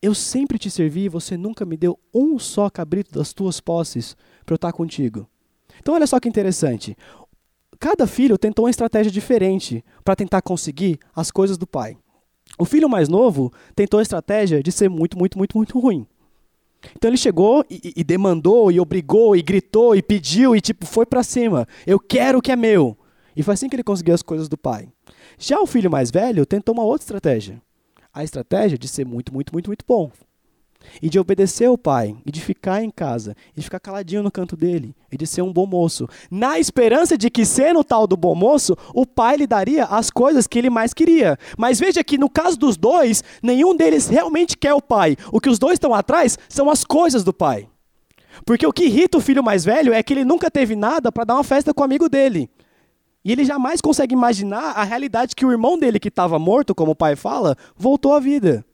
Eu 0.00 0.14
sempre 0.14 0.58
te 0.58 0.70
servi 0.70 1.08
você 1.08 1.36
nunca 1.36 1.64
me 1.64 1.76
deu 1.76 1.98
um 2.14 2.38
só 2.38 2.68
cabrito 2.70 3.12
das 3.12 3.32
tuas 3.32 3.60
posses 3.60 4.16
para 4.44 4.54
eu 4.54 4.56
estar 4.56 4.72
contigo. 4.72 5.28
Então 5.80 5.94
olha 5.94 6.06
só 6.06 6.18
que 6.18 6.28
interessante. 6.28 6.96
Cada 7.78 8.06
filho 8.06 8.36
tentou 8.36 8.64
uma 8.64 8.70
estratégia 8.70 9.12
diferente 9.12 9.84
para 10.04 10.16
tentar 10.16 10.42
conseguir 10.42 10.98
as 11.14 11.30
coisas 11.30 11.56
do 11.56 11.66
pai. 11.66 11.96
O 12.58 12.64
filho 12.64 12.88
mais 12.88 13.08
novo 13.08 13.52
tentou 13.74 14.00
a 14.00 14.02
estratégia 14.02 14.62
de 14.62 14.72
ser 14.72 14.88
muito, 14.88 15.16
muito, 15.16 15.38
muito, 15.38 15.56
muito 15.56 15.78
ruim. 15.78 16.06
Então 16.96 17.10
ele 17.10 17.16
chegou 17.16 17.64
e, 17.68 17.92
e 17.96 18.04
demandou, 18.04 18.70
e 18.70 18.80
obrigou, 18.80 19.36
e 19.36 19.42
gritou, 19.42 19.94
e 19.94 20.02
pediu, 20.02 20.54
e 20.56 20.60
tipo, 20.60 20.86
foi 20.86 21.04
para 21.04 21.22
cima. 21.22 21.66
Eu 21.86 21.98
quero 21.98 22.38
o 22.38 22.42
que 22.42 22.52
é 22.52 22.56
meu. 22.56 22.96
E 23.36 23.42
foi 23.42 23.54
assim 23.54 23.68
que 23.68 23.76
ele 23.76 23.84
conseguiu 23.84 24.14
as 24.14 24.22
coisas 24.22 24.48
do 24.48 24.56
pai. 24.56 24.88
Já 25.38 25.60
o 25.60 25.66
filho 25.66 25.90
mais 25.90 26.10
velho 26.10 26.44
tentou 26.44 26.74
uma 26.74 26.84
outra 26.84 27.04
estratégia. 27.04 27.62
A 28.12 28.24
estratégia 28.24 28.76
de 28.76 28.88
ser 28.88 29.06
muito, 29.06 29.32
muito, 29.32 29.52
muito, 29.52 29.68
muito 29.68 29.84
bom 29.86 30.10
e 31.02 31.08
de 31.08 31.18
obedecer 31.18 31.66
ao 31.66 31.76
pai, 31.76 32.16
e 32.24 32.30
de 32.30 32.40
ficar 32.40 32.82
em 32.82 32.90
casa, 32.90 33.34
e 33.52 33.60
de 33.60 33.64
ficar 33.64 33.80
caladinho 33.80 34.22
no 34.22 34.30
canto 34.30 34.56
dele, 34.56 34.94
e 35.10 35.16
de 35.16 35.26
ser 35.26 35.42
um 35.42 35.52
bom 35.52 35.66
moço, 35.66 36.08
na 36.30 36.58
esperança 36.58 37.16
de 37.16 37.30
que, 37.30 37.44
sendo 37.44 37.84
tal 37.84 38.06
do 38.06 38.16
bom 38.16 38.34
moço, 38.34 38.76
o 38.94 39.06
pai 39.06 39.36
lhe 39.36 39.46
daria 39.46 39.84
as 39.84 40.10
coisas 40.10 40.46
que 40.46 40.58
ele 40.58 40.70
mais 40.70 40.94
queria. 40.94 41.38
Mas 41.56 41.78
veja 41.78 42.02
que 42.02 42.18
no 42.18 42.28
caso 42.28 42.58
dos 42.58 42.76
dois, 42.76 43.22
nenhum 43.42 43.76
deles 43.76 44.08
realmente 44.08 44.56
quer 44.56 44.74
o 44.74 44.82
pai. 44.82 45.16
O 45.32 45.40
que 45.40 45.48
os 45.48 45.58
dois 45.58 45.74
estão 45.74 45.94
atrás 45.94 46.38
são 46.48 46.70
as 46.70 46.84
coisas 46.84 47.24
do 47.24 47.32
pai. 47.32 47.68
Porque 48.44 48.66
o 48.66 48.72
que 48.72 48.84
irrita 48.84 49.18
o 49.18 49.20
filho 49.20 49.42
mais 49.42 49.64
velho 49.64 49.92
é 49.92 50.02
que 50.02 50.12
ele 50.12 50.24
nunca 50.24 50.50
teve 50.50 50.76
nada 50.76 51.10
para 51.10 51.24
dar 51.24 51.34
uma 51.34 51.44
festa 51.44 51.74
com 51.74 51.82
o 51.82 51.84
amigo 51.84 52.08
dele. 52.08 52.48
E 53.28 53.32
ele 53.32 53.44
jamais 53.44 53.82
consegue 53.82 54.14
imaginar 54.14 54.70
a 54.70 54.82
realidade 54.84 55.36
que 55.36 55.44
o 55.44 55.52
irmão 55.52 55.78
dele, 55.78 56.00
que 56.00 56.08
estava 56.08 56.38
morto, 56.38 56.74
como 56.74 56.92
o 56.92 56.96
pai 56.96 57.14
fala, 57.14 57.58
voltou 57.76 58.14
à 58.14 58.18
vida. 58.18 58.64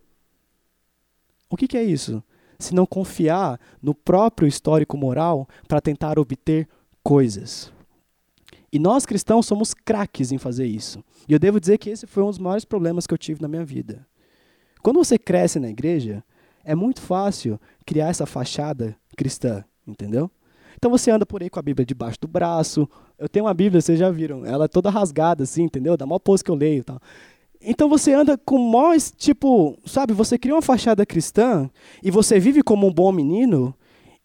O 1.50 1.56
que, 1.56 1.66
que 1.66 1.76
é 1.76 1.82
isso? 1.82 2.22
Se 2.56 2.72
não 2.72 2.86
confiar 2.86 3.58
no 3.82 3.92
próprio 3.92 4.46
histórico 4.46 4.96
moral 4.96 5.48
para 5.66 5.80
tentar 5.80 6.20
obter 6.20 6.68
coisas. 7.02 7.72
E 8.72 8.78
nós 8.78 9.04
cristãos 9.04 9.44
somos 9.44 9.74
craques 9.74 10.30
em 10.30 10.38
fazer 10.38 10.66
isso. 10.66 11.02
E 11.28 11.32
eu 11.32 11.38
devo 11.40 11.58
dizer 11.58 11.76
que 11.76 11.90
esse 11.90 12.06
foi 12.06 12.22
um 12.22 12.30
dos 12.30 12.38
maiores 12.38 12.64
problemas 12.64 13.08
que 13.08 13.14
eu 13.14 13.18
tive 13.18 13.42
na 13.42 13.48
minha 13.48 13.64
vida. 13.64 14.06
Quando 14.84 14.98
você 14.98 15.18
cresce 15.18 15.58
na 15.58 15.68
igreja, 15.68 16.22
é 16.62 16.76
muito 16.76 17.00
fácil 17.00 17.60
criar 17.84 18.06
essa 18.06 18.24
fachada 18.24 18.96
cristã, 19.16 19.64
entendeu? 19.84 20.30
Então 20.84 20.90
você 20.90 21.10
anda 21.10 21.24
por 21.24 21.42
aí 21.42 21.48
com 21.48 21.58
a 21.58 21.62
Bíblia 21.62 21.86
debaixo 21.86 22.18
do 22.20 22.28
braço. 22.28 22.86
Eu 23.18 23.26
tenho 23.26 23.46
uma 23.46 23.54
Bíblia, 23.54 23.80
vocês 23.80 23.98
já 23.98 24.10
viram, 24.10 24.44
ela 24.44 24.66
é 24.66 24.68
toda 24.68 24.90
rasgada 24.90 25.42
assim, 25.42 25.62
entendeu? 25.62 25.96
Dá 25.96 26.04
maior 26.04 26.18
pose 26.18 26.44
que 26.44 26.50
eu 26.50 26.54
leio, 26.54 26.84
tal. 26.84 27.00
Então 27.58 27.88
você 27.88 28.12
anda 28.12 28.36
com 28.36 28.58
mais, 28.58 29.10
tipo, 29.10 29.78
sabe, 29.86 30.12
você 30.12 30.36
cria 30.36 30.54
uma 30.54 30.60
fachada 30.60 31.06
cristã 31.06 31.70
e 32.02 32.10
você 32.10 32.38
vive 32.38 32.62
como 32.62 32.86
um 32.86 32.92
bom 32.92 33.10
menino, 33.12 33.74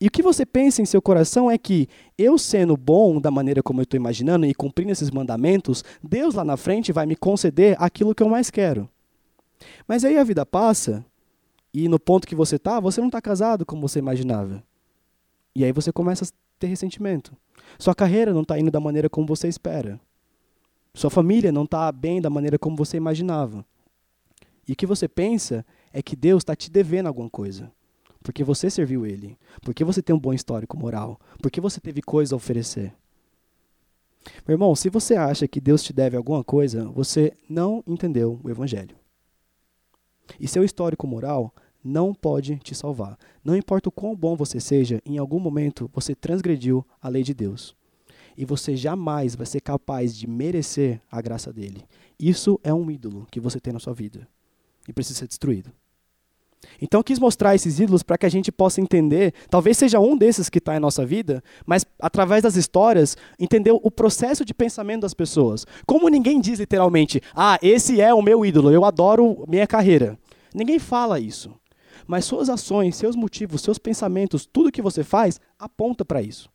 e 0.01 0.07
o 0.07 0.11
que 0.11 0.21
você 0.21 0.45
pensa 0.45 0.81
em 0.81 0.85
seu 0.85 1.01
coração 1.01 1.49
é 1.49 1.57
que 1.57 1.87
eu 2.17 2.37
sendo 2.37 2.75
bom 2.75 3.21
da 3.21 3.31
maneira 3.31 3.63
como 3.63 3.79
eu 3.79 3.83
estou 3.83 3.97
imaginando 3.97 4.45
e 4.45 4.53
cumprindo 4.53 4.91
esses 4.91 5.11
mandamentos, 5.11 5.81
Deus 6.03 6.35
lá 6.35 6.43
na 6.43 6.57
frente 6.57 6.91
vai 6.91 7.05
me 7.05 7.15
conceder 7.15 7.77
aquilo 7.79 8.13
que 8.13 8.21
eu 8.21 8.27
mais 8.27 8.49
quero. 8.49 8.89
Mas 9.87 10.03
aí 10.03 10.17
a 10.17 10.25
vida 10.25 10.45
passa 10.45 11.05
e 11.73 11.87
no 11.87 11.97
ponto 11.97 12.27
que 12.27 12.35
você 12.35 12.57
está, 12.57 12.81
você 12.81 12.99
não 12.99 13.07
está 13.07 13.21
casado 13.21 13.65
como 13.65 13.87
você 13.87 13.99
imaginava. 13.99 14.61
E 15.55 15.63
aí 15.63 15.71
você 15.71 15.91
começa 15.91 16.25
a 16.25 16.48
ter 16.59 16.67
ressentimento. 16.67 17.35
Sua 17.77 17.95
carreira 17.95 18.33
não 18.33 18.41
está 18.41 18.59
indo 18.59 18.71
da 18.71 18.79
maneira 18.79 19.09
como 19.09 19.25
você 19.25 19.47
espera. 19.47 19.99
Sua 20.93 21.09
família 21.09 21.51
não 21.51 21.63
está 21.63 21.91
bem 21.91 22.21
da 22.21 22.29
maneira 22.29 22.59
como 22.59 22.75
você 22.75 22.97
imaginava. 22.97 23.65
E 24.67 24.73
o 24.73 24.75
que 24.75 24.85
você 24.85 25.07
pensa 25.07 25.65
é 25.93 26.01
que 26.01 26.15
Deus 26.15 26.41
está 26.41 26.55
te 26.55 26.69
devendo 26.69 27.07
alguma 27.07 27.29
coisa. 27.29 27.71
Porque 28.21 28.43
você 28.43 28.69
serviu 28.69 29.05
Ele. 29.05 29.37
Porque 29.61 29.83
você 29.83 30.01
tem 30.01 30.15
um 30.15 30.19
bom 30.19 30.33
histórico 30.33 30.77
moral. 30.77 31.19
Porque 31.41 31.61
você 31.61 31.79
teve 31.79 32.01
coisa 32.01 32.35
a 32.35 32.37
oferecer. 32.37 32.93
Meu 34.47 34.55
irmão, 34.55 34.75
se 34.75 34.89
você 34.89 35.15
acha 35.15 35.47
que 35.47 35.61
Deus 35.61 35.81
te 35.81 35.93
deve 35.93 36.17
alguma 36.17 36.43
coisa, 36.43 36.85
você 36.89 37.33
não 37.49 37.83
entendeu 37.87 38.39
o 38.43 38.49
Evangelho. 38.49 38.95
E 40.39 40.47
seu 40.47 40.63
histórico 40.63 41.07
moral 41.07 41.53
não 41.83 42.13
pode 42.13 42.57
te 42.57 42.75
salvar. 42.75 43.17
Não 43.43 43.55
importa 43.55 43.89
o 43.89 43.91
quão 43.91 44.15
bom 44.15 44.35
você 44.35 44.59
seja, 44.59 45.01
em 45.05 45.17
algum 45.17 45.39
momento 45.39 45.89
você 45.93 46.13
transgrediu 46.15 46.85
a 47.01 47.09
lei 47.09 47.23
de 47.23 47.33
Deus 47.33 47.75
e 48.39 48.45
você 48.45 48.73
jamais 48.73 49.35
vai 49.35 49.45
ser 49.45 49.59
capaz 49.59 50.15
de 50.15 50.25
merecer 50.25 51.01
a 51.11 51.21
graça 51.21 51.51
dele. 51.51 51.83
Isso 52.17 52.57
é 52.63 52.73
um 52.73 52.89
ídolo 52.89 53.27
que 53.29 53.37
você 53.37 53.59
tem 53.59 53.73
na 53.73 53.79
sua 53.79 53.93
vida 53.93 54.25
e 54.87 54.93
precisa 54.93 55.19
ser 55.19 55.27
destruído. 55.27 55.69
Então, 56.81 57.01
eu 57.01 57.03
quis 57.03 57.19
mostrar 57.19 57.53
esses 57.53 57.79
ídolos 57.79 58.01
para 58.01 58.17
que 58.17 58.25
a 58.25 58.29
gente 58.29 58.49
possa 58.49 58.79
entender, 58.79 59.33
talvez 59.49 59.77
seja 59.77 59.99
um 59.99 60.17
desses 60.17 60.49
que 60.49 60.57
está 60.57 60.75
em 60.75 60.79
nossa 60.79 61.05
vida, 61.05 61.43
mas 61.65 61.85
através 61.99 62.43
das 62.43 62.55
histórias, 62.55 63.17
entender 63.37 63.71
o 63.71 63.91
processo 63.91 64.45
de 64.45 64.53
pensamento 64.53 65.01
das 65.01 65.13
pessoas. 65.13 65.65
Como 65.85 66.07
ninguém 66.07 66.39
diz 66.39 66.59
literalmente, 66.59 67.21
ah, 67.35 67.59
esse 67.61 67.99
é 67.99 68.13
o 68.13 68.21
meu 68.21 68.45
ídolo, 68.45 68.71
eu 68.71 68.85
adoro 68.85 69.43
minha 69.49 69.67
carreira. 69.67 70.17
Ninguém 70.53 70.79
fala 70.79 71.19
isso. 71.19 71.58
Mas 72.09 72.25
suas 72.25 72.49
ações, 72.49 72.95
seus 72.95 73.15
motivos, 73.15 73.61
seus 73.61 73.77
pensamentos, 73.77 74.43
tudo 74.43 74.71
que 74.71 74.81
você 74.81 75.03
faz 75.03 75.39
aponta 75.59 76.03
para 76.03 76.23
isso. 76.23 76.49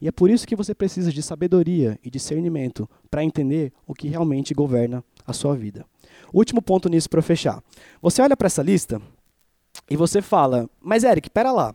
E 0.00 0.08
é 0.08 0.10
por 0.10 0.28
isso 0.28 0.44
que 0.44 0.56
você 0.56 0.74
precisa 0.74 1.12
de 1.12 1.22
sabedoria 1.22 1.96
e 2.02 2.10
discernimento 2.10 2.90
para 3.08 3.22
entender 3.22 3.72
o 3.86 3.94
que 3.94 4.08
realmente 4.08 4.52
governa 4.52 5.04
a 5.24 5.32
sua 5.32 5.54
vida. 5.54 5.86
Último 6.34 6.60
ponto 6.60 6.88
nisso 6.88 7.08
para 7.08 7.22
fechar. 7.22 7.62
Você 8.02 8.20
olha 8.20 8.36
para 8.36 8.48
essa 8.48 8.64
lista 8.64 9.00
e 9.88 9.96
você 9.96 10.20
fala: 10.20 10.68
Mas 10.80 11.04
Eric, 11.04 11.30
pera 11.30 11.52
lá. 11.52 11.72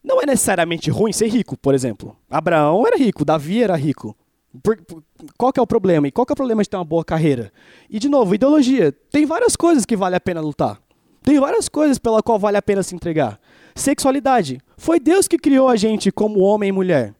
Não 0.00 0.22
é 0.22 0.26
necessariamente 0.26 0.88
ruim 0.88 1.12
ser 1.12 1.26
rico, 1.26 1.56
por 1.56 1.74
exemplo. 1.74 2.16
Abraão 2.30 2.86
era 2.86 2.96
rico, 2.96 3.24
Davi 3.24 3.60
era 3.60 3.74
rico. 3.74 4.16
Por, 4.62 4.80
por, 4.82 5.02
qual 5.36 5.52
é 5.56 5.60
o 5.60 5.66
problema? 5.66 6.06
E 6.06 6.12
qual 6.12 6.26
é 6.30 6.32
o 6.32 6.36
problema 6.36 6.62
de 6.62 6.70
ter 6.70 6.76
uma 6.76 6.84
boa 6.84 7.04
carreira? 7.04 7.52
E, 7.88 7.98
de 7.98 8.08
novo, 8.08 8.36
ideologia. 8.36 8.92
Tem 9.10 9.26
várias 9.26 9.56
coisas 9.56 9.84
que 9.84 9.96
vale 9.96 10.14
a 10.14 10.20
pena 10.20 10.40
lutar. 10.40 10.80
Tem 11.22 11.38
várias 11.38 11.68
coisas 11.68 11.98
pela 11.98 12.22
qual 12.22 12.38
vale 12.38 12.56
a 12.56 12.62
pena 12.62 12.82
se 12.82 12.94
entregar. 12.94 13.38
Sexualidade. 13.74 14.60
Foi 14.76 14.98
Deus 14.98 15.28
que 15.28 15.38
criou 15.38 15.68
a 15.68 15.76
gente 15.76 16.10
como 16.10 16.40
homem 16.40 16.70
e 16.70 16.72
mulher. 16.72 17.14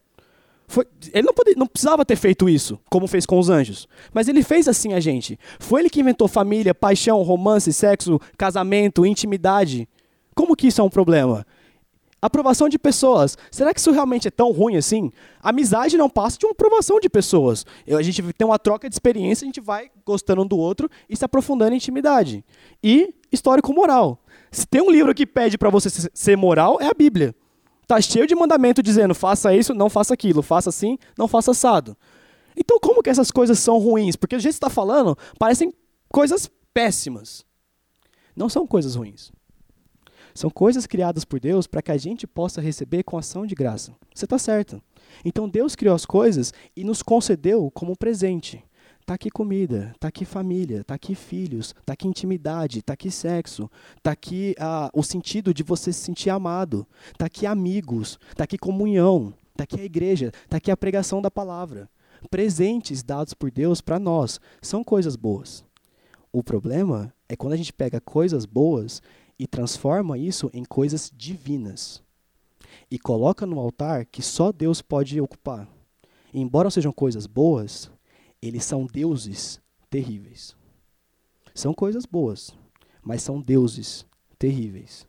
Foi, 0.67 0.87
ele 1.13 1.27
não, 1.27 1.33
podia, 1.33 1.53
não 1.57 1.67
precisava 1.67 2.05
ter 2.05 2.15
feito 2.15 2.47
isso, 2.47 2.79
como 2.89 3.05
fez 3.05 3.25
com 3.25 3.37
os 3.37 3.49
anjos. 3.49 3.89
Mas 4.13 4.29
ele 4.29 4.41
fez 4.41 4.69
assim 4.69 4.93
a 4.93 5.01
gente. 5.01 5.37
Foi 5.59 5.81
ele 5.81 5.89
que 5.89 5.99
inventou 5.99 6.29
família, 6.29 6.73
paixão, 6.73 7.21
romance, 7.23 7.73
sexo, 7.73 8.19
casamento, 8.37 9.05
intimidade. 9.05 9.87
Como 10.33 10.55
que 10.55 10.67
isso 10.67 10.79
é 10.79 10.83
um 10.83 10.89
problema? 10.89 11.45
Aprovação 12.21 12.69
de 12.69 12.79
pessoas. 12.79 13.37
Será 13.51 13.73
que 13.73 13.81
isso 13.81 13.91
realmente 13.91 14.29
é 14.29 14.31
tão 14.31 14.51
ruim 14.51 14.77
assim? 14.77 15.11
Amizade 15.41 15.97
não 15.97 16.09
passa 16.09 16.37
de 16.37 16.45
uma 16.45 16.53
aprovação 16.53 16.99
de 17.01 17.09
pessoas. 17.09 17.65
A 17.87 18.01
gente 18.01 18.21
tem 18.33 18.47
uma 18.47 18.57
troca 18.57 18.87
de 18.87 18.95
experiência, 18.95 19.43
a 19.43 19.47
gente 19.47 19.59
vai 19.59 19.91
gostando 20.05 20.43
um 20.43 20.47
do 20.47 20.57
outro 20.57 20.89
e 21.09 21.17
se 21.17 21.25
aprofundando 21.25 21.73
em 21.73 21.77
intimidade. 21.77 22.45
E 22.81 23.13
histórico 23.31 23.73
moral. 23.73 24.23
Se 24.51 24.65
tem 24.65 24.81
um 24.81 24.91
livro 24.91 25.13
que 25.13 25.25
pede 25.25 25.57
para 25.57 25.69
você 25.69 25.89
ser 26.13 26.35
moral, 26.35 26.77
é 26.81 26.87
a 26.87 26.93
Bíblia. 26.93 27.33
Está 27.81 27.99
cheio 27.99 28.27
de 28.27 28.35
mandamento 28.35 28.81
dizendo 28.81 29.13
faça 29.13 29.53
isso, 29.53 29.73
não 29.73 29.89
faça 29.89 30.13
aquilo, 30.13 30.41
faça 30.41 30.69
assim, 30.69 30.97
não 31.17 31.27
faça 31.27 31.51
assado. 31.51 31.97
Então 32.55 32.79
como 32.79 33.01
que 33.01 33.09
essas 33.09 33.31
coisas 33.31 33.59
são 33.59 33.77
ruins? 33.77 34.15
Porque 34.15 34.35
a 34.35 34.39
gente 34.39 34.53
está 34.53 34.69
falando, 34.69 35.17
parecem 35.37 35.73
coisas 36.09 36.49
péssimas. 36.73 37.45
Não 38.35 38.49
são 38.49 38.65
coisas 38.65 38.95
ruins. 38.95 39.31
São 40.33 40.49
coisas 40.49 40.85
criadas 40.85 41.25
por 41.25 41.39
Deus 41.39 41.67
para 41.67 41.81
que 41.81 41.91
a 41.91 41.97
gente 41.97 42.25
possa 42.25 42.61
receber 42.61 43.03
com 43.03 43.17
ação 43.17 43.45
de 43.45 43.53
graça. 43.53 43.93
Você 44.13 44.25
está 44.25 44.37
certo. 44.37 44.81
Então 45.25 45.49
Deus 45.49 45.75
criou 45.75 45.95
as 45.95 46.05
coisas 46.05 46.53
e 46.75 46.83
nos 46.83 47.01
concedeu 47.01 47.69
como 47.71 47.97
presente. 47.97 48.63
Tá 49.05 49.15
aqui 49.15 49.29
comida, 49.29 49.93
tá 49.99 50.07
aqui 50.07 50.25
família, 50.25 50.83
tá 50.83 50.93
aqui 50.93 51.15
filhos, 51.15 51.73
tá 51.85 51.93
aqui 51.93 52.07
intimidade, 52.07 52.81
tá 52.81 52.93
aqui 52.93 53.09
sexo, 53.09 53.69
tá 54.01 54.11
aqui 54.11 54.55
ah, 54.59 54.89
o 54.93 55.03
sentido 55.03 55.53
de 55.53 55.63
você 55.63 55.91
se 55.91 56.01
sentir 56.01 56.29
amado, 56.29 56.87
tá 57.17 57.25
aqui 57.25 57.45
amigos, 57.45 58.19
tá 58.35 58.43
aqui 58.43 58.57
comunhão, 58.57 59.33
tá 59.55 59.63
aqui 59.63 59.79
a 59.79 59.83
igreja, 59.83 60.31
tá 60.47 60.57
aqui 60.57 60.71
a 60.71 60.77
pregação 60.77 61.21
da 61.21 61.31
palavra. 61.31 61.89
Presentes 62.29 63.01
dados 63.01 63.33
por 63.33 63.49
Deus 63.49 63.81
para 63.81 63.99
nós 63.99 64.39
são 64.61 64.83
coisas 64.83 65.15
boas. 65.15 65.63
O 66.31 66.43
problema 66.43 67.13
é 67.27 67.35
quando 67.35 67.53
a 67.53 67.57
gente 67.57 67.73
pega 67.73 67.99
coisas 67.99 68.45
boas 68.45 69.01
e 69.37 69.47
transforma 69.47 70.17
isso 70.17 70.49
em 70.53 70.63
coisas 70.63 71.11
divinas 71.13 72.01
e 72.89 72.99
coloca 72.99 73.45
no 73.45 73.59
altar 73.59 74.05
que 74.05 74.21
só 74.21 74.51
Deus 74.51 74.81
pode 74.81 75.19
ocupar. 75.19 75.67
E, 76.33 76.39
embora 76.39 76.69
sejam 76.69 76.91
coisas 76.91 77.25
boas, 77.25 77.89
eles 78.41 78.65
são 78.65 78.85
deuses 78.85 79.61
terríveis. 79.89 80.55
São 81.53 81.73
coisas 81.73 82.05
boas, 82.05 82.55
mas 83.03 83.21
são 83.21 83.41
deuses 83.41 84.05
terríveis. 84.39 85.07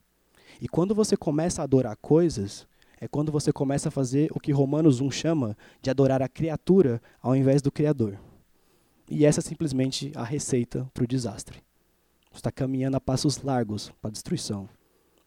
E 0.60 0.68
quando 0.68 0.94
você 0.94 1.16
começa 1.16 1.62
a 1.62 1.64
adorar 1.64 1.96
coisas, 1.96 2.66
é 3.00 3.08
quando 3.08 3.32
você 3.32 3.52
começa 3.52 3.88
a 3.88 3.92
fazer 3.92 4.30
o 4.32 4.38
que 4.38 4.52
Romanos 4.52 5.00
1 5.00 5.10
chama 5.10 5.56
de 5.80 5.90
adorar 5.90 6.22
a 6.22 6.28
criatura 6.28 7.02
ao 7.20 7.34
invés 7.34 7.60
do 7.62 7.72
Criador. 7.72 8.18
E 9.10 9.24
essa 9.24 9.40
é 9.40 9.42
simplesmente 9.42 10.12
a 10.14 10.22
receita 10.22 10.88
para 10.94 11.04
o 11.04 11.06
desastre. 11.06 11.62
Você 12.30 12.38
está 12.38 12.52
caminhando 12.52 12.96
a 12.96 13.00
passos 13.00 13.42
largos 13.42 13.90
para 14.00 14.08
a 14.08 14.12
destruição, 14.12 14.68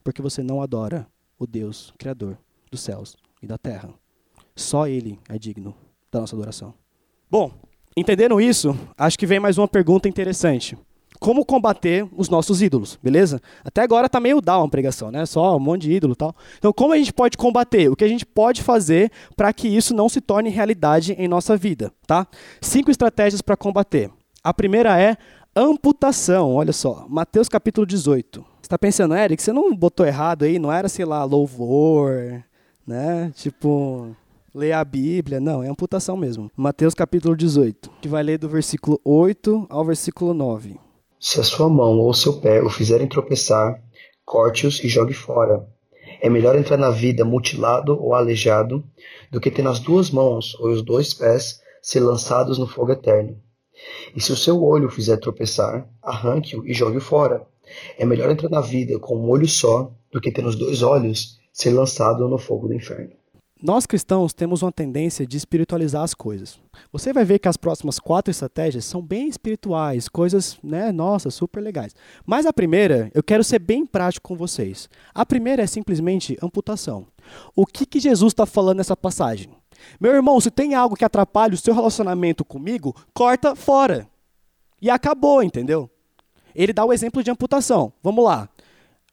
porque 0.04 0.22
você 0.22 0.42
não 0.42 0.62
adora 0.62 1.08
o 1.38 1.46
Deus 1.46 1.94
Criador 1.98 2.38
dos 2.72 2.82
céus 2.82 3.18
e 3.42 3.48
da 3.48 3.58
terra. 3.58 3.94
Só 4.56 4.88
Ele 4.88 5.20
é 5.28 5.38
digno 5.38 5.76
da 6.12 6.22
nossa 6.22 6.36
adoração. 6.36 6.74
Bom, 7.30 7.52
entendendo 7.96 8.40
isso, 8.42 8.78
acho 8.98 9.18
que 9.18 9.26
vem 9.26 9.40
mais 9.40 9.58
uma 9.58 9.68
pergunta 9.68 10.08
interessante. 10.08 10.78
Como 11.20 11.46
combater 11.46 12.06
os 12.16 12.30
nossos 12.30 12.62
ídolos, 12.62 13.00
beleza? 13.02 13.42
Até 13.64 13.82
agora 13.82 14.10
tá 14.10 14.20
meio 14.20 14.42
down 14.42 14.66
a 14.66 14.70
pregação, 14.70 15.10
né? 15.10 15.26
Só 15.26 15.56
um 15.56 15.60
monte 15.60 15.84
de 15.84 15.94
ídolo 15.94 16.14
e 16.14 16.16
tal. 16.16 16.36
Então, 16.58 16.74
como 16.74 16.94
a 16.94 16.98
gente 16.98 17.14
pode 17.14 17.38
combater? 17.38 17.90
O 17.90 17.96
que 17.96 18.04
a 18.04 18.08
gente 18.08 18.26
pode 18.26 18.62
fazer 18.62 19.12
para 19.36 19.54
que 19.54 19.68
isso 19.68 19.96
não 19.96 20.10
se 20.10 20.20
torne 20.20 20.50
realidade 20.50 21.14
em 21.14 21.28
nossa 21.28 21.56
vida, 21.56 21.92
tá? 22.06 22.28
Cinco 22.62 22.92
estratégias 22.92 23.42
para 23.42 23.56
combater. 23.56 24.12
A 24.44 24.54
primeira 24.54 25.00
é 25.00 25.16
amputação. 25.56 26.54
Olha 26.54 26.74
só, 26.74 27.06
Mateus 27.08 27.48
capítulo 27.48 27.88
18. 27.88 28.42
Você 28.42 28.46
está 28.62 28.78
pensando, 28.78 29.16
Eric, 29.16 29.42
você 29.42 29.54
não 29.54 29.74
botou 29.74 30.06
errado 30.06 30.44
aí? 30.44 30.60
Não 30.60 30.72
era, 30.72 30.90
sei 30.90 31.06
lá, 31.06 31.24
louvor, 31.24 32.44
né? 32.86 33.32
Tipo, 33.36 34.16
ler 34.56 34.72
a 34.72 34.84
Bíblia. 34.84 35.40
Não, 35.40 35.62
é 35.62 35.68
amputação 35.68 36.16
mesmo. 36.16 36.50
Mateus 36.56 36.94
capítulo 36.94 37.36
18, 37.36 37.92
que 38.02 38.08
vai 38.08 38.24
ler 38.24 38.38
do 38.38 38.48
versículo 38.48 39.00
8 39.04 39.68
ao 39.70 39.84
versículo 39.84 40.34
9. 40.34 40.80
Se 41.20 41.42
a 41.42 41.44
sua 41.44 41.70
mão 41.70 42.00
ou 42.00 42.14
seu 42.14 42.40
pé 42.40 42.62
o 42.62 42.70
fizerem 42.70 43.08
tropeçar, 43.08 43.82
corte-os 44.24 44.82
e 44.84 44.88
jogue 44.88 45.14
fora. 45.14 45.68
É 46.22 46.30
melhor 46.30 46.56
entrar 46.56 46.78
na 46.78 46.90
vida 46.90 47.26
mutilado 47.26 48.02
ou 48.02 48.14
aleijado 48.14 48.84
do 49.30 49.42
que 49.42 49.52
ter 49.52 49.62
nas 49.62 49.80
duas 49.80 50.10
mãos 50.10 50.56
ou 50.60 50.70
os 50.70 50.82
dois 50.82 51.14
pés 51.14 51.60
ser 51.82 52.00
lançados 52.00 52.58
no 52.58 52.68
fogo 52.68 52.94
eterno. 52.94 53.38
E 54.16 54.22
se 54.22 54.32
o 54.32 54.38
seu 54.38 54.64
olho 54.64 54.88
o 54.88 54.92
fizer 54.92 55.18
tropeçar, 55.18 55.88
arranque-o 56.02 56.66
e 56.66 56.74
jogue-o 56.74 57.02
fora. 57.02 57.46
É 57.98 58.06
melhor 58.06 58.32
entrar 58.32 58.50
na 58.50 58.62
vida 58.62 58.98
com 59.00 59.18
um 59.18 59.30
olho 59.30 59.48
só 59.48 59.92
do 60.12 60.22
que 60.22 60.32
ter 60.32 60.42
nos 60.42 60.56
dois 60.56 60.82
olhos 60.82 61.38
ser 61.52 61.72
lançado 61.72 62.28
no 62.30 62.38
fogo 62.38 62.68
do 62.68 62.74
inferno. 62.74 63.12
Nós 63.64 63.86
cristãos 63.86 64.34
temos 64.34 64.62
uma 64.62 64.72
tendência 64.72 65.26
de 65.26 65.38
espiritualizar 65.38 66.04
as 66.04 66.14
coisas. 66.14 66.60
Você 66.92 67.14
vai 67.14 67.24
ver 67.24 67.40
que 67.40 67.48
as 67.48 67.56
próximas 67.56 68.00
quatro 68.00 68.30
estratégias 68.30 68.84
são 68.84 69.02
bem 69.02 69.30
espirituais, 69.30 70.10
coisas, 70.10 70.58
né, 70.62 70.92
nossa, 70.92 71.32
super 71.32 71.62
legais. 71.62 71.96
Mas 72.26 72.46
a 72.46 72.52
primeira, 72.52 73.10
eu 73.14 73.24
quero 73.24 73.46
ser 73.46 73.60
bem 73.60 73.86
prático 73.86 74.28
com 74.28 74.36
vocês. 74.36 74.90
A 75.14 75.26
primeira 75.26 75.64
é 75.64 75.68
simplesmente 75.68 76.38
amputação. 76.42 77.08
O 77.56 77.66
que, 77.66 77.86
que 77.86 78.00
Jesus 78.00 78.34
está 78.34 78.46
falando 78.46 78.78
nessa 78.78 78.96
passagem? 78.96 79.50
Meu 80.02 80.14
irmão, 80.14 80.40
se 80.42 80.52
tem 80.52 80.76
algo 80.76 80.96
que 80.96 81.06
atrapalha 81.06 81.54
o 81.54 81.58
seu 81.58 81.74
relacionamento 81.74 82.44
comigo, 82.44 82.94
corta 83.14 83.56
fora. 83.56 84.06
E 84.82 84.90
acabou, 84.90 85.42
entendeu? 85.42 85.90
Ele 86.54 86.74
dá 86.74 86.84
o 86.84 86.92
exemplo 86.92 87.24
de 87.24 87.32
amputação. 87.32 87.94
Vamos 88.04 88.24
lá. 88.24 88.50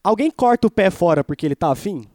Alguém 0.02 0.32
corta 0.32 0.66
o 0.66 0.70
pé 0.70 0.90
fora 0.90 1.22
porque 1.22 1.46
ele 1.46 1.54
está 1.54 1.70
afim? 1.70 2.06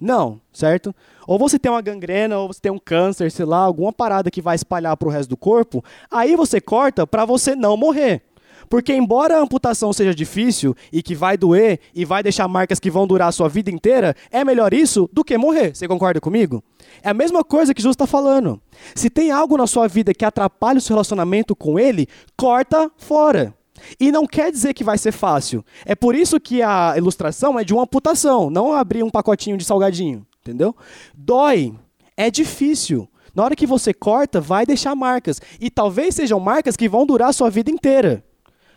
Não, 0.00 0.40
certo? 0.52 0.94
Ou 1.26 1.38
você 1.38 1.58
tem 1.58 1.70
uma 1.70 1.82
gangrena, 1.82 2.38
ou 2.38 2.48
você 2.48 2.60
tem 2.60 2.72
um 2.72 2.78
câncer, 2.78 3.30
sei 3.30 3.44
lá, 3.44 3.58
alguma 3.58 3.92
parada 3.92 4.30
que 4.30 4.40
vai 4.40 4.56
espalhar 4.56 4.96
para 4.96 5.08
o 5.08 5.10
resto 5.10 5.28
do 5.30 5.36
corpo, 5.36 5.84
aí 6.10 6.34
você 6.34 6.60
corta 6.60 7.06
para 7.06 7.24
você 7.24 7.54
não 7.54 7.76
morrer. 7.76 8.22
Porque 8.68 8.94
embora 8.94 9.36
a 9.36 9.40
amputação 9.40 9.92
seja 9.92 10.14
difícil 10.14 10.76
e 10.92 11.02
que 11.02 11.12
vai 11.12 11.36
doer 11.36 11.80
e 11.92 12.04
vai 12.04 12.22
deixar 12.22 12.46
marcas 12.46 12.78
que 12.78 12.88
vão 12.88 13.04
durar 13.04 13.28
a 13.28 13.32
sua 13.32 13.48
vida 13.48 13.68
inteira, 13.68 14.14
é 14.30 14.44
melhor 14.44 14.72
isso 14.72 15.10
do 15.12 15.24
que 15.24 15.36
morrer. 15.36 15.74
Você 15.74 15.88
concorda 15.88 16.20
comigo? 16.20 16.62
É 17.02 17.10
a 17.10 17.14
mesma 17.14 17.42
coisa 17.42 17.74
que 17.74 17.82
Jesus 17.82 17.94
está 17.94 18.06
falando. 18.06 18.60
Se 18.94 19.10
tem 19.10 19.32
algo 19.32 19.56
na 19.56 19.66
sua 19.66 19.88
vida 19.88 20.14
que 20.14 20.24
atrapalha 20.24 20.78
o 20.78 20.80
seu 20.80 20.94
relacionamento 20.94 21.56
com 21.56 21.80
ele, 21.80 22.06
corta 22.36 22.88
fora. 22.96 23.52
E 23.98 24.10
não 24.12 24.26
quer 24.26 24.50
dizer 24.50 24.74
que 24.74 24.84
vai 24.84 24.98
ser 24.98 25.12
fácil. 25.12 25.64
É 25.84 25.94
por 25.94 26.14
isso 26.14 26.40
que 26.40 26.62
a 26.62 26.94
ilustração 26.96 27.58
é 27.58 27.64
de 27.64 27.72
uma 27.72 27.82
amputação, 27.82 28.50
não 28.50 28.72
abrir 28.72 29.02
um 29.02 29.10
pacotinho 29.10 29.56
de 29.56 29.64
salgadinho, 29.64 30.26
entendeu? 30.40 30.74
Dói, 31.14 31.74
é 32.16 32.30
difícil. 32.30 33.08
Na 33.34 33.44
hora 33.44 33.56
que 33.56 33.66
você 33.66 33.94
corta, 33.94 34.40
vai 34.40 34.66
deixar 34.66 34.94
marcas. 34.94 35.40
E 35.60 35.70
talvez 35.70 36.14
sejam 36.14 36.40
marcas 36.40 36.76
que 36.76 36.88
vão 36.88 37.06
durar 37.06 37.30
a 37.30 37.32
sua 37.32 37.50
vida 37.50 37.70
inteira. 37.70 38.24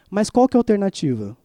Mas 0.10 0.30
qual 0.30 0.48
que 0.48 0.56
é 0.56 0.58
a 0.58 0.62
alternativa? 0.62 1.36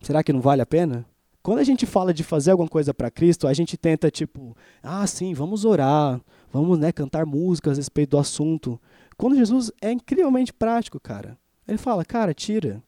Será 0.00 0.22
que 0.22 0.32
não 0.32 0.40
vale 0.40 0.62
a 0.62 0.66
pena? 0.66 1.06
Quando 1.42 1.60
a 1.60 1.64
gente 1.64 1.86
fala 1.86 2.12
de 2.12 2.24
fazer 2.24 2.50
alguma 2.50 2.68
coisa 2.68 2.92
para 2.92 3.08
Cristo, 3.08 3.46
a 3.46 3.54
gente 3.54 3.76
tenta 3.76 4.10
tipo, 4.10 4.56
ah, 4.82 5.06
sim, 5.06 5.32
vamos 5.32 5.64
orar, 5.64 6.20
vamos, 6.52 6.76
né, 6.76 6.90
cantar 6.90 7.24
músicas 7.24 7.78
a 7.78 7.80
respeito 7.80 8.10
do 8.10 8.18
assunto. 8.18 8.80
Quando 9.16 9.36
Jesus 9.36 9.70
é 9.80 9.92
incrivelmente 9.92 10.52
prático, 10.52 10.98
cara. 10.98 11.38
Ele 11.68 11.78
fala, 11.78 12.04
cara, 12.04 12.34
tira. 12.34 12.82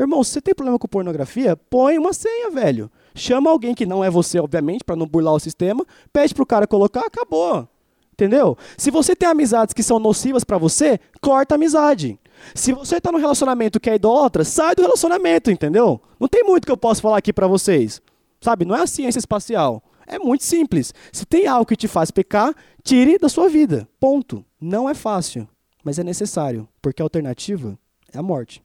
Meu 0.00 0.06
irmão, 0.06 0.24
se 0.24 0.30
você 0.30 0.40
tem 0.40 0.54
problema 0.54 0.78
com 0.78 0.88
pornografia, 0.88 1.54
põe 1.54 1.98
uma 1.98 2.14
senha, 2.14 2.50
velho. 2.50 2.90
Chama 3.14 3.50
alguém 3.50 3.74
que 3.74 3.84
não 3.84 4.02
é 4.02 4.08
você, 4.08 4.40
obviamente, 4.40 4.82
para 4.82 4.96
não 4.96 5.06
burlar 5.06 5.34
o 5.34 5.38
sistema, 5.38 5.84
pede 6.10 6.34
pro 6.34 6.46
cara 6.46 6.66
colocar, 6.66 7.00
acabou. 7.00 7.68
Entendeu? 8.10 8.56
Se 8.78 8.90
você 8.90 9.14
tem 9.14 9.28
amizades 9.28 9.74
que 9.74 9.82
são 9.82 9.98
nocivas 9.98 10.42
para 10.42 10.56
você, 10.56 10.98
corta 11.20 11.54
a 11.54 11.56
amizade. 11.56 12.18
Se 12.54 12.72
você 12.72 12.96
está 12.96 13.12
num 13.12 13.18
relacionamento 13.18 13.78
que 13.78 13.90
é 13.90 13.96
idólatra, 13.96 14.42
sai 14.42 14.74
do 14.74 14.80
relacionamento, 14.80 15.50
entendeu? 15.50 16.00
Não 16.18 16.28
tem 16.28 16.44
muito 16.44 16.64
que 16.64 16.72
eu 16.72 16.78
possa 16.78 17.02
falar 17.02 17.18
aqui 17.18 17.30
para 17.30 17.46
vocês. 17.46 18.00
Sabe, 18.40 18.64
não 18.64 18.74
é 18.74 18.80
a 18.80 18.86
ciência 18.86 19.18
espacial. 19.18 19.82
É 20.06 20.18
muito 20.18 20.44
simples. 20.44 20.94
Se 21.12 21.26
tem 21.26 21.46
algo 21.46 21.66
que 21.66 21.76
te 21.76 21.86
faz 21.86 22.10
pecar, 22.10 22.54
tire 22.82 23.18
da 23.18 23.28
sua 23.28 23.50
vida. 23.50 23.86
Ponto. 24.00 24.42
Não 24.58 24.88
é 24.88 24.94
fácil, 24.94 25.46
mas 25.84 25.98
é 25.98 26.02
necessário, 26.02 26.66
porque 26.80 27.02
a 27.02 27.04
alternativa 27.04 27.78
é 28.10 28.16
a 28.18 28.22
morte. 28.22 28.62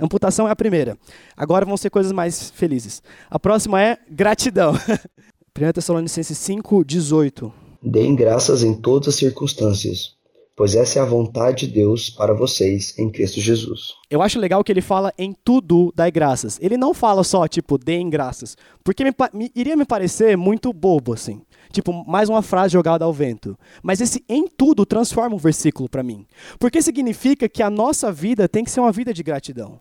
Amputação 0.00 0.48
é 0.48 0.50
a 0.50 0.56
primeira. 0.56 0.96
Agora 1.36 1.64
vão 1.64 1.76
ser 1.76 1.90
coisas 1.90 2.12
mais 2.12 2.50
felizes. 2.50 3.02
A 3.30 3.38
próxima 3.38 3.82
é 3.82 3.98
gratidão. 4.10 4.74
1 5.58 5.72
Tessalonicenses 5.72 6.36
5, 6.36 6.84
18. 6.84 7.52
Deem 7.82 8.14
graças 8.14 8.62
em 8.62 8.74
todas 8.74 9.08
as 9.08 9.14
circunstâncias, 9.14 10.16
pois 10.54 10.74
essa 10.74 10.98
é 10.98 11.02
a 11.02 11.06
vontade 11.06 11.66
de 11.66 11.72
Deus 11.72 12.10
para 12.10 12.34
vocês 12.34 12.98
em 12.98 13.08
Cristo 13.10 13.40
Jesus. 13.40 13.94
Eu 14.10 14.20
acho 14.20 14.38
legal 14.38 14.62
que 14.62 14.70
ele 14.70 14.82
fala 14.82 15.14
em 15.16 15.34
tudo 15.44 15.92
dai 15.96 16.10
graças. 16.10 16.58
Ele 16.60 16.76
não 16.76 16.92
fala 16.92 17.24
só, 17.24 17.48
tipo, 17.48 17.78
deem 17.78 18.10
graças. 18.10 18.56
Porque 18.84 19.02
me, 19.02 19.12
me, 19.32 19.50
iria 19.54 19.76
me 19.76 19.86
parecer 19.86 20.36
muito 20.36 20.72
bobo, 20.74 21.14
assim. 21.14 21.40
Tipo, 21.72 22.04
mais 22.06 22.28
uma 22.28 22.42
frase 22.42 22.72
jogada 22.72 23.04
ao 23.04 23.12
vento. 23.12 23.58
Mas 23.82 24.00
esse 24.00 24.24
em 24.28 24.46
tudo 24.48 24.84
transforma 24.84 25.36
o 25.36 25.38
versículo 25.38 25.88
para 25.88 26.02
mim. 26.02 26.26
Porque 26.58 26.82
significa 26.82 27.48
que 27.48 27.62
a 27.62 27.70
nossa 27.70 28.12
vida 28.12 28.48
tem 28.48 28.64
que 28.64 28.70
ser 28.70 28.80
uma 28.80 28.92
vida 28.92 29.14
de 29.14 29.22
gratidão. 29.22 29.80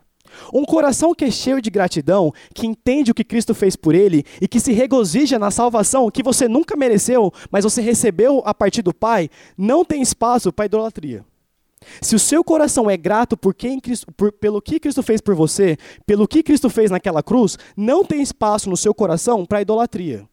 Um 0.54 0.66
coração 0.66 1.14
que 1.14 1.26
é 1.26 1.32
cheio 1.32 1.62
de 1.62 1.70
gratidão, 1.70 2.34
que 2.54 2.66
entende 2.66 3.12
o 3.12 3.14
que 3.14 3.24
Cristo 3.24 3.54
fez 3.54 3.76
por 3.76 3.96
ele 3.96 4.24
e 4.42 4.48
que 4.48 4.60
se 4.60 4.72
regozija 4.74 5.38
na 5.38 5.52
salvação 5.52 6.10
que 6.10 6.24
você 6.24 6.48
nunca 6.48 6.76
mereceu, 6.78 7.32
mas 7.52 7.64
você 7.64 7.82
recebeu 7.82 8.42
a 8.46 8.54
partir 8.54 8.82
do 8.82 8.94
Pai, 8.94 9.30
não 9.58 9.84
tem 9.84 10.02
espaço 10.02 10.52
para 10.52 10.66
idolatria. 10.66 11.24
Se 12.02 12.16
o 12.16 12.20
seu 12.20 12.44
coração 12.44 12.90
é 12.90 12.98
grato 12.98 13.38
por 13.38 13.54
quem 13.54 13.80
Cristo, 13.80 14.12
por, 14.14 14.32
pelo 14.32 14.62
que 14.62 14.80
Cristo 14.80 15.04
fez 15.04 15.22
por 15.22 15.36
você, 15.36 15.78
pelo 16.06 16.28
que 16.28 16.42
Cristo 16.42 16.70
fez 16.70 16.90
naquela 16.90 17.22
cruz, 17.22 17.58
não 17.76 18.04
tem 18.04 18.22
espaço 18.22 18.70
no 18.70 18.78
seu 18.78 18.94
coração 18.94 19.46
para 19.46 19.62
idolatria. 19.62 20.28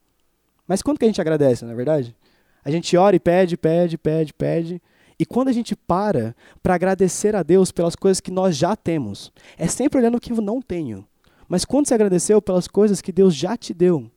Mas 0.67 0.83
quando 0.83 0.99
que 0.99 1.05
a 1.05 1.09
gente 1.09 1.21
agradece, 1.21 1.65
não 1.65 1.73
é 1.73 1.75
verdade? 1.75 2.17
A 2.65 2.71
gente 2.71 2.97
ora 2.97 3.17
e 3.17 3.21
pede, 3.21 3.57
pede, 3.57 3.99
pede, 3.99 4.33
pede, 4.33 4.81
e 5.23 5.25
quando 5.25 5.47
a 5.47 5.53
gente 5.53 5.77
para 5.77 6.35
para 6.65 6.75
agradecer 6.75 7.37
a 7.37 7.45
Deus 7.45 7.71
pelas 7.71 7.95
coisas 7.95 8.21
que 8.21 8.33
nós 8.33 8.57
já 8.57 8.75
temos, 8.75 9.33
é 9.57 9.69
sempre 9.69 10.01
olhando 10.01 10.17
o 10.17 10.21
que 10.21 10.33
eu 10.33 10.41
não 10.41 10.61
tenho. 10.61 11.07
Mas 11.49 11.65
quando 11.65 11.87
você 11.87 11.95
agradeceu 11.95 12.43
pelas 12.43 12.67
coisas 12.67 13.01
que 13.01 13.13
Deus 13.13 13.33
já 13.33 13.57
te 13.57 13.73
deu, 13.73 14.11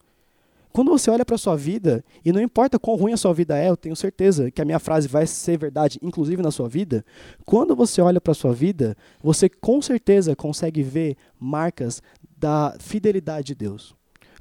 quando 0.74 0.90
você 0.90 1.12
olha 1.12 1.24
para 1.24 1.36
a 1.36 1.38
sua 1.38 1.56
vida, 1.56 2.04
e 2.26 2.32
não 2.32 2.42
importa 2.42 2.80
quão 2.80 2.98
ruim 2.98 3.14
a 3.14 3.18
sua 3.18 3.36
vida 3.36 3.56
é, 3.56 3.70
eu 3.70 3.78
tenho 3.78 3.96
certeza 3.96 4.50
que 4.50 4.60
a 4.64 4.66
minha 4.66 4.80
frase 4.80 5.08
vai 5.08 5.28
ser 5.28 5.60
verdade, 5.60 6.00
inclusive 6.02 6.42
na 6.42 6.50
sua 6.50 6.68
vida. 6.68 7.06
Quando 7.46 7.76
você 7.76 8.02
olha 8.02 8.20
para 8.20 8.32
a 8.32 8.36
sua 8.36 8.52
vida, 8.52 8.98
você 9.22 9.48
com 9.48 9.80
certeza 9.84 10.36
consegue 10.36 10.82
ver 10.82 11.18
marcas 11.40 12.02
da 12.36 12.76
fidelidade 12.80 13.46
de 13.46 13.56
Deus, 13.56 13.96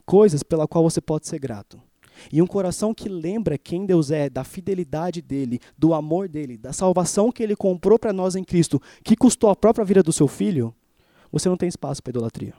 coisas 0.06 0.42
pela 0.42 0.66
qual 0.66 0.82
você 0.82 1.02
pode 1.02 1.26
ser 1.26 1.38
grato. 1.38 1.78
E 2.32 2.40
um 2.40 2.46
coração 2.46 2.94
que 2.94 3.08
lembra 3.08 3.58
quem 3.58 3.86
Deus 3.86 4.10
é, 4.10 4.28
da 4.28 4.44
fidelidade 4.44 5.20
dele, 5.20 5.60
do 5.76 5.94
amor 5.94 6.28
dele, 6.28 6.56
da 6.56 6.72
salvação 6.72 7.30
que 7.30 7.42
ele 7.42 7.56
comprou 7.56 7.98
para 7.98 8.12
nós 8.12 8.36
em 8.36 8.44
Cristo, 8.44 8.80
que 9.02 9.16
custou 9.16 9.50
a 9.50 9.56
própria 9.56 9.84
vida 9.84 10.02
do 10.02 10.12
seu 10.12 10.28
filho, 10.28 10.74
você 11.30 11.48
não 11.48 11.56
tem 11.56 11.68
espaço 11.68 12.02
para 12.02 12.10
idolatria. 12.10 12.54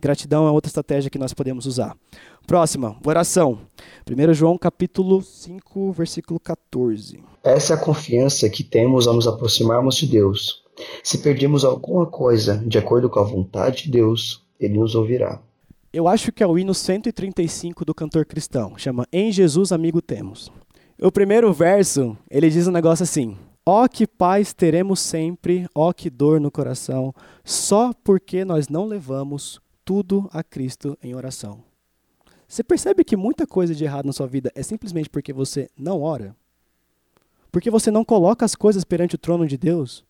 Gratidão 0.00 0.46
é 0.46 0.50
outra 0.50 0.68
estratégia 0.68 1.10
que 1.10 1.18
nós 1.18 1.32
podemos 1.32 1.66
usar. 1.66 1.96
Próxima, 2.46 2.96
oração. 3.04 3.58
1 4.08 4.34
João 4.34 4.58
capítulo 4.58 5.22
5, 5.22 5.92
versículo 5.92 6.38
14. 6.38 7.22
Essa 7.42 7.74
é 7.74 7.76
a 7.76 7.80
confiança 7.80 8.48
que 8.50 8.62
temos 8.62 9.06
ao 9.06 9.14
nos 9.14 9.26
aproximarmos 9.26 9.96
de 9.96 10.06
Deus. 10.06 10.62
Se 11.02 11.18
perdemos 11.18 11.64
alguma 11.64 12.06
coisa 12.06 12.62
de 12.66 12.76
acordo 12.76 13.08
com 13.08 13.18
a 13.18 13.24
vontade 13.24 13.84
de 13.84 13.90
Deus, 13.90 14.42
Ele 14.60 14.78
nos 14.78 14.94
ouvirá. 14.94 15.40
Eu 15.96 16.06
acho 16.06 16.30
que 16.30 16.42
é 16.42 16.46
o 16.46 16.58
hino 16.58 16.74
135 16.74 17.82
do 17.82 17.94
cantor 17.94 18.26
cristão, 18.26 18.76
chama 18.76 19.06
Em 19.10 19.32
Jesus 19.32 19.72
Amigo 19.72 20.02
Temos. 20.02 20.52
O 21.00 21.10
primeiro 21.10 21.50
verso, 21.54 22.14
ele 22.30 22.50
diz 22.50 22.68
um 22.68 22.70
negócio 22.70 23.02
assim: 23.02 23.34
Ó 23.64 23.82
oh, 23.82 23.88
que 23.88 24.06
paz 24.06 24.52
teremos 24.52 25.00
sempre, 25.00 25.66
ó 25.74 25.88
oh, 25.88 25.94
que 25.94 26.10
dor 26.10 26.38
no 26.38 26.50
coração, 26.50 27.14
só 27.42 27.94
porque 28.04 28.44
nós 28.44 28.68
não 28.68 28.84
levamos 28.84 29.58
tudo 29.86 30.28
a 30.34 30.44
Cristo 30.44 30.98
em 31.02 31.14
oração. 31.14 31.64
Você 32.46 32.62
percebe 32.62 33.02
que 33.02 33.16
muita 33.16 33.46
coisa 33.46 33.74
de 33.74 33.82
errado 33.82 34.04
na 34.04 34.12
sua 34.12 34.26
vida 34.26 34.52
é 34.54 34.62
simplesmente 34.62 35.08
porque 35.08 35.32
você 35.32 35.70
não 35.78 36.02
ora? 36.02 36.36
Porque 37.50 37.70
você 37.70 37.90
não 37.90 38.04
coloca 38.04 38.44
as 38.44 38.54
coisas 38.54 38.84
perante 38.84 39.14
o 39.14 39.18
trono 39.18 39.46
de 39.46 39.56
Deus? 39.56 40.04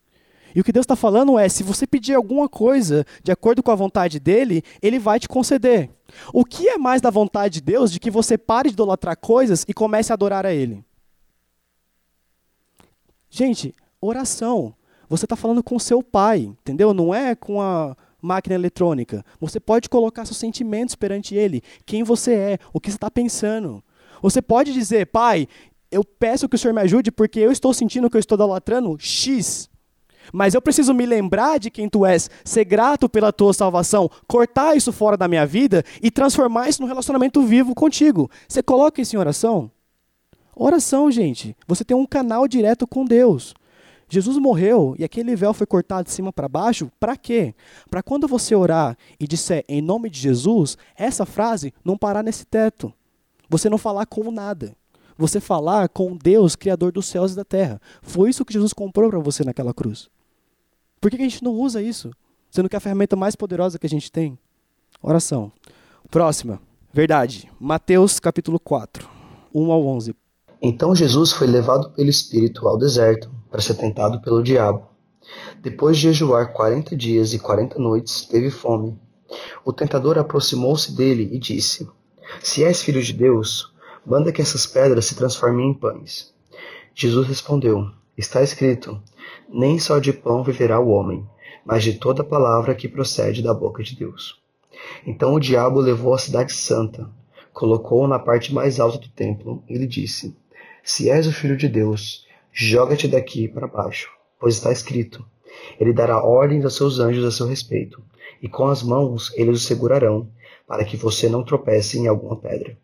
E 0.56 0.60
o 0.60 0.64
que 0.64 0.72
Deus 0.72 0.84
está 0.84 0.96
falando 0.96 1.38
é: 1.38 1.50
se 1.50 1.62
você 1.62 1.86
pedir 1.86 2.14
alguma 2.14 2.48
coisa 2.48 3.04
de 3.22 3.30
acordo 3.30 3.62
com 3.62 3.70
a 3.70 3.74
vontade 3.74 4.18
dele, 4.18 4.62
ele 4.80 4.98
vai 4.98 5.20
te 5.20 5.28
conceder. 5.28 5.90
O 6.32 6.46
que 6.46 6.66
é 6.66 6.78
mais 6.78 7.02
da 7.02 7.10
vontade 7.10 7.54
de 7.54 7.60
Deus 7.60 7.92
de 7.92 8.00
que 8.00 8.10
você 8.10 8.38
pare 8.38 8.70
de 8.70 8.72
idolatrar 8.72 9.18
coisas 9.18 9.66
e 9.68 9.74
comece 9.74 10.10
a 10.10 10.14
adorar 10.14 10.46
a 10.46 10.54
ele? 10.54 10.82
Gente, 13.28 13.74
oração. 14.00 14.74
Você 15.10 15.26
está 15.26 15.36
falando 15.36 15.62
com 15.62 15.78
seu 15.78 16.02
pai, 16.02 16.40
entendeu? 16.40 16.94
Não 16.94 17.14
é 17.14 17.34
com 17.34 17.60
a 17.60 17.94
máquina 18.20 18.54
eletrônica. 18.54 19.22
Você 19.38 19.60
pode 19.60 19.90
colocar 19.90 20.24
seus 20.24 20.38
sentimentos 20.38 20.94
perante 20.94 21.34
ele, 21.34 21.62
quem 21.84 22.02
você 22.02 22.32
é, 22.34 22.58
o 22.72 22.80
que 22.80 22.90
você 22.90 22.96
está 22.96 23.10
pensando. 23.10 23.84
Você 24.22 24.40
pode 24.40 24.72
dizer, 24.72 25.06
pai, 25.08 25.46
eu 25.90 26.02
peço 26.02 26.48
que 26.48 26.56
o 26.56 26.58
senhor 26.58 26.72
me 26.72 26.80
ajude 26.80 27.12
porque 27.12 27.40
eu 27.40 27.52
estou 27.52 27.74
sentindo 27.74 28.08
que 28.08 28.16
eu 28.16 28.20
estou 28.20 28.36
idolatrando 28.36 28.96
X. 28.98 29.68
Mas 30.32 30.54
eu 30.54 30.62
preciso 30.62 30.94
me 30.94 31.06
lembrar 31.06 31.58
de 31.58 31.70
quem 31.70 31.88
tu 31.88 32.04
és, 32.04 32.30
ser 32.44 32.64
grato 32.64 33.08
pela 33.08 33.32
tua 33.32 33.52
salvação, 33.52 34.10
cortar 34.26 34.76
isso 34.76 34.92
fora 34.92 35.16
da 35.16 35.28
minha 35.28 35.46
vida 35.46 35.84
e 36.02 36.10
transformar 36.10 36.68
isso 36.68 36.82
num 36.82 36.88
relacionamento 36.88 37.42
vivo 37.42 37.74
contigo. 37.74 38.30
Você 38.48 38.62
coloca 38.62 39.00
isso 39.00 39.16
em 39.16 39.18
oração? 39.18 39.70
Oração, 40.54 41.10
gente. 41.10 41.56
Você 41.66 41.84
tem 41.84 41.96
um 41.96 42.06
canal 42.06 42.48
direto 42.48 42.86
com 42.86 43.04
Deus. 43.04 43.54
Jesus 44.08 44.38
morreu 44.38 44.94
e 44.98 45.04
aquele 45.04 45.34
véu 45.34 45.52
foi 45.52 45.66
cortado 45.66 46.04
de 46.04 46.12
cima 46.12 46.32
para 46.32 46.48
baixo, 46.48 46.90
para 47.00 47.16
quê? 47.16 47.54
Para 47.90 48.02
quando 48.02 48.28
você 48.28 48.54
orar 48.54 48.96
e 49.18 49.26
disser 49.26 49.64
em 49.68 49.82
nome 49.82 50.08
de 50.08 50.20
Jesus, 50.20 50.78
essa 50.96 51.26
frase 51.26 51.74
não 51.84 51.98
parar 51.98 52.22
nesse 52.22 52.46
teto. 52.46 52.92
Você 53.48 53.68
não 53.68 53.78
falar 53.78 54.06
com 54.06 54.30
nada. 54.30 54.74
Você 55.18 55.40
falar 55.40 55.88
com 55.88 56.16
Deus, 56.16 56.54
Criador 56.54 56.92
dos 56.92 57.06
céus 57.06 57.32
e 57.32 57.36
da 57.36 57.44
terra. 57.44 57.80
Foi 58.02 58.30
isso 58.30 58.44
que 58.44 58.52
Jesus 58.52 58.72
comprou 58.72 59.10
para 59.10 59.18
você 59.18 59.42
naquela 59.42 59.74
cruz. 59.74 60.08
Por 61.06 61.10
que 61.10 61.18
a 61.18 61.20
gente 61.20 61.44
não 61.44 61.52
usa 61.52 61.80
isso? 61.80 62.10
Sendo 62.50 62.68
que 62.68 62.74
a 62.74 62.80
ferramenta 62.80 63.14
mais 63.14 63.36
poderosa 63.36 63.78
que 63.78 63.86
a 63.86 63.88
gente 63.88 64.10
tem? 64.10 64.36
Oração. 65.00 65.52
Próxima. 66.10 66.60
Verdade. 66.92 67.48
Mateus 67.60 68.18
capítulo 68.18 68.58
4, 68.58 69.08
1 69.54 69.70
ao 69.70 69.86
11. 69.86 70.16
Então 70.60 70.96
Jesus 70.96 71.30
foi 71.30 71.46
levado 71.46 71.90
pelo 71.90 72.10
Espírito 72.10 72.66
ao 72.66 72.76
deserto 72.76 73.30
para 73.48 73.60
ser 73.60 73.74
tentado 73.74 74.20
pelo 74.20 74.42
diabo. 74.42 74.84
Depois 75.62 75.96
de 75.96 76.02
jejuar 76.02 76.52
quarenta 76.52 76.96
dias 76.96 77.32
e 77.32 77.38
quarenta 77.38 77.78
noites, 77.78 78.26
teve 78.26 78.50
fome. 78.50 78.98
O 79.64 79.72
tentador 79.72 80.18
aproximou-se 80.18 80.90
dele 80.90 81.30
e 81.32 81.38
disse: 81.38 81.88
Se 82.42 82.64
és 82.64 82.82
filho 82.82 83.00
de 83.00 83.12
Deus, 83.12 83.72
manda 84.04 84.32
que 84.32 84.42
essas 84.42 84.66
pedras 84.66 85.04
se 85.04 85.14
transformem 85.14 85.70
em 85.70 85.74
pães. 85.74 86.34
Jesus 86.96 87.28
respondeu: 87.28 87.92
Está 88.16 88.42
escrito: 88.42 88.98
Nem 89.46 89.78
só 89.78 89.98
de 89.98 90.10
pão 90.10 90.42
viverá 90.42 90.80
o 90.80 90.88
homem, 90.88 91.28
mas 91.64 91.82
de 91.82 91.94
toda 91.94 92.24
palavra 92.24 92.74
que 92.74 92.88
procede 92.88 93.42
da 93.42 93.52
boca 93.52 93.82
de 93.82 93.94
Deus. 93.94 94.40
Então 95.06 95.34
o 95.34 95.40
diabo 95.40 95.80
levou 95.80 96.14
a 96.14 96.18
cidade 96.18 96.52
santa, 96.52 97.10
colocou-o 97.52 98.08
na 98.08 98.18
parte 98.18 98.54
mais 98.54 98.80
alta 98.80 98.98
do 98.98 99.08
templo 99.08 99.62
e 99.68 99.76
lhe 99.76 99.86
disse: 99.86 100.34
Se 100.82 101.10
és 101.10 101.26
o 101.26 101.32
filho 101.32 101.58
de 101.58 101.68
Deus, 101.68 102.26
joga-te 102.50 103.06
daqui 103.06 103.48
para 103.48 103.66
baixo, 103.66 104.10
pois 104.40 104.54
está 104.54 104.72
escrito: 104.72 105.22
Ele 105.78 105.92
dará 105.92 106.22
ordens 106.22 106.64
aos 106.64 106.74
seus 106.74 106.98
anjos 106.98 107.24
a 107.24 107.30
seu 107.30 107.46
respeito, 107.46 108.02
e 108.40 108.48
com 108.48 108.66
as 108.68 108.82
mãos 108.82 109.30
eles 109.36 109.62
o 109.62 109.66
segurarão, 109.66 110.28
para 110.66 110.84
que 110.86 110.96
você 110.96 111.28
não 111.28 111.44
tropece 111.44 111.98
em 111.98 112.06
alguma 112.06 112.36
pedra. 112.36 112.78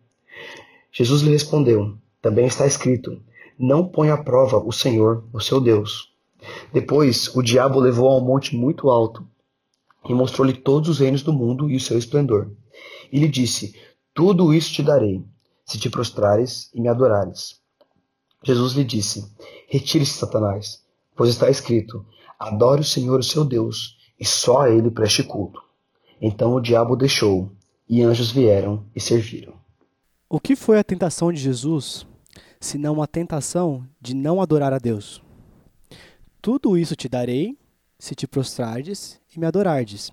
Jesus 0.91 1.23
lhe 1.23 1.31
respondeu: 1.31 1.97
Também 2.21 2.45
está 2.45 2.67
escrito: 2.67 3.19
Não 3.59 3.87
ponha 3.87 4.15
à 4.15 4.23
prova 4.23 4.59
o 4.59 4.73
Senhor, 4.73 5.25
o 5.33 5.41
seu 5.41 5.61
Deus. 5.61 6.13
Depois 6.73 7.35
o 7.35 7.43
diabo 7.43 7.79
levou 7.79 8.09
a 8.09 8.17
um 8.17 8.25
monte 8.25 8.57
muito 8.57 8.91
alto 8.91 9.27
e 10.09 10.15
mostrou-lhe 10.15 10.53
todos 10.53 10.89
os 10.89 10.99
reinos 10.99 11.23
do 11.23 11.33
mundo 11.33 11.71
e 11.71 11.77
o 11.77 11.81
seu 11.81 11.97
esplendor. 11.99 12.51
E 13.11 13.19
lhe 13.19 13.29
disse: 13.29 13.75
Tudo 14.15 14.53
isso 14.53 14.73
te 14.73 14.83
darei, 14.83 15.25
se 15.65 15.79
te 15.79 15.89
prostrares 15.89 16.71
e 16.75 16.81
me 16.81 16.89
adorares. 16.89 17.61
Jesus 18.43 18.73
lhe 18.73 18.85
disse: 18.85 19.31
Retire-se, 19.69 20.19
Satanás, 20.19 20.83
pois 21.17 21.31
está 21.31 21.49
escrito: 21.49 22.05
Adore 22.39 22.81
o 22.81 22.85
Senhor, 22.85 23.21
o 23.21 23.25
seu 23.25 23.45
Deus, 23.45 23.97
e 24.19 24.25
só 24.25 24.63
a 24.63 24.71
ele 24.71 24.91
preste 24.91 25.23
culto. 25.23 25.63
Então 26.21 26.55
o 26.55 26.61
diabo 26.61 26.97
deixou, 26.97 27.51
e 27.89 28.03
anjos 28.03 28.31
vieram 28.31 28.85
e 28.95 29.01
serviram. 29.01 29.55
O 30.29 30.41
que 30.41 30.57
foi 30.57 30.79
a 30.79 30.85
tentação 30.85 31.33
de 31.33 31.41
Jesus, 31.41 32.07
senão 32.63 33.03
a 33.03 33.07
tentação 33.09 33.87
de 34.01 34.15
não 34.15 34.41
adorar 34.41 34.73
a 34.73 34.79
Deus? 34.79 35.21
Tudo 36.41 36.79
isso 36.79 36.95
te 36.95 37.09
darei, 37.09 37.59
se 37.99 38.15
te 38.15 38.27
prostrardes 38.27 39.21
e 39.35 39.39
me 39.39 39.47
adorardes. 39.47 40.13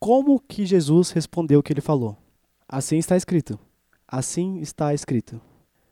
Como 0.00 0.40
que 0.40 0.64
Jesus 0.64 1.10
respondeu 1.10 1.60
o 1.60 1.62
que 1.62 1.72
ele 1.72 1.80
falou? 1.80 2.16
Assim 2.66 2.96
está 2.96 3.16
escrito. 3.16 3.58
Assim 4.06 4.58
está 4.60 4.94
escrito. 4.94 5.40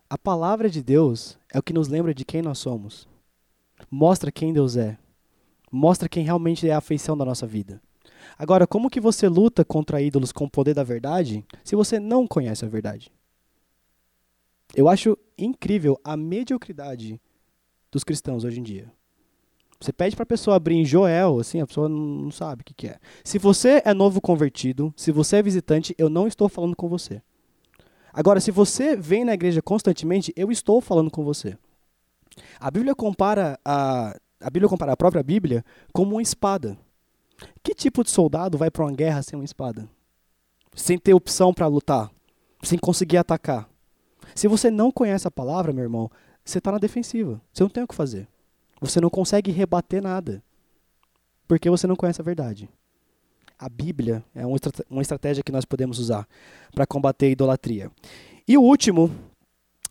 A 0.09 0.17
palavra 0.17 0.71
de 0.71 0.83
Deus 0.83 1.39
é 1.53 1.59
o 1.59 1.63
que 1.63 1.73
nos 1.73 1.89
lembra 1.89 2.15
de 2.15 2.25
quem 2.25 2.41
nós 2.41 2.59
somos. 2.59 3.07
Mostra 3.91 4.33
quem 4.33 4.53
Deus 4.53 4.77
é. 4.77 4.97
Mostra 5.71 6.09
quem 6.09 6.25
realmente 6.25 6.67
é 6.67 6.73
a 6.73 6.79
afeição 6.79 7.17
da 7.17 7.25
nossa 7.25 7.47
vida. 7.47 7.83
Agora, 8.39 8.67
como 8.67 8.89
que 8.89 9.01
você 9.01 9.29
luta 9.29 9.65
contra 9.65 10.01
ídolos 10.01 10.33
com 10.33 10.45
o 10.45 10.51
poder 10.51 10.75
da 10.75 10.83
verdade 10.83 11.45
se 11.63 11.77
você 11.77 12.01
não 12.01 12.27
conhece 12.27 12.65
a 12.65 12.69
verdade? 12.69 13.13
Eu 14.75 14.89
acho 14.89 15.19
incrível 15.39 15.99
a 16.05 16.17
mediocridade 16.17 17.21
dos 17.91 18.05
cristãos 18.05 18.45
hoje 18.45 18.61
em 18.61 18.63
dia. 18.63 18.93
Você 19.79 19.93
pede 19.93 20.17
para 20.17 20.23
a 20.23 20.27
pessoa 20.27 20.57
abrir 20.57 20.77
em 20.77 20.85
Joel, 20.85 21.39
assim, 21.39 21.61
a 21.61 21.67
pessoa 21.67 21.89
não 21.89 22.31
sabe 22.31 22.63
o 22.63 22.65
que, 22.65 22.75
que 22.75 22.89
é. 22.89 22.99
Se 23.23 23.39
você 23.39 23.83
é 23.85 23.93
novo 23.93 24.21
convertido, 24.21 24.93
se 24.97 25.13
você 25.13 25.37
é 25.37 25.43
visitante, 25.43 25.95
eu 25.99 26.09
não 26.09 26.27
estou 26.27 26.49
falando 26.49 26.75
com 26.75 26.89
você. 26.89 27.21
Agora, 28.13 28.41
se 28.41 28.51
você 28.51 28.97
vem 28.97 29.25
na 29.25 29.35
igreja 29.35 29.61
constantemente, 29.61 30.33
eu 30.35 30.51
estou 30.51 30.81
falando 30.81 31.11
com 31.11 31.23
você. 31.23 31.59
A 32.59 32.71
Bíblia 32.71 32.95
compara 32.95 33.59
a, 33.63 34.17
a 34.41 34.51
Bíblia 34.51 34.69
compara 34.69 34.93
a 34.93 34.97
própria 34.97 35.23
Bíblia 35.23 35.65
como 35.93 36.13
uma 36.13 36.23
espada. 36.23 36.79
Que 37.63 37.75
tipo 37.75 38.03
de 38.03 38.11
soldado 38.11 38.57
vai 38.57 38.71
para 38.71 38.85
uma 38.85 38.93
guerra 38.93 39.23
sem 39.23 39.39
uma 39.39 39.45
espada? 39.45 39.87
Sem 40.75 40.99
ter 40.99 41.13
opção 41.13 41.53
para 41.53 41.67
lutar, 41.67 42.11
sem 42.63 42.79
conseguir 42.79 43.19
atacar. 43.19 43.69
Se 44.35 44.49
você 44.49 44.71
não 44.71 44.91
conhece 44.91 45.27
a 45.27 45.31
palavra, 45.31 45.73
meu 45.73 45.85
irmão, 45.85 46.11
você 46.45 46.59
está 46.59 46.71
na 46.71 46.79
defensiva. 46.79 47.41
Você 47.53 47.63
não 47.63 47.71
tem 47.71 47.83
o 47.83 47.89
que 47.89 47.95
fazer. 47.95 48.29
Você 48.81 49.01
não 49.01 49.11
consegue 49.11 49.51
rebater 49.51 50.03
nada. 50.03 50.43
Porque 51.49 51.71
você 51.71 51.87
não 51.87 51.97
conhece 51.97 52.21
a 52.21 52.25
verdade. 52.25 52.69
A 53.59 53.69
Bíblia 53.69 54.23
é 54.35 54.45
uma 54.91 55.03
estratégia 55.03 55.43
que 55.43 55.53
nós 55.53 55.65
podemos 55.65 55.99
usar 55.99 56.29
para 56.75 56.87
combater 56.87 57.27
a 57.27 57.31
idolatria. 57.31 57.91
E 58.47 58.57
o 58.59 58.63
último 58.63 59.11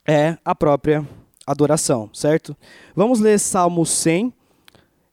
é 0.08 0.38
a 0.46 0.54
própria 0.54 1.06
adoração, 1.48 2.10
certo? 2.14 2.56
Vamos 2.96 3.20
ler 3.20 3.40
Salmo 3.40 3.86
100. 3.86 4.32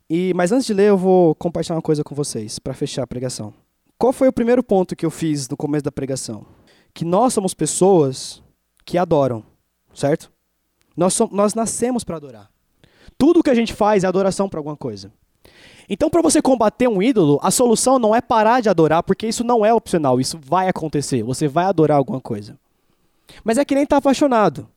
E, 0.08 0.32
mas 0.34 0.52
antes 0.52 0.66
de 0.66 0.74
ler, 0.74 0.90
eu 0.90 0.98
vou 0.98 1.34
compartilhar 1.34 1.76
uma 1.76 1.82
coisa 1.82 2.04
com 2.04 2.14
vocês 2.14 2.58
para 2.58 2.74
fechar 2.74 3.02
a 3.04 3.06
pregação. 3.06 3.54
Qual 3.96 4.12
foi 4.12 4.28
o 4.28 4.32
primeiro 4.32 4.62
ponto 4.62 4.94
que 4.94 5.06
eu 5.06 5.10
fiz 5.10 5.48
no 5.48 5.56
começo 5.56 5.84
da 5.84 5.92
pregação? 5.92 6.44
Que 6.92 7.04
nós 7.04 7.32
somos 7.32 7.54
pessoas 7.54 8.41
que 8.84 8.98
adoram, 8.98 9.44
certo? 9.94 10.30
Nós, 10.96 11.14
somos, 11.14 11.34
nós 11.34 11.54
nascemos 11.54 12.04
para 12.04 12.16
adorar. 12.16 12.50
Tudo 13.16 13.42
que 13.42 13.50
a 13.50 13.54
gente 13.54 13.72
faz 13.72 14.04
é 14.04 14.06
adoração 14.06 14.48
para 14.48 14.58
alguma 14.58 14.76
coisa. 14.76 15.12
Então, 15.88 16.08
para 16.08 16.22
você 16.22 16.40
combater 16.40 16.88
um 16.88 17.02
ídolo, 17.02 17.38
a 17.42 17.50
solução 17.50 17.98
não 17.98 18.14
é 18.14 18.20
parar 18.20 18.60
de 18.60 18.68
adorar, 18.68 19.02
porque 19.02 19.26
isso 19.26 19.44
não 19.44 19.64
é 19.64 19.72
opcional, 19.74 20.20
isso 20.20 20.38
vai 20.40 20.68
acontecer. 20.68 21.22
Você 21.22 21.48
vai 21.48 21.64
adorar 21.64 21.98
alguma 21.98 22.20
coisa. 22.20 22.58
Mas 23.44 23.58
é 23.58 23.64
que 23.64 23.74
nem 23.74 23.86
tá 23.86 23.96
apaixonado. 23.96 24.68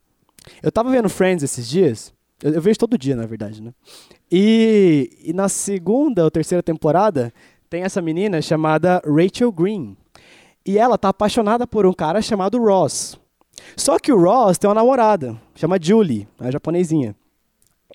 Eu 0.62 0.72
tava 0.72 0.92
vendo 0.92 1.10
Friends 1.10 1.44
esses 1.44 1.68
dias, 1.68 2.14
eu, 2.44 2.54
eu 2.54 2.62
vejo 2.62 2.80
todo 2.80 2.98
dia, 2.98 3.16
na 3.16 3.26
verdade, 3.26 3.62
né? 3.62 3.74
E, 4.32 5.10
e, 5.24 5.34
na 5.34 5.48
segunda 5.48 6.24
ou 6.24 6.32
terceira 6.32 6.62
temporada, 6.62 7.34
tem 7.70 7.84
essa 7.84 8.02
menina 8.02 8.42
chamada 8.42 9.02
Rachel 9.06 9.52
Green. 9.52 9.96
E 10.66 10.78
ela 10.78 10.98
tá 10.98 11.10
apaixonada 11.10 11.68
por 11.68 11.86
um 11.86 11.94
cara 11.94 12.22
chamado 12.22 12.60
Ross. 12.60 13.20
Só 13.76 14.00
que 14.00 14.12
o 14.12 14.22
Ross 14.22 14.58
tem 14.58 14.68
uma 14.68 14.76
namorada, 14.76 15.40
chama 15.56 15.78
Julie, 15.82 16.28
a 16.40 16.52
japonesinha. 16.52 17.16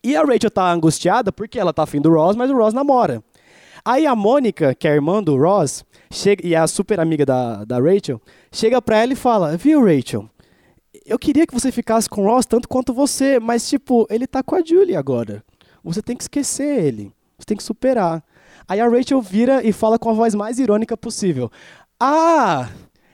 E 0.02 0.16
a 0.16 0.22
Rachel 0.22 0.50
tá 0.50 0.72
angustiada 0.72 1.30
porque 1.30 1.58
ela 1.58 1.72
tá 1.72 1.82
afim 1.82 2.00
do 2.00 2.11
Ross, 2.11 2.36
mas 2.36 2.50
o 2.50 2.56
Ross 2.56 2.72
namora. 2.72 3.22
Aí 3.84 4.06
a 4.06 4.14
Mônica, 4.14 4.74
que 4.74 4.86
é 4.86 4.92
a 4.92 4.94
irmã 4.94 5.22
do 5.22 5.36
Ross, 5.36 5.84
chega, 6.12 6.46
e 6.46 6.54
é 6.54 6.58
a 6.58 6.66
super 6.66 7.00
amiga 7.00 7.24
da, 7.24 7.64
da 7.64 7.78
Rachel, 7.78 8.20
chega 8.52 8.80
pra 8.80 8.98
ela 8.98 9.12
e 9.12 9.16
fala: 9.16 9.56
Viu, 9.56 9.84
Rachel? 9.84 10.28
Eu 11.06 11.18
queria 11.18 11.46
que 11.46 11.54
você 11.54 11.72
ficasse 11.72 12.08
com 12.08 12.22
o 12.22 12.26
Ross 12.26 12.46
tanto 12.46 12.68
quanto 12.68 12.92
você, 12.92 13.38
mas, 13.38 13.68
tipo, 13.68 14.06
ele 14.11 14.26
tá 14.26 14.42
com 14.42 14.54
a 14.54 14.62
Julie 14.62 14.96
agora. 14.96 15.42
Você 15.82 16.02
tem 16.02 16.16
que 16.16 16.22
esquecer 16.22 16.84
ele. 16.84 17.12
Você 17.38 17.46
tem 17.46 17.56
que 17.56 17.62
superar. 17.62 18.22
Aí 18.68 18.80
a 18.80 18.88
Rachel 18.88 19.20
vira 19.20 19.66
e 19.66 19.72
fala 19.72 19.98
com 19.98 20.11
a 20.11 20.12
voz 20.12 20.34
mais 20.34 20.58
irônica 20.58 20.96
possível: 20.96 21.50
Ah, 21.98 22.68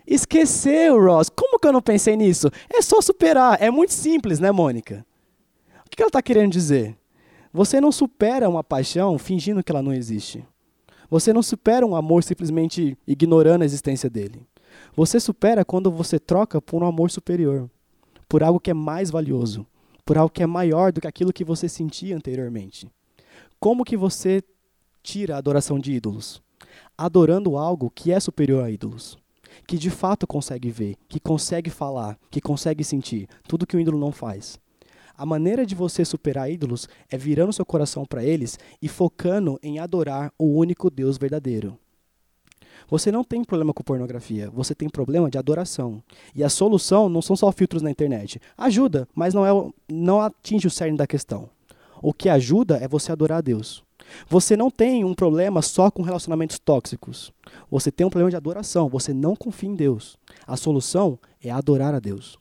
esqueceu, 0.07 1.01
Ross. 1.03 1.29
Como 1.29 1.59
que 1.59 1.67
eu 1.67 1.73
não 1.73 1.83
pensei 1.83 2.17
nisso? 2.17 2.49
É 2.73 2.81
só 2.81 3.01
superar. 3.01 3.61
É 3.61 3.71
muito 3.71 3.93
simples, 3.93 4.39
né, 4.39 4.51
Mônica? 4.53 5.05
O 5.85 5.91
que 5.91 6.03
ela 6.03 6.09
está 6.09 6.23
querendo 6.23 6.53
dizer? 6.53 6.97
Você 7.53 7.81
não 7.81 7.91
supera 7.91 8.49
uma 8.49 8.63
paixão 8.63 9.19
fingindo 9.19 9.63
que 9.65 9.73
ela 9.73 9.83
não 9.83 9.93
existe. 9.93 10.45
Você 11.09 11.33
não 11.33 11.43
supera 11.43 11.87
um 11.87 11.97
amor 11.97 12.23
simplesmente 12.23 12.99
ignorando 13.07 13.63
a 13.63 13.65
existência 13.65 14.11
dele. 14.11 14.47
Você 14.95 15.19
supera 15.19 15.65
quando 15.65 15.91
você 15.91 16.19
troca 16.19 16.61
por 16.61 16.83
um 16.83 16.87
amor 16.87 17.11
superior, 17.11 17.71
por 18.29 18.43
algo 18.43 18.61
que 18.61 18.71
é 18.71 18.75
mais 18.75 19.11
valioso, 19.11 19.67
por 20.05 20.19
algo 20.19 20.31
que 20.31 20.43
é 20.43 20.47
maior 20.47 20.93
do 20.93 21.01
que 21.01 21.07
aquilo 21.07 21.33
que 21.33 21.45
você 21.45 21.69
sentia 21.69 22.17
anteriormente. 22.17 22.91
Como 23.59 23.85
que 23.85 23.97
você 23.97 24.43
tira 25.03 25.35
a 25.35 25.39
adoração 25.39 25.79
de 25.79 25.93
ídolos? 25.93 26.43
Adorando 26.99 27.57
algo 27.57 27.91
que 27.91 28.13
é 28.13 28.21
superior 28.21 28.65
a 28.65 28.71
ídolos, 28.71 29.17
que 29.67 29.79
de 29.79 29.91
fato 29.91 30.27
consegue 30.27 30.71
ver, 30.71 30.97
que 31.09 31.21
consegue 31.21 31.71
falar, 31.71 32.19
que 32.31 32.41
consegue 32.41 32.83
sentir, 32.83 33.29
tudo 33.47 33.67
que 33.67 33.77
o 33.77 33.81
ídolo 33.81 33.99
não 33.99 34.11
faz. 34.11 34.59
A 35.17 35.25
maneira 35.25 35.65
de 35.65 35.75
você 35.75 36.05
superar 36.05 36.51
ídolos 36.51 36.89
é 37.11 37.17
virando 37.17 37.53
seu 37.53 37.65
coração 37.65 38.05
para 38.05 38.23
eles 38.23 38.59
e 38.83 38.89
focando 38.89 39.59
em 39.63 39.79
adorar 39.79 40.31
o 40.39 40.45
único 40.45 40.91
Deus 40.91 41.17
verdadeiro. 41.17 41.79
Você 42.89 43.11
não 43.11 43.25
tem 43.25 43.43
problema 43.43 43.73
com 43.73 43.83
pornografia, 43.83 44.51
você 44.51 44.75
tem 44.75 44.89
problema 44.89 45.31
de 45.31 45.39
adoração. 45.39 46.03
E 46.35 46.45
a 46.45 46.49
solução 46.49 47.09
não 47.09 47.23
são 47.23 47.35
só 47.35 47.51
filtros 47.51 47.83
na 47.83 47.91
internet. 47.91 48.41
Ajuda, 48.59 49.09
mas 49.15 49.33
não, 49.33 49.47
é, 49.47 49.73
não 49.89 50.21
atinge 50.21 50.67
o 50.67 50.71
cerne 50.71 50.99
da 50.99 51.07
questão. 51.07 51.49
O 52.03 52.13
que 52.13 52.29
ajuda 52.29 52.77
é 52.77 52.87
você 52.87 53.11
adorar 53.11 53.39
a 53.39 53.41
Deus. 53.41 53.86
Você 54.29 54.57
não 54.57 54.71
tem 54.71 55.05
um 55.05 55.15
problema 55.15 55.63
só 55.63 55.91
com 55.91 56.03
relacionamentos 56.03 56.59
tóxicos. 56.59 57.33
Você 57.71 57.91
tem 57.91 58.07
um 58.07 58.11
problema 58.11 58.31
de 58.31 58.37
adoração. 58.37 58.89
Você 58.89 59.13
não 59.13 59.37
confia 59.37 59.69
em 59.69 59.75
Deus. 59.75 60.17
A 60.47 60.57
solução 60.57 61.19
é 61.43 61.51
adorar 61.51 61.95
a 61.95 62.01
Deus. 62.01 62.39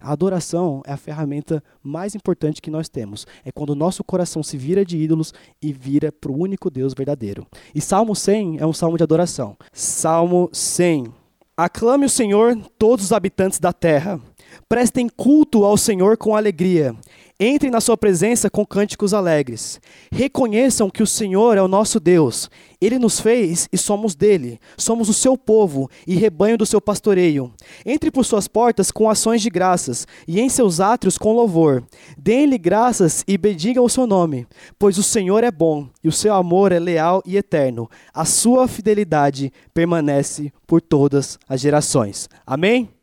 A 0.00 0.12
adoração 0.12 0.82
é 0.86 0.92
a 0.92 0.96
ferramenta 0.96 1.62
mais 1.82 2.14
importante 2.14 2.62
que 2.62 2.70
nós 2.70 2.88
temos. 2.88 3.26
É 3.44 3.50
quando 3.50 3.70
o 3.70 3.74
nosso 3.74 4.04
coração 4.04 4.42
se 4.42 4.56
vira 4.56 4.84
de 4.84 4.96
ídolos 4.96 5.32
e 5.60 5.72
vira 5.72 6.12
para 6.12 6.30
o 6.30 6.38
único 6.38 6.70
Deus 6.70 6.94
verdadeiro. 6.94 7.46
E 7.74 7.80
Salmo 7.80 8.14
100 8.14 8.58
é 8.58 8.66
um 8.66 8.72
salmo 8.72 8.96
de 8.96 9.02
adoração. 9.02 9.56
Salmo 9.72 10.48
100. 10.52 11.12
Aclame 11.56 12.06
o 12.06 12.10
Senhor, 12.10 12.56
todos 12.78 13.06
os 13.06 13.12
habitantes 13.12 13.58
da 13.58 13.72
terra. 13.72 14.20
Prestem 14.68 15.08
culto 15.08 15.64
ao 15.64 15.76
Senhor 15.76 16.16
com 16.16 16.34
alegria. 16.34 16.94
Entrem 17.40 17.70
na 17.70 17.80
sua 17.80 17.96
presença 17.96 18.50
com 18.50 18.66
cânticos 18.66 19.14
alegres. 19.14 19.80
Reconheçam 20.10 20.90
que 20.90 21.04
o 21.04 21.06
Senhor 21.06 21.56
é 21.56 21.62
o 21.62 21.68
nosso 21.68 22.00
Deus. 22.00 22.50
Ele 22.80 22.98
nos 22.98 23.20
fez 23.20 23.68
e 23.72 23.78
somos 23.78 24.16
dele. 24.16 24.58
Somos 24.76 25.08
o 25.08 25.14
seu 25.14 25.38
povo 25.38 25.88
e 26.04 26.16
rebanho 26.16 26.58
do 26.58 26.66
seu 26.66 26.80
pastoreio. 26.80 27.54
Entre 27.86 28.10
por 28.10 28.24
suas 28.24 28.48
portas 28.48 28.90
com 28.90 29.08
ações 29.08 29.40
de 29.40 29.50
graças 29.50 30.04
e 30.26 30.40
em 30.40 30.48
seus 30.48 30.80
átrios 30.80 31.16
com 31.16 31.32
louvor. 31.32 31.84
Deem-lhe 32.18 32.58
graças 32.58 33.22
e 33.28 33.38
bendigam 33.38 33.84
o 33.84 33.88
seu 33.88 34.04
nome, 34.04 34.44
pois 34.76 34.98
o 34.98 35.02
Senhor 35.04 35.44
é 35.44 35.50
bom 35.52 35.88
e 36.02 36.08
o 36.08 36.12
seu 36.12 36.34
amor 36.34 36.72
é 36.72 36.80
leal 36.80 37.22
e 37.24 37.36
eterno. 37.36 37.88
A 38.12 38.24
sua 38.24 38.66
fidelidade 38.66 39.52
permanece 39.72 40.52
por 40.66 40.82
todas 40.82 41.38
as 41.48 41.60
gerações. 41.60 42.28
Amém? 42.44 42.97